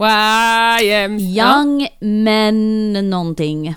YMCA. 0.00 1.18
Young 1.18 1.88
Men 2.00 2.92
någonting. 3.10 3.74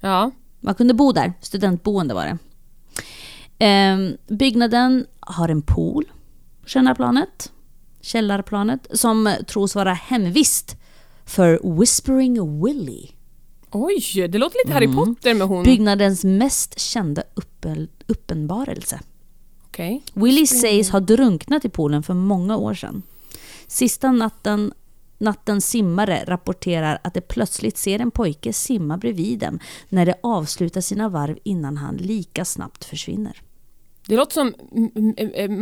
Ja. 0.00 0.30
Man 0.60 0.74
kunde 0.74 0.94
bo 0.94 1.12
där, 1.12 1.32
studentboende 1.40 2.14
var 2.14 2.24
det. 2.24 2.38
Ehm, 3.58 4.16
byggnaden 4.26 5.06
har 5.20 5.48
en 5.48 5.62
pool 5.62 6.04
på 6.62 6.68
källarplanet, 6.68 7.52
källarplanet 8.00 8.86
som 8.92 9.34
tros 9.46 9.74
vara 9.74 9.92
hemvist 9.92 10.76
för 11.24 11.78
Whispering 11.78 12.64
Willie. 12.64 13.10
Oj, 13.70 14.28
det 14.28 14.38
låter 14.38 14.58
lite 14.64 14.74
Harry 14.74 14.84
Mm. 14.86 14.96
Potter 14.96 15.34
med 15.34 15.46
hon. 15.46 15.64
Byggnadens 15.64 16.24
mest 16.24 16.78
kända 16.78 17.22
uppe- 17.34 17.88
uppenbarelse. 18.06 19.00
Okej. 19.66 20.02
Willie 20.14 20.46
sägs 20.46 20.90
ha 20.90 21.00
drunknat 21.00 21.64
i 21.64 21.68
poolen 21.68 22.02
för 22.02 22.14
många 22.14 22.56
år 22.56 22.74
sedan. 22.74 23.02
Sista 23.66 24.12
natten, 24.12 24.72
nattens 25.18 25.66
simmare 25.68 26.24
rapporterar 26.26 26.98
att 27.04 27.14
de 27.14 27.20
plötsligt 27.20 27.76
ser 27.78 27.98
en 27.98 28.10
pojke 28.10 28.52
simma 28.52 28.96
bredvid 28.98 29.38
dem 29.38 29.58
när 29.88 30.06
de 30.06 30.14
avslutar 30.22 30.80
sina 30.80 31.08
varv 31.08 31.38
innan 31.44 31.76
han 31.76 31.96
lika 31.96 32.44
snabbt 32.44 32.84
försvinner. 32.84 33.42
Det 34.08 34.16
låter 34.16 34.34
som 34.34 34.54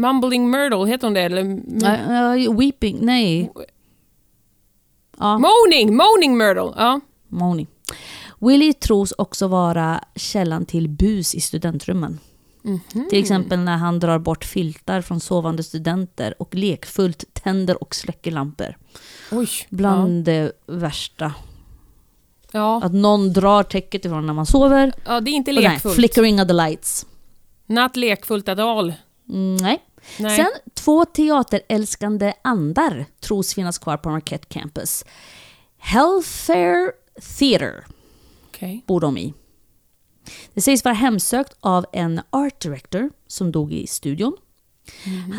Mumbling 0.01 0.51
Myrtle, 0.51 0.87
heter 0.87 1.07
hon 1.07 1.15
det? 1.15 1.21
Eller, 1.21 1.61
Ja, 1.83 2.37
ja, 2.37 2.53
weeping, 2.53 2.99
nej. 3.03 3.53
Ja, 5.19 5.39
Moaning! 5.39 5.97
Moaning 5.97 6.37
Myrtle! 6.37 6.73
Ja. 6.77 7.01
Moni. 7.29 7.67
Willie 8.41 8.73
tros 8.73 9.13
också 9.19 9.49
vara 9.49 10.05
källan 10.15 10.67
till 10.67 10.89
bus 10.89 11.35
i 11.35 11.41
studentrummen. 11.41 12.19
Till 13.11 13.19
exempel 13.19 13.59
när 13.59 13.77
han 13.77 14.01
drar 14.01 14.19
bort 14.19 14.45
filtar 14.45 15.01
från 15.01 15.21
sovande 15.21 15.63
studenter 15.63 16.43
och 16.43 16.55
lekfullt 16.55 17.25
tänder 17.33 17.83
och 17.83 17.95
släcker 17.95 18.31
lampor. 18.31 18.77
Oj. 19.33 19.49
Bland 19.71 20.25
det 20.25 20.53
värsta. 20.67 21.35
Ja. 22.53 22.81
Att 22.85 22.93
någon 22.93 23.33
drar 23.33 23.63
täcket 23.63 24.05
ifrån 24.05 24.27
när 24.27 24.33
man 24.35 24.47
sover. 24.47 24.93
ja, 25.05 25.21
det 25.21 25.31
är 25.31 25.33
inte 25.33 25.51
Och 25.51 25.55
nej, 25.55 25.63
lekfullt. 25.65 25.95
flickering 25.95 26.41
of 26.43 26.49
the 26.49 26.53
lights. 26.55 27.07
Not 27.67 27.97
lekfullt 27.97 28.49
at 28.49 28.59
all. 28.59 28.95
Mm, 29.29 29.57
nej. 29.57 29.83
Nej. 30.19 30.37
Sen 30.37 30.51
två 30.75 31.05
teaterälskande 31.05 32.33
andar 32.43 33.07
tros 33.21 33.55
finnas 33.55 33.79
kvar 33.79 33.97
på 33.97 34.11
Marquette 34.11 34.47
Campus. 34.49 35.05
Hellfair 35.79 36.93
Theatre 37.39 37.85
Okej. 38.49 38.85
bor 38.87 39.01
de 39.01 39.19
i. 39.19 39.35
Det 40.55 40.61
sägs 40.61 40.85
vara 40.85 40.95
hemsökt 40.95 41.57
av 41.61 41.87
en 41.93 42.21
art 42.31 42.61
director 42.61 43.11
som 43.27 43.53
dog 43.53 43.73
i 43.73 43.87
studion. 43.87 44.37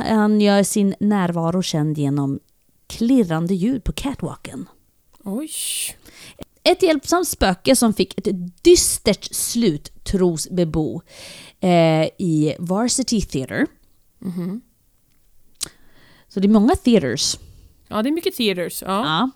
Han 0.08 0.42
gör 0.42 0.64
sin 0.64 0.96
närvaro 1.00 1.62
känd 1.62 1.98
genom 1.98 2.40
klirrande 2.88 3.54
ljud 3.56 3.84
på 3.84 3.92
catwalken. 3.94 4.70
Oj. 5.24 5.52
Ett 6.64 6.84
hjälpsamt 6.84 7.28
spöke 7.28 7.76
som 7.76 7.94
fick 7.94 8.20
ett 8.20 8.64
dystert 8.64 9.36
slut 9.36 10.04
tros 10.04 10.50
bebo 10.50 11.02
eh, 11.60 12.06
i 12.18 12.56
Varsity 12.60 13.22
Theatre. 13.22 13.66
Så 16.28 16.40
det 16.40 16.48
är 16.48 16.50
många 16.50 16.76
theaters. 16.76 17.40
Ja, 17.88 18.02
det 18.02 18.10
är 18.10 18.12
mycket 18.12 18.36
theaters. 18.36 18.82
Ja. 18.82 18.88
Ja. 18.88 19.30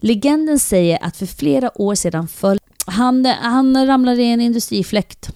Legenden 0.00 0.58
säger 0.58 0.98
att 1.02 1.16
för 1.16 1.26
flera 1.26 1.80
år 1.82 1.94
sedan 1.94 2.28
föll 2.28 2.58
han, 2.86 3.24
han 3.26 3.86
ramlade 3.86 4.22
i 4.22 4.32
en 4.32 4.40
industrifläkt 4.40 5.30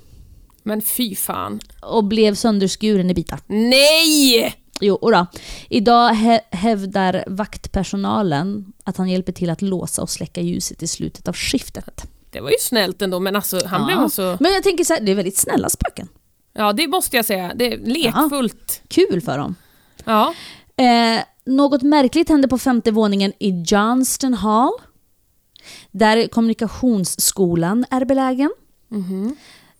Men 0.62 0.82
fy 0.82 1.14
fan. 1.14 1.60
och 1.82 2.04
blev 2.04 2.34
sönderskuren 2.34 3.10
i 3.10 3.14
bitar. 3.14 3.40
Nej! 3.46 4.54
Jo, 4.80 4.98
då. 5.02 5.26
Idag 5.68 6.12
hä- 6.14 6.40
hävdar 6.50 7.24
vaktpersonalen 7.26 8.72
att 8.84 8.96
han 8.96 9.08
hjälper 9.08 9.32
till 9.32 9.50
att 9.50 9.62
låsa 9.62 10.02
och 10.02 10.10
släcka 10.10 10.40
ljuset 10.40 10.82
i 10.82 10.86
slutet 10.86 11.28
av 11.28 11.34
skiftet. 11.36 12.04
Det 12.30 12.40
var 12.40 12.50
ju 12.50 12.56
snällt 12.60 13.02
ändå, 13.02 13.20
men 13.20 13.36
alltså 13.36 13.66
han 13.66 13.80
Ja. 13.80 13.86
blev 13.86 13.98
alltså... 13.98 14.36
Men 14.40 14.52
jag 14.52 14.62
tänker 14.62 14.84
så 14.84 14.94
här, 14.94 15.00
det 15.00 15.10
är 15.12 15.16
väldigt 15.16 15.36
snälla 15.38 15.68
spöken. 15.68 16.08
Ja, 16.54 16.72
det 16.72 16.88
måste 16.88 17.16
jag 17.16 17.24
säga. 17.24 17.52
Det 17.54 17.72
är 17.72 17.78
lekfullt. 17.78 18.82
Kul 18.88 19.20
för 19.20 19.38
dem. 19.38 19.54
Ja. 20.04 20.34
Eh, 20.76 21.24
något 21.44 21.82
märkligt 21.82 22.28
hände 22.28 22.48
på 22.48 22.58
femte 22.58 22.90
våningen 22.90 23.32
i 23.38 23.62
Johnston 23.66 24.34
Hall. 24.34 24.72
Där 25.90 26.26
kommunikationsskolan 26.28 27.84
är 27.90 28.04
belägen. 28.04 28.50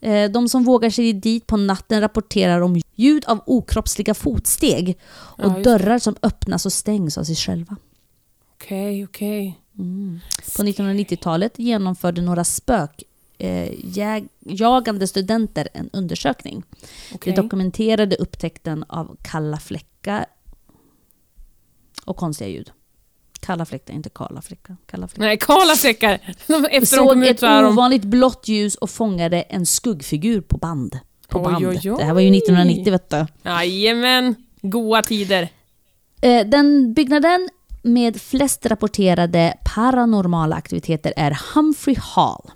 Eh, 0.01 0.31
de 0.31 0.49
som 0.49 0.63
vågar 0.63 0.89
sig 0.89 1.13
dit 1.13 1.47
på 1.47 1.57
natten 1.57 2.01
rapporterar 2.01 2.61
om 2.61 2.81
ljud 2.95 3.25
av 3.25 3.39
okroppsliga 3.45 4.13
fotsteg 4.13 4.97
och 5.15 5.43
Ja, 5.51 5.63
dörrar 5.63 5.99
som 5.99 6.15
öppnas 6.21 6.65
och 6.65 6.73
stängs 6.73 7.17
av 7.17 7.23
sig 7.23 7.35
själva. 7.35 7.75
Okej, 8.55 9.03
okej. 9.05 9.59
På 10.57 10.63
1990-talet 10.63 11.59
genomförde 11.59 12.21
några 12.21 12.43
spök 12.43 13.03
eh, 13.37 13.71
jag- 13.99 14.27
jagande 14.39 15.07
studenter 15.07 15.67
en 15.73 15.89
undersökning. 15.93 16.63
Okej. 17.13 17.33
De 17.33 17.41
dokumenterade 17.41 18.15
upptäckten 18.15 18.83
av 18.87 19.17
kalla 19.21 19.57
fläckar 19.57 20.25
och 22.05 22.17
konstiga 22.17 22.49
ljud. 22.49 22.71
Kalla 23.39 23.65
fläckar, 23.65 23.93
inte 23.93 24.09
kala 24.09 24.41
fläckar. 24.41 24.77
Kalla 24.85 25.07
fläckar. 25.07 25.23
Nej, 25.25 25.37
kala 25.37 25.75
fläckar. 25.75 26.19
De- 26.47 26.53
Efter 26.65 26.77
de 26.79 26.85
Såg 26.85 27.09
kom 27.09 27.23
ut 27.23 27.29
ett 27.29 27.39
så 27.39 27.45
de... 27.45 27.65
ovanligt 27.65 28.03
blått 28.03 28.47
ljus 28.47 28.75
och 28.75 28.89
fångade 28.89 29.41
en 29.41 29.65
skuggfigur 29.65 30.41
på 30.41 30.57
band. 30.57 30.99
På 31.27 31.39
Oj, 31.39 31.43
band. 31.43 31.65
oj, 31.65 31.79
oj. 31.83 31.95
Det 31.97 32.03
här 32.03 32.13
var 32.13 32.21
ju 32.21 32.37
1990 32.37 32.91
vet 32.91 33.09
du. 33.09 33.25
Jajamän. 33.43 34.35
Goa 34.61 35.01
tider. 35.01 35.49
Eh, 36.21 36.45
Den 36.47 36.93
byggnaden 36.93 37.49
med 37.81 38.21
flest 38.21 38.65
rapporterade 38.65 39.53
paranormala 39.75 40.55
aktiviteter 40.55 41.13
är 41.17 41.39
Humphrey 41.53 41.95
Hall. 41.99 42.51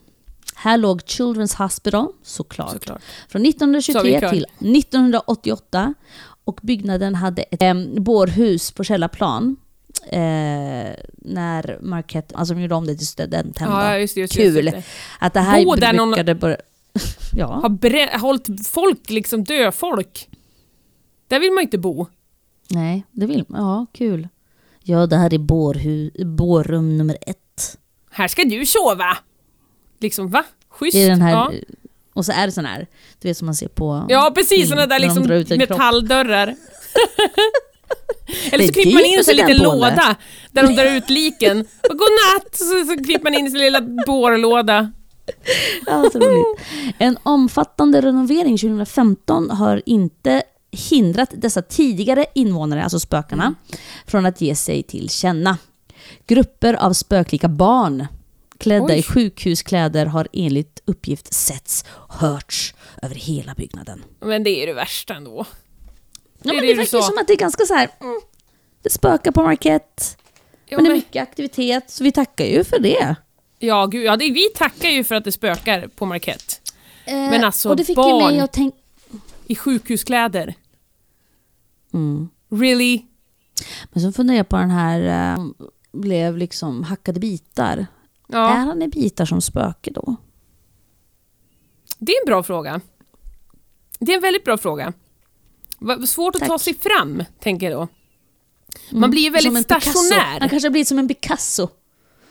Här 0.55 0.77
låg 0.77 1.01
Children's 1.01 1.57
Hospital, 1.63 2.07
såklart, 2.23 2.71
Såklart. 2.71 3.01
från 3.29 3.41
Sa 3.41 3.43
vi 3.43 3.49
1923 3.49 4.19
kör. 4.19 4.29
till 4.29 4.45
1988. 4.59 5.93
Och 6.49 6.59
byggnaden 6.63 7.15
hade 7.15 7.41
ett 7.41 7.61
eh, 7.61 7.73
bårhus 8.01 8.71
på 8.71 8.83
källarplan. 8.83 9.55
Eh, 10.07 10.19
när 11.17 11.79
Marquette, 11.81 12.35
alltså 12.35 12.53
de 12.53 12.61
gjorde 12.61 12.75
om 12.75 12.85
det 12.85 12.95
till 12.95 13.07
studenthem. 13.07 13.71
Ja, 13.71 13.97
just. 13.97 14.17
Just 14.17 14.33
Kul. 14.33 14.65
Just. 14.65 14.87
Att 15.19 15.33
det 15.33 15.39
här 15.39 15.65
Bo 15.65 15.75
där 15.75 15.93
någon- 15.93 16.09
brukade 16.11 16.35
börja... 16.35 16.57
ja. 17.35 17.47
Har 17.47 17.69
brä- 17.69 18.17
hållit 18.17 18.67
folk, 18.67 19.09
liksom 19.09 19.43
dö 19.43 19.71
folk. 19.71 20.29
Där 21.27 21.39
vill 21.39 21.51
man 21.51 21.63
inte 21.63 21.77
bo. 21.77 22.07
Nej, 22.69 23.03
det 23.11 23.25
vill 23.25 23.45
man. 23.47 23.61
Ja, 23.61 23.85
kul. 23.93 24.27
Ja, 24.83 25.05
det 25.07 25.15
här 25.17 25.33
är 25.33 25.37
bårhu- 25.37 26.25
bårrum 26.25 26.97
nummer 26.97 27.17
ett. 27.21 27.77
här 28.11 28.27
ska 28.27 28.43
du 28.43 28.65
sova. 28.65 29.17
Liksom 29.99 30.29
va? 30.29 30.43
Schysst. 30.69 30.93
Det 30.97 31.03
är 31.03 31.09
den 31.09 31.21
här, 31.21 31.31
ja. 31.31 31.51
Och 32.19 32.25
så 32.25 32.31
är 32.31 32.45
det 32.45 32.51
sån 32.51 32.65
här, 32.65 32.87
du 33.21 33.27
vet 33.27 33.37
som 33.37 33.45
man 33.45 33.55
ser 33.55 33.67
på 33.67 34.05
ja 34.09 34.31
precis, 34.35 34.69
såna 34.69 34.85
där 34.85 34.99
liksom 34.99 35.23
metalldörrar. 35.57 36.55
Eller 38.51 38.67
så 38.67 38.73
kryper 38.73 38.93
man 38.93 39.05
in 39.05 39.19
i 39.19 39.23
en 39.29 39.37
liten 39.37 39.57
låda 39.57 40.15
där 40.51 40.63
de 40.63 40.75
drar 40.75 40.85
ut 40.85 41.09
liken. 41.09 41.59
Och 41.59 41.97
godnatt! 41.97 42.55
Så, 42.55 42.85
så 42.85 43.03
kryper 43.05 43.23
man 43.23 43.33
in 43.33 43.47
i 43.47 43.49
sin 43.49 43.59
lilla 43.59 43.81
bårlåda. 43.81 44.91
Ja, 45.85 46.09
så 46.13 46.19
roligt. 46.19 46.61
En 46.97 47.17
omfattande 47.23 48.01
renovering 48.01 48.57
2015 48.57 49.49
har 49.49 49.81
inte 49.85 50.43
hindrat 50.71 51.29
dessa 51.33 51.61
tidigare 51.61 52.25
invånare, 52.35 52.83
alltså 52.83 52.99
spökarna, 52.99 53.55
från 54.07 54.25
att 54.25 54.41
ge 54.41 54.55
sig 54.55 54.83
till 54.83 55.09
känna. 55.09 55.57
Grupper 56.27 56.73
av 56.73 56.93
spöklika 56.93 57.47
barn 57.47 58.07
klädda 58.59 58.85
Oj. 58.85 58.99
i 58.99 59.03
sjukhuskläder 59.03 60.05
har 60.05 60.27
enligt 60.33 60.81
uppgift 60.85 61.33
setts 61.33 61.85
och 61.89 62.13
hörts 62.13 62.73
över 63.01 63.15
hela 63.15 63.53
byggnaden. 63.53 64.03
Men 64.19 64.43
det 64.43 64.49
är 64.63 64.67
det 64.67 64.73
värsta 64.73 65.13
ändå. 65.15 65.45
Ja, 66.41 66.51
Det 66.51 66.53
men 66.57 66.67
det 66.67 66.73
verkar 66.73 67.01
som 67.01 67.17
att 67.17 67.27
det 67.27 67.33
är 67.33 67.37
ganska 67.37 67.65
så 67.65 67.73
här. 67.73 67.89
Mm, 68.01 68.19
det 68.83 68.89
spökar 68.89 69.31
på 69.31 69.43
Marquette, 69.43 70.03
Ja, 70.65 70.77
men 70.77 70.83
det 70.83 70.87
är 70.89 70.91
men, 70.91 70.97
mycket 70.97 71.23
aktivitet, 71.23 71.89
så 71.89 72.03
vi 72.03 72.11
tackar 72.11 72.45
ju 72.45 72.63
för 72.63 72.79
det. 72.79 73.15
ja, 73.59 73.85
gud, 73.85 74.05
ja 74.05 74.17
det, 74.17 74.31
vi 74.31 74.49
tackar 74.55 74.89
ju 74.89 75.03
för 75.03 75.15
att 75.15 75.23
det 75.23 75.31
spökar 75.31 75.87
på 75.87 76.05
Marquette. 76.05 76.53
Men 77.05 77.43
alltså, 77.43 77.69
Eh, 77.69 77.75
det 77.75 77.83
fick 77.85 77.95
barn. 77.95 78.47
tänka... 78.47 78.77
I 79.47 79.55
sjukhuskläder. 79.55 80.53
Mm. 81.93 82.29
Really? 82.51 83.01
Men 83.91 84.03
så 84.03 84.11
funderar 84.11 84.37
jag 84.37 84.49
på 84.49 84.55
den 84.57 84.69
här, 84.69 85.33
eh, 85.37 85.45
blev 85.91 86.37
liksom 86.37 86.83
hackade 86.83 87.19
bitar. 87.19 87.87
Ja, 88.31 88.49
Är 88.49 88.57
han 88.65 88.81
i 88.81 88.87
bitar 88.87 89.25
som 89.25 89.41
spöke 89.41 89.91
då? 89.91 90.15
det 91.97 92.11
är 92.11 92.21
en 92.21 92.25
bra 92.25 92.43
fråga. 92.43 92.81
Det 93.99 94.11
är 94.11 94.15
en 94.15 94.21
väldigt 94.21 94.43
bra 94.43 94.57
fråga. 94.57 94.93
Svårt 96.07 96.35
att 96.35 96.41
ta 96.41 96.47
Tack. 96.47 96.61
sig 96.61 96.75
fram, 96.75 97.23
tänker 97.39 97.69
jag 97.71 97.79
då. 97.81 97.87
Man 98.91 99.11
blir 99.11 99.21
ju 99.21 99.27
Mm. 99.27 99.41
Som 99.41 99.53
väldigt 99.53 99.71
en 99.71 99.79
Picasso. 99.79 99.99
stationär. 99.99 100.39
Han 100.39 100.49
kanske 100.49 100.67
har 100.67 100.71
blivit 100.71 100.87
som 100.87 100.99
en 100.99 101.07
Picasso. 101.07 101.67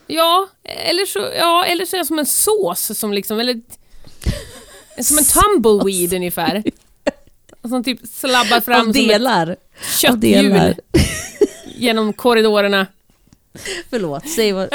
Ja, 0.06 0.48
eller 0.64 1.06
så, 1.06 1.18
ja, 1.38 1.64
eller 1.64 1.84
så 1.84 1.96
är 1.96 1.98
jag 1.98 2.06
som 2.06 2.18
en 2.18 2.26
sås 2.26 2.98
som 2.98 3.12
liksom, 3.12 3.40
eller 3.40 3.60
som 5.02 5.18
en 5.18 5.24
tumbleweed 5.64 6.12
ungefär. 6.12 6.62
Som 7.68 7.84
typ 7.84 8.00
slabbar 8.08 8.60
fram 8.64 8.80
Av 8.80 8.82
som 8.82 8.90
ett 8.90 8.94
delar. 9.08 9.48
Av 9.50 9.56
kötthjul 9.98 10.20
delar. 10.52 10.74
genom 11.76 12.12
korridorerna. 12.12 12.86
Förlåt, 13.90 14.28
säg 14.28 14.52
vad... 14.52 14.68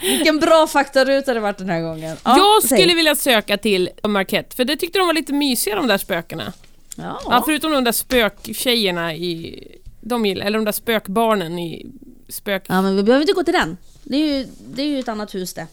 Vilken 0.00 0.38
bra 0.38 0.66
faktaruta 0.66 1.34
det 1.34 1.40
varit 1.40 1.58
den 1.58 1.68
här 1.68 1.80
gången. 1.80 2.16
Ja, 2.24 2.36
jag 2.36 2.62
säg. 2.62 2.78
skulle 2.78 2.94
vilja 2.94 3.14
söka 3.14 3.58
till 3.58 3.90
Marquette, 4.02 4.56
för 4.56 4.64
det 4.64 4.76
tyckte 4.76 4.98
de 4.98 5.06
var 5.06 5.14
lite 5.14 5.32
mysiga 5.32 5.76
de 5.76 5.86
där 5.86 5.98
spökena. 5.98 6.52
Ja. 6.96 7.20
Ja, 7.24 7.42
förutom 7.46 7.72
de 7.72 7.84
där 7.84 7.92
spöktjejerna 7.92 9.14
i... 9.14 9.64
De 10.00 10.26
gillar, 10.26 10.46
eller 10.46 10.58
de 10.58 10.64
där 10.64 10.72
spökbarnen 10.72 11.58
i 11.58 11.86
spök... 12.28 12.64
ja, 12.68 12.82
men 12.82 12.96
vi 12.96 13.02
behöver 13.02 13.22
inte 13.22 13.32
gå 13.32 13.44
till 13.44 13.54
den. 13.54 13.76
Det 14.02 14.16
är 14.16 14.38
ju, 14.38 14.46
det 14.74 14.82
är 14.82 14.86
ju 14.86 14.98
ett 14.98 15.08
annat 15.08 15.34
hus 15.34 15.54
det. 15.54 15.66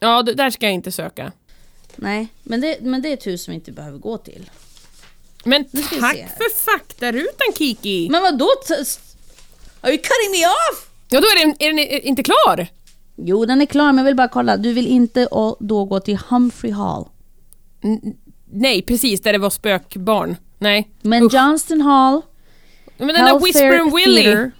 Ja, 0.00 0.22
d- 0.22 0.32
där 0.32 0.50
ska 0.50 0.66
jag 0.66 0.72
inte 0.72 0.92
söka. 0.92 1.32
Nej, 1.96 2.28
men 2.42 2.60
det, 2.60 2.76
men 2.80 3.02
det 3.02 3.08
är 3.08 3.14
ett 3.14 3.26
hus 3.26 3.42
som 3.44 3.52
vi 3.52 3.54
inte 3.54 3.72
behöver 3.72 3.98
gå 3.98 4.18
till. 4.18 4.50
Men 5.44 5.64
tack 6.00 6.16
för 6.16 6.60
faktarutan 6.60 7.52
Kiki! 7.58 8.08
Men 8.10 8.22
vad 8.22 8.38
då? 8.38 8.48
Are 9.80 9.90
you 9.92 9.98
cutting 9.98 10.30
me 10.32 10.46
off? 10.46 10.85
Ja, 11.08 11.20
då 11.20 11.26
är 11.26 11.46
den, 11.46 11.54
är 11.58 11.68
den 11.68 12.02
inte 12.02 12.22
klar! 12.22 12.66
Jo, 13.16 13.44
den 13.44 13.60
är 13.60 13.66
klar, 13.66 13.86
men 13.86 13.98
jag 13.98 14.04
vill 14.04 14.16
bara 14.16 14.28
kolla. 14.28 14.56
Du 14.56 14.72
vill 14.72 14.86
inte 14.86 15.28
då 15.60 15.84
gå 15.84 16.00
till 16.00 16.18
Humphrey 16.28 16.72
Hall. 16.72 17.08
Nej, 18.52 18.82
precis, 18.82 19.20
där 19.22 19.32
det 19.32 19.38
var 19.38 19.50
spökbarn. 19.50 20.36
Nej. 20.58 20.88
Men 21.02 21.22
Usch. 21.22 21.34
Johnston 21.34 21.80
Hall, 21.80 22.22
Men 22.96 23.06
den 23.08 23.24
där 23.24 23.38
Whispering 23.40 23.96
Willy, 23.96 24.50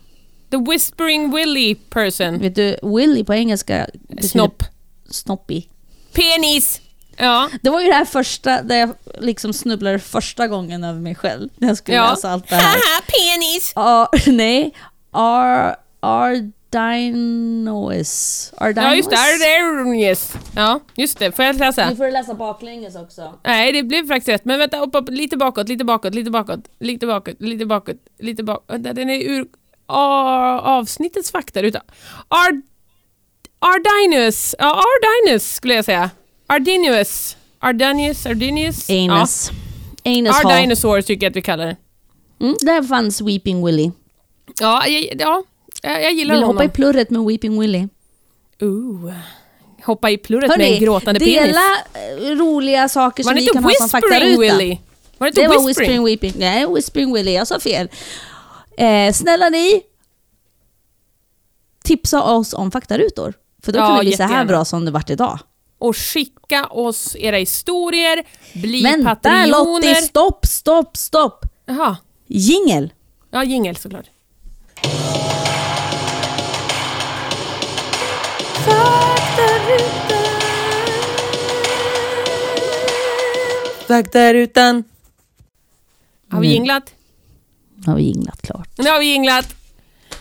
the 0.51 0.57
Whispering 0.71 1.35
Willy 1.35 1.75
person. 1.75 2.39
Vet 2.39 2.55
du, 2.55 2.77
Willy 2.83 3.25
på 3.25 3.35
engelska 3.35 3.87
betyder 4.09 4.29
Snopp. 4.29 4.63
snoppig. 5.11 5.71
Penis! 6.13 6.81
Ja, 7.17 7.51
Det 7.63 7.71
var 7.71 7.81
ju 7.81 7.87
det 7.87 7.95
här 7.95 8.05
första, 8.05 8.63
där 8.63 8.77
jag 8.77 8.91
liksom 9.21 9.53
snubblade 9.53 9.99
första 9.99 10.49
gången 10.49 10.85
över 10.85 11.01
mig 11.01 11.15
själv. 11.15 11.49
När 11.57 11.69
jag 11.69 11.77
skulle 11.77 11.97
ja. 11.97 12.11
läsa 12.11 12.31
allt 12.31 12.49
det 12.49 12.55
här. 12.55 12.63
Haha, 12.63 13.03
penis! 13.07 13.73
Ja, 13.75 14.11
nej. 14.27 14.75
Ar, 15.11 15.77
Ardinois. 16.01 16.53
Ardinois. 18.57 18.87
Ja, 18.87 18.95
just 18.97 19.11
det. 19.11 19.17
Ardenius. 19.17 20.33
Ja, 20.57 20.81
just 20.95 21.19
det. 21.19 21.33
Får 21.33 21.45
jag 21.45 21.57
läsa? 21.59 21.91
Nu 21.91 21.97
får 21.97 22.05
du 22.05 22.11
läsa 22.11 22.35
baklänges 22.35 22.97
också. 22.97 23.35
Nej, 23.45 23.73
det 23.73 23.83
blev 23.83 24.09
faktiskt 24.09 24.29
rätt. 24.29 24.45
Men 24.45 24.59
vänta, 24.59 24.81
upp, 24.81 24.95
upp, 24.95 25.09
lite 25.11 25.37
bakåt, 25.37 25.69
lite 25.69 25.85
bakåt, 25.85 26.15
lite 26.15 26.31
bakåt, 26.31 26.61
lite 26.79 27.07
bakåt, 27.07 27.35
lite 27.41 27.67
bakåt, 27.67 27.97
lite 28.19 28.43
bakåt. 28.43 28.65
Vänta, 28.69 28.93
den 28.93 29.11
är 29.11 29.21
ur 29.21 29.47
avsnittets 29.87 31.31
faktaruta. 31.31 31.81
Ard, 32.29 32.61
Ardinus. 33.59 34.55
Ja, 34.59 34.83
Ardinus 34.83 35.55
skulle 35.55 35.75
jag 35.75 35.85
säga. 35.85 36.11
Ardinius. 36.47 37.37
Ardinius, 37.59 38.27
Ardinius. 38.27 38.91
Anus. 38.91 39.51
Anus 40.05 40.27
Ja. 40.27 40.33
Hall. 40.33 40.47
Ardinosaur 40.53 41.01
tycker 41.03 41.27
jag 41.27 41.31
att 41.31 41.37
vi 41.37 41.43
kallar 41.43 41.67
det. 41.67 41.77
Mm, 42.41 42.55
där 42.61 42.83
fanns 42.83 43.21
Weeping 43.21 43.67
Willy. 43.67 43.91
Ja, 44.61 44.87
jag, 44.87 45.21
ja, 45.21 45.43
jag, 45.83 46.03
jag 46.03 46.13
gillar 46.13 46.35
Vill 46.35 46.41
du 46.41 46.47
hoppa 46.47 46.63
i 46.63 46.67
honom. 46.67 46.73
plurret 46.75 47.11
med 47.11 47.25
Weeping 47.25 47.61
Willy? 47.61 47.89
Ooh. 48.61 49.13
Hoppa 49.85 50.11
i 50.11 50.19
plurret 50.19 50.59
med 50.59 50.61
en 50.73 50.81
gråtande 50.81 51.21
penis. 51.21 51.35
dela 51.37 51.61
eh, 51.95 52.37
roliga 52.37 52.89
saker 52.89 53.23
som 53.23 53.37
inte 53.39 53.53
kan 53.53 53.65
ha 53.65 53.71
som 53.71 53.85
Whispering 53.85 54.03
faktaruta. 54.03 54.41
Willy? 54.59 54.79
Var 55.19 55.27
det 55.27 55.29
inte 55.29 55.41
Det 55.41 55.49
var 55.49 55.67
Whispering? 55.67 55.67
Whispering 55.67 56.05
Weeping. 56.05 56.33
Nej, 56.37 56.67
Whispering 56.75 57.13
Willy. 57.15 57.33
Jag 57.35 57.47
sa 57.47 57.61
fel. 57.61 57.89
Eh, 58.79 59.13
snälla 59.13 59.49
ni, 59.49 59.83
tipsa 61.85 62.23
oss 62.23 62.55
om 62.55 62.71
faktarutor. 62.71 63.35
För 63.63 63.73
då 63.73 63.79
Ja, 63.79 63.87
kan 63.87 63.97
det 63.97 64.01
bli 64.05 64.17
så 64.17 64.23
här 64.23 64.45
bra 64.45 64.65
som 64.65 64.85
det 64.85 64.91
vart 64.91 65.11
idag. 65.11 65.39
och 65.79 65.97
skicka 65.97 66.67
oss 66.67 67.17
era 67.17 67.37
historier, 67.37 68.25
bli 68.55 68.83
Vänta 68.83 69.15
patrioner. 69.15 69.47
Lottie, 69.47 69.95
stopp, 69.95 70.47
stopp, 70.47 70.97
stopp! 70.97 71.45
Jaha, 71.67 71.97
Jingel! 72.27 72.93
ja 73.31 73.45
jingel 73.45 73.77
såklart. 73.77 74.07
Faktarutan. 83.89 84.85
Har 86.31 86.41
vi 86.41 86.47
Mm. 86.47 86.55
jinglat? 86.55 86.95
Har 87.87 87.97
vi 87.97 88.03
jinglat 88.03 88.43
klart. 88.43 88.69
Nu 88.79 88.91
har 88.91 88.99
vi 88.99 89.07
jinglat. 89.07 89.55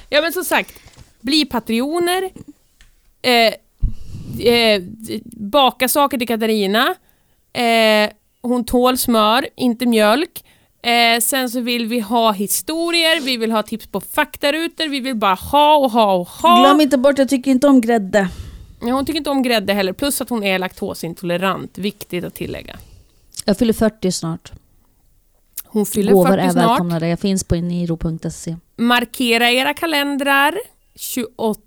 Ja 0.09 0.21
men 0.21 0.33
som 0.33 0.45
sagt, 0.45 0.73
bli 1.21 1.45
patrioner. 1.45 2.29
Eh, 3.21 3.53
eh, 4.53 4.81
baka 5.25 5.87
saker 5.89 6.17
till 6.17 6.27
Katarina. 6.27 6.95
Eh, 7.53 8.09
hon 8.41 8.65
tål 8.65 8.97
smör, 8.97 9.47
inte 9.55 9.85
mjölk. 9.85 10.44
Eh, 10.85 11.19
sen 11.19 11.49
så 11.49 11.59
vill 11.59 11.85
vi 11.85 11.99
ha 11.99 12.31
historier, 12.31 13.21
vi 13.21 13.37
vill 13.37 13.51
ha 13.51 13.63
tips 13.63 13.87
på 13.87 14.01
faktarutor, 14.01 14.87
vi 14.87 14.99
vill 14.99 15.15
bara 15.15 15.33
ha 15.33 15.77
och 15.77 15.91
ha 15.91 16.13
och 16.13 16.27
ha. 16.27 16.61
Glöm 16.61 16.81
inte 16.81 16.97
bort, 16.97 17.17
jag 17.17 17.29
tycker 17.29 17.51
inte 17.51 17.67
om 17.67 17.81
grädde. 17.81 18.29
Ja, 18.81 18.93
hon 18.93 19.05
tycker 19.05 19.17
inte 19.17 19.29
om 19.29 19.43
grädde 19.43 19.73
heller, 19.73 19.93
plus 19.93 20.21
att 20.21 20.29
hon 20.29 20.43
är 20.43 20.59
laktosintolerant. 20.59 21.77
Viktigt 21.77 22.23
att 22.23 22.35
tillägga. 22.35 22.77
Jag 23.45 23.57
fyller 23.57 23.73
40 23.73 24.11
snart. 24.11 24.51
Hon 25.65 25.85
fyller 25.85 26.11
Gåvor 26.11 26.29
40 26.29 26.41
är 26.41 26.49
snart. 26.49 26.69
välkomnade. 26.69 27.07
Jag 27.07 27.19
finns 27.19 27.43
på 27.43 27.55
niro.se. 27.55 28.55
Markera 28.77 29.51
era 29.51 29.73
kalendrar. 29.73 30.55
28 30.95 31.61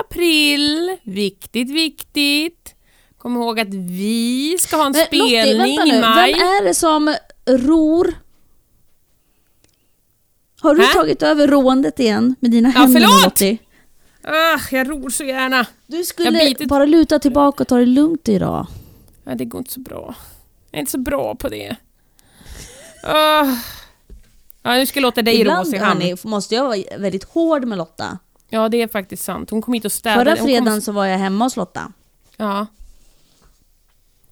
april. 0.00 0.96
Viktigt, 1.02 1.70
viktigt. 1.70 2.74
Kom 3.18 3.36
ihåg 3.36 3.60
att 3.60 3.74
vi 3.74 4.56
ska 4.60 4.76
ha 4.76 4.86
en 4.86 4.92
Men 4.92 5.18
Lottie, 5.18 5.42
spelning 5.42 5.76
vänta 5.76 5.96
i 5.96 6.00
maj. 6.00 6.32
Vem 6.32 6.42
är 6.42 6.64
det 6.64 6.74
som 6.74 7.14
ror? 7.46 8.14
Har 10.60 10.74
du 10.74 10.82
Hä? 10.82 10.92
tagit 10.92 11.22
över 11.22 11.46
råendet 11.48 12.00
igen 12.00 12.34
med 12.40 12.50
dina 12.50 12.68
Ja, 12.74 12.80
händer 12.80 13.00
nu, 13.00 13.06
förlåt! 13.06 13.24
Lottie? 13.24 13.58
Ah, 14.22 14.60
jag 14.70 14.88
ror 14.90 15.10
så 15.10 15.24
gärna. 15.24 15.66
Du 15.86 15.96
Jag 15.96 16.06
skulle 16.06 16.30
bitit- 16.30 16.68
bara 16.68 16.84
luta 16.84 17.18
tillbaka 17.18 17.62
och 17.62 17.68
ta 17.68 17.76
det 17.76 17.86
lugnt 17.86 18.28
idag. 18.28 18.66
Ja, 19.24 19.34
det 19.34 19.44
går 19.44 19.58
inte 19.58 19.72
så 19.72 19.80
bra. 19.80 20.14
Jag 20.70 20.78
är 20.78 20.80
inte 20.80 20.92
så 20.92 20.98
bra 20.98 21.34
på 21.34 21.48
det. 21.48 21.76
Ah. 23.02 23.46
Ja, 24.62 24.74
nu 24.74 24.86
ska 24.86 24.98
jag 24.98 25.02
låta 25.02 25.22
dig 25.22 25.34
roa 25.34 25.40
Ibland 25.40 25.68
sig 25.68 25.78
hörni, 25.78 26.16
måste 26.24 26.54
jag 26.54 26.64
vara 26.64 26.78
väldigt 26.98 27.24
hård 27.24 27.64
med 27.64 27.78
Lotta. 27.78 28.18
Ja, 28.48 28.68
det 28.68 28.82
är 28.82 28.88
faktiskt 28.88 29.24
sant. 29.24 29.50
Hon 29.50 29.62
kom 29.62 29.74
hit 29.74 29.84
och 29.84 29.92
städade. 29.92 30.20
Förra 30.24 30.30
Hon 30.30 30.38
kom- 30.38 30.46
fredagen 30.46 30.82
så 30.82 30.92
var 30.92 31.06
jag 31.06 31.18
hemma 31.18 31.44
hos 31.44 31.56
Lotta. 31.56 31.92
Ja. 32.36 32.66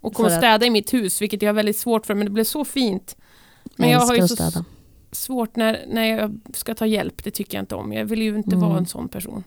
Och 0.01 0.14
kom 0.14 0.24
För 0.24 0.31
och 0.31 0.33
att- 0.37 0.41
städa 0.41 0.66
i 0.66 0.70
mitt 0.70 0.95
hus, 0.95 1.22
vilket 1.22 1.43
jag 1.43 1.49
har 1.49 1.55
väldigt 1.55 1.79
svårt 1.79 2.07
för, 2.07 2.14
men 2.14 2.24
det 2.24 2.31
blev 2.31 2.45
så 2.45 2.64
fint. 2.64 3.16
Men 3.77 3.91
jag 3.91 3.99
har 4.01 4.03
älskar 4.05 4.16
ju 4.16 4.22
att 4.22 4.29
så 4.31 4.37
städa. 4.37 4.64
Svårt 5.17 5.57
när, 5.57 5.85
när 5.89 6.05
jag 6.05 6.41
ska 6.55 6.75
ta 6.75 6.87
hjälp, 6.87 7.25
det 7.25 7.31
tycker 7.31 7.59
jag 7.59 7.62
inte 7.62 7.75
om. 7.75 7.93
Jag 7.93 8.05
vill 8.05 8.23
ju 8.23 8.37
inte 8.37 8.57
Mm. 8.57 8.69
vara 8.69 8.79
en 8.79 8.87
sån 8.87 9.09
person. 9.09 9.45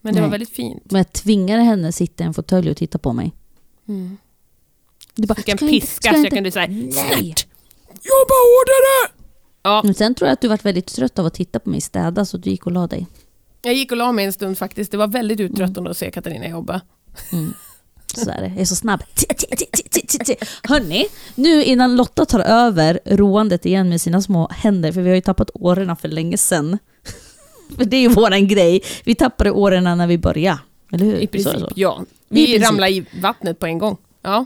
Men 0.00 0.14
det 0.14 0.20
var 0.20 0.28
Nej. 0.28 0.32
väldigt 0.32 0.50
fint. 0.56 0.82
Men 0.90 0.98
jag 0.98 1.12
tvingade 1.12 1.62
henne 1.62 1.92
sitta 1.92 2.24
i 2.24 2.26
en 2.26 2.34
fåtölj 2.34 2.70
och 2.70 2.76
titta 2.76 2.98
på 2.98 3.12
mig. 3.12 3.32
Mm. 3.88 4.16
Du 5.14 5.26
bara, 5.26 5.34
Fick 5.34 5.48
en 5.48 5.56
"Ska 5.58 5.64
jag 5.66 5.72
inte- 5.72 5.86
piska 5.86 6.00
ska 6.00 6.02
så 6.02 6.08
jag 6.08 6.14
jag 6.14 6.20
inte-" 6.26 6.36
kunde 6.36 6.50
säga 6.50 6.66
snärt. 6.92 7.46
Jobba 7.88 8.34
hårdare! 8.46 9.12
Ja, 9.62 9.82
Men 9.84 9.94
sen 9.94 10.14
tror 10.14 10.26
jag 10.28 10.32
att 10.32 10.40
du 10.40 10.48
varit 10.48 10.64
väldigt 10.64 10.86
trött 10.86 11.18
av 11.18 11.26
att 11.26 11.34
titta 11.34 11.58
på 11.58 11.70
mig 11.70 11.80
städa 11.80 12.24
så 12.24 12.36
du 12.36 12.50
gick 12.50 12.66
och 12.66 12.72
la 12.72 12.86
dig. 12.86 13.06
jag 13.62 13.74
gick 13.74 13.90
och 13.92 13.96
la 13.98 14.12
mig 14.12 14.24
en 14.24 14.32
stund 14.32 14.58
faktiskt. 14.58 14.90
Det 14.90 14.96
var 14.96 15.06
väldigt 15.08 15.40
uttröttande 15.40 15.90
att 15.90 15.96
se 15.96 16.10
Katarina 16.10 16.48
jobba. 16.48 16.80
Så 18.24 18.30
är 18.30 18.40
det. 18.40 18.48
Jag 18.48 18.60
är 18.60 18.64
så 18.64 18.76
snabb. 18.76 19.02
Hörni, 20.62 21.06
nu 21.34 21.64
innan 21.64 21.96
Lotta 21.96 22.24
tar 22.24 22.40
över 22.40 23.00
roandet 23.04 23.66
igen 23.66 23.88
med 23.88 24.00
sina 24.00 24.22
små 24.22 24.48
händer, 24.52 24.92
för 24.92 25.00
vi 25.00 25.08
har 25.08 25.14
ju 25.14 25.20
tappat 25.20 25.50
åren 25.54 25.96
för 25.96 26.08
länge 26.08 26.36
sedan. 26.38 26.78
För 27.76 27.84
det 27.84 27.96
är 27.96 28.00
ju 28.00 28.08
våran 28.08 28.48
grej. 28.48 28.82
Vi 29.04 29.14
tappade 29.14 29.50
åren 29.50 29.84
när 29.84 30.06
vi 30.06 30.18
började. 30.18 30.58
Eller 30.92 31.04
hur? 31.04 31.14
I 31.16 31.26
Så 31.26 31.30
princip, 31.32 31.52
det 31.54 31.60
så. 31.60 31.68
ja. 31.74 32.02
I 32.02 32.34
Vi 32.34 32.46
princip. 32.46 32.68
ramlade 32.68 32.92
i 32.92 33.06
vattnet 33.20 33.58
på 33.58 33.66
en 33.66 33.78
gång. 33.78 33.96
Ja. 34.22 34.44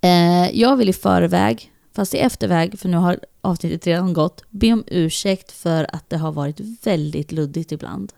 Eh, 0.00 0.50
jag 0.60 0.76
vill 0.76 0.88
i 0.88 0.92
förväg, 0.92 1.72
fast 1.94 2.14
i 2.14 2.18
efterväg, 2.18 2.78
för 2.78 2.88
nu 2.88 2.96
har 2.96 3.18
avsnittet 3.40 3.86
redan 3.86 4.12
gått, 4.12 4.42
be 4.50 4.72
om 4.72 4.84
ursäkt 4.86 5.52
för 5.52 5.86
att 5.92 6.10
det 6.10 6.16
har 6.16 6.32
varit 6.32 6.60
väldigt 6.82 7.32
luddigt 7.32 7.72
ibland. 7.72 8.12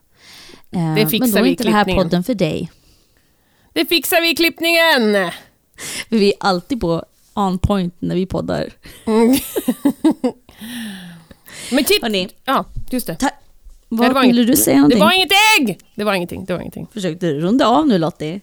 Eh, 0.71 0.95
Det 0.95 1.07
fixar 1.07 1.19
men 1.27 1.31
då 1.31 1.39
är 1.39 1.43
vi 1.43 1.49
i 1.49 1.53
inte 1.53 1.65
det 1.65 1.71
här 1.71 1.85
podden 1.95 2.25
för 2.25 2.35
dig. 2.35 2.71
Det 3.73 3.85
fixar 3.85 4.21
vi 4.21 4.31
i 4.31 4.35
klippningen! 4.35 5.31
Vi 6.09 6.29
är 6.29 6.35
alltid 6.41 6.81
på 6.81 7.05
on 7.35 7.59
point 7.59 7.95
när 7.99 8.15
vi 8.15 8.27
poddar. 8.27 8.71
Mm. 9.07 9.29
Men 11.71 11.85
titta! 11.85 12.09
Ja, 12.45 12.65
just 12.91 13.07
det. 13.07 13.17
vad 13.89 14.09
det 14.09 14.15
var 14.15 14.23
ville 14.23 14.45
du 14.45 14.57
säga 14.57 14.77
någonting? 14.77 14.99
Det 14.99 15.05
var 15.05 15.13
inget 15.13 15.33
ägg! 15.59 15.79
Det 15.95 16.05
var 16.05 16.15
ingenting, 16.15 16.45
det 16.45 16.53
var 16.53 16.61
ingenting. 16.61 16.87
Försökte 16.93 17.27
du 17.27 17.41
runda 17.41 17.67
av 17.67 17.87
nu 17.87 17.99
Lottie? 17.99 18.41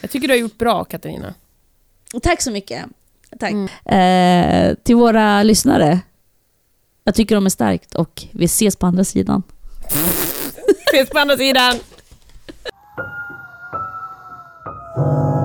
Jag 0.00 0.10
tycker 0.10 0.28
du 0.28 0.34
har 0.34 0.38
gjort 0.38 0.58
bra 0.58 0.84
Katarina. 0.84 1.34
Tack 2.22 2.42
så 2.42 2.50
mycket. 2.50 2.84
Tack. 3.38 3.52
Mm. 3.52 3.68
Eh, 3.84 4.76
till 4.82 4.96
våra 4.96 5.42
lyssnare. 5.42 6.00
Jag 7.04 7.14
tycker 7.14 7.34
de 7.34 7.46
är 7.46 7.50
starkt 7.50 7.94
och 7.94 8.22
vi 8.30 8.44
ses 8.44 8.76
på 8.76 8.86
andra 8.86 9.04
sidan. 9.04 9.42
Ses 10.92 11.10
på 11.10 11.18
andra 11.18 11.36
sidan! 11.36 11.76
Du 14.92 15.39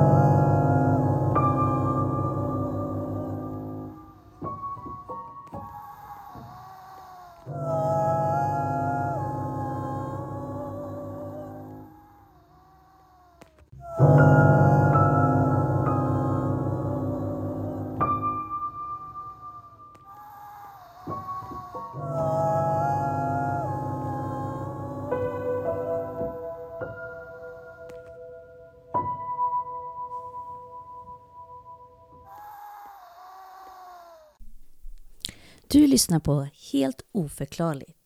lyssnar 36.06 36.20
på 36.20 36.47
Helt 36.72 37.01
oförklarligt. 37.12 37.99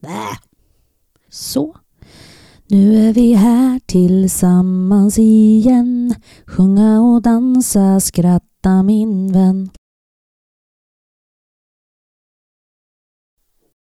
Bäh! 0.00 0.38
Så. 1.28 1.76
Nu 2.66 3.08
är 3.08 3.12
vi 3.12 3.34
här 3.34 3.80
tillsammans 3.86 5.18
igen. 5.18 6.14
Sjunga 6.46 7.00
och 7.00 7.22
dansa, 7.22 8.00
skratta 8.00 8.82
min 8.82 9.32
vän. 9.32 9.70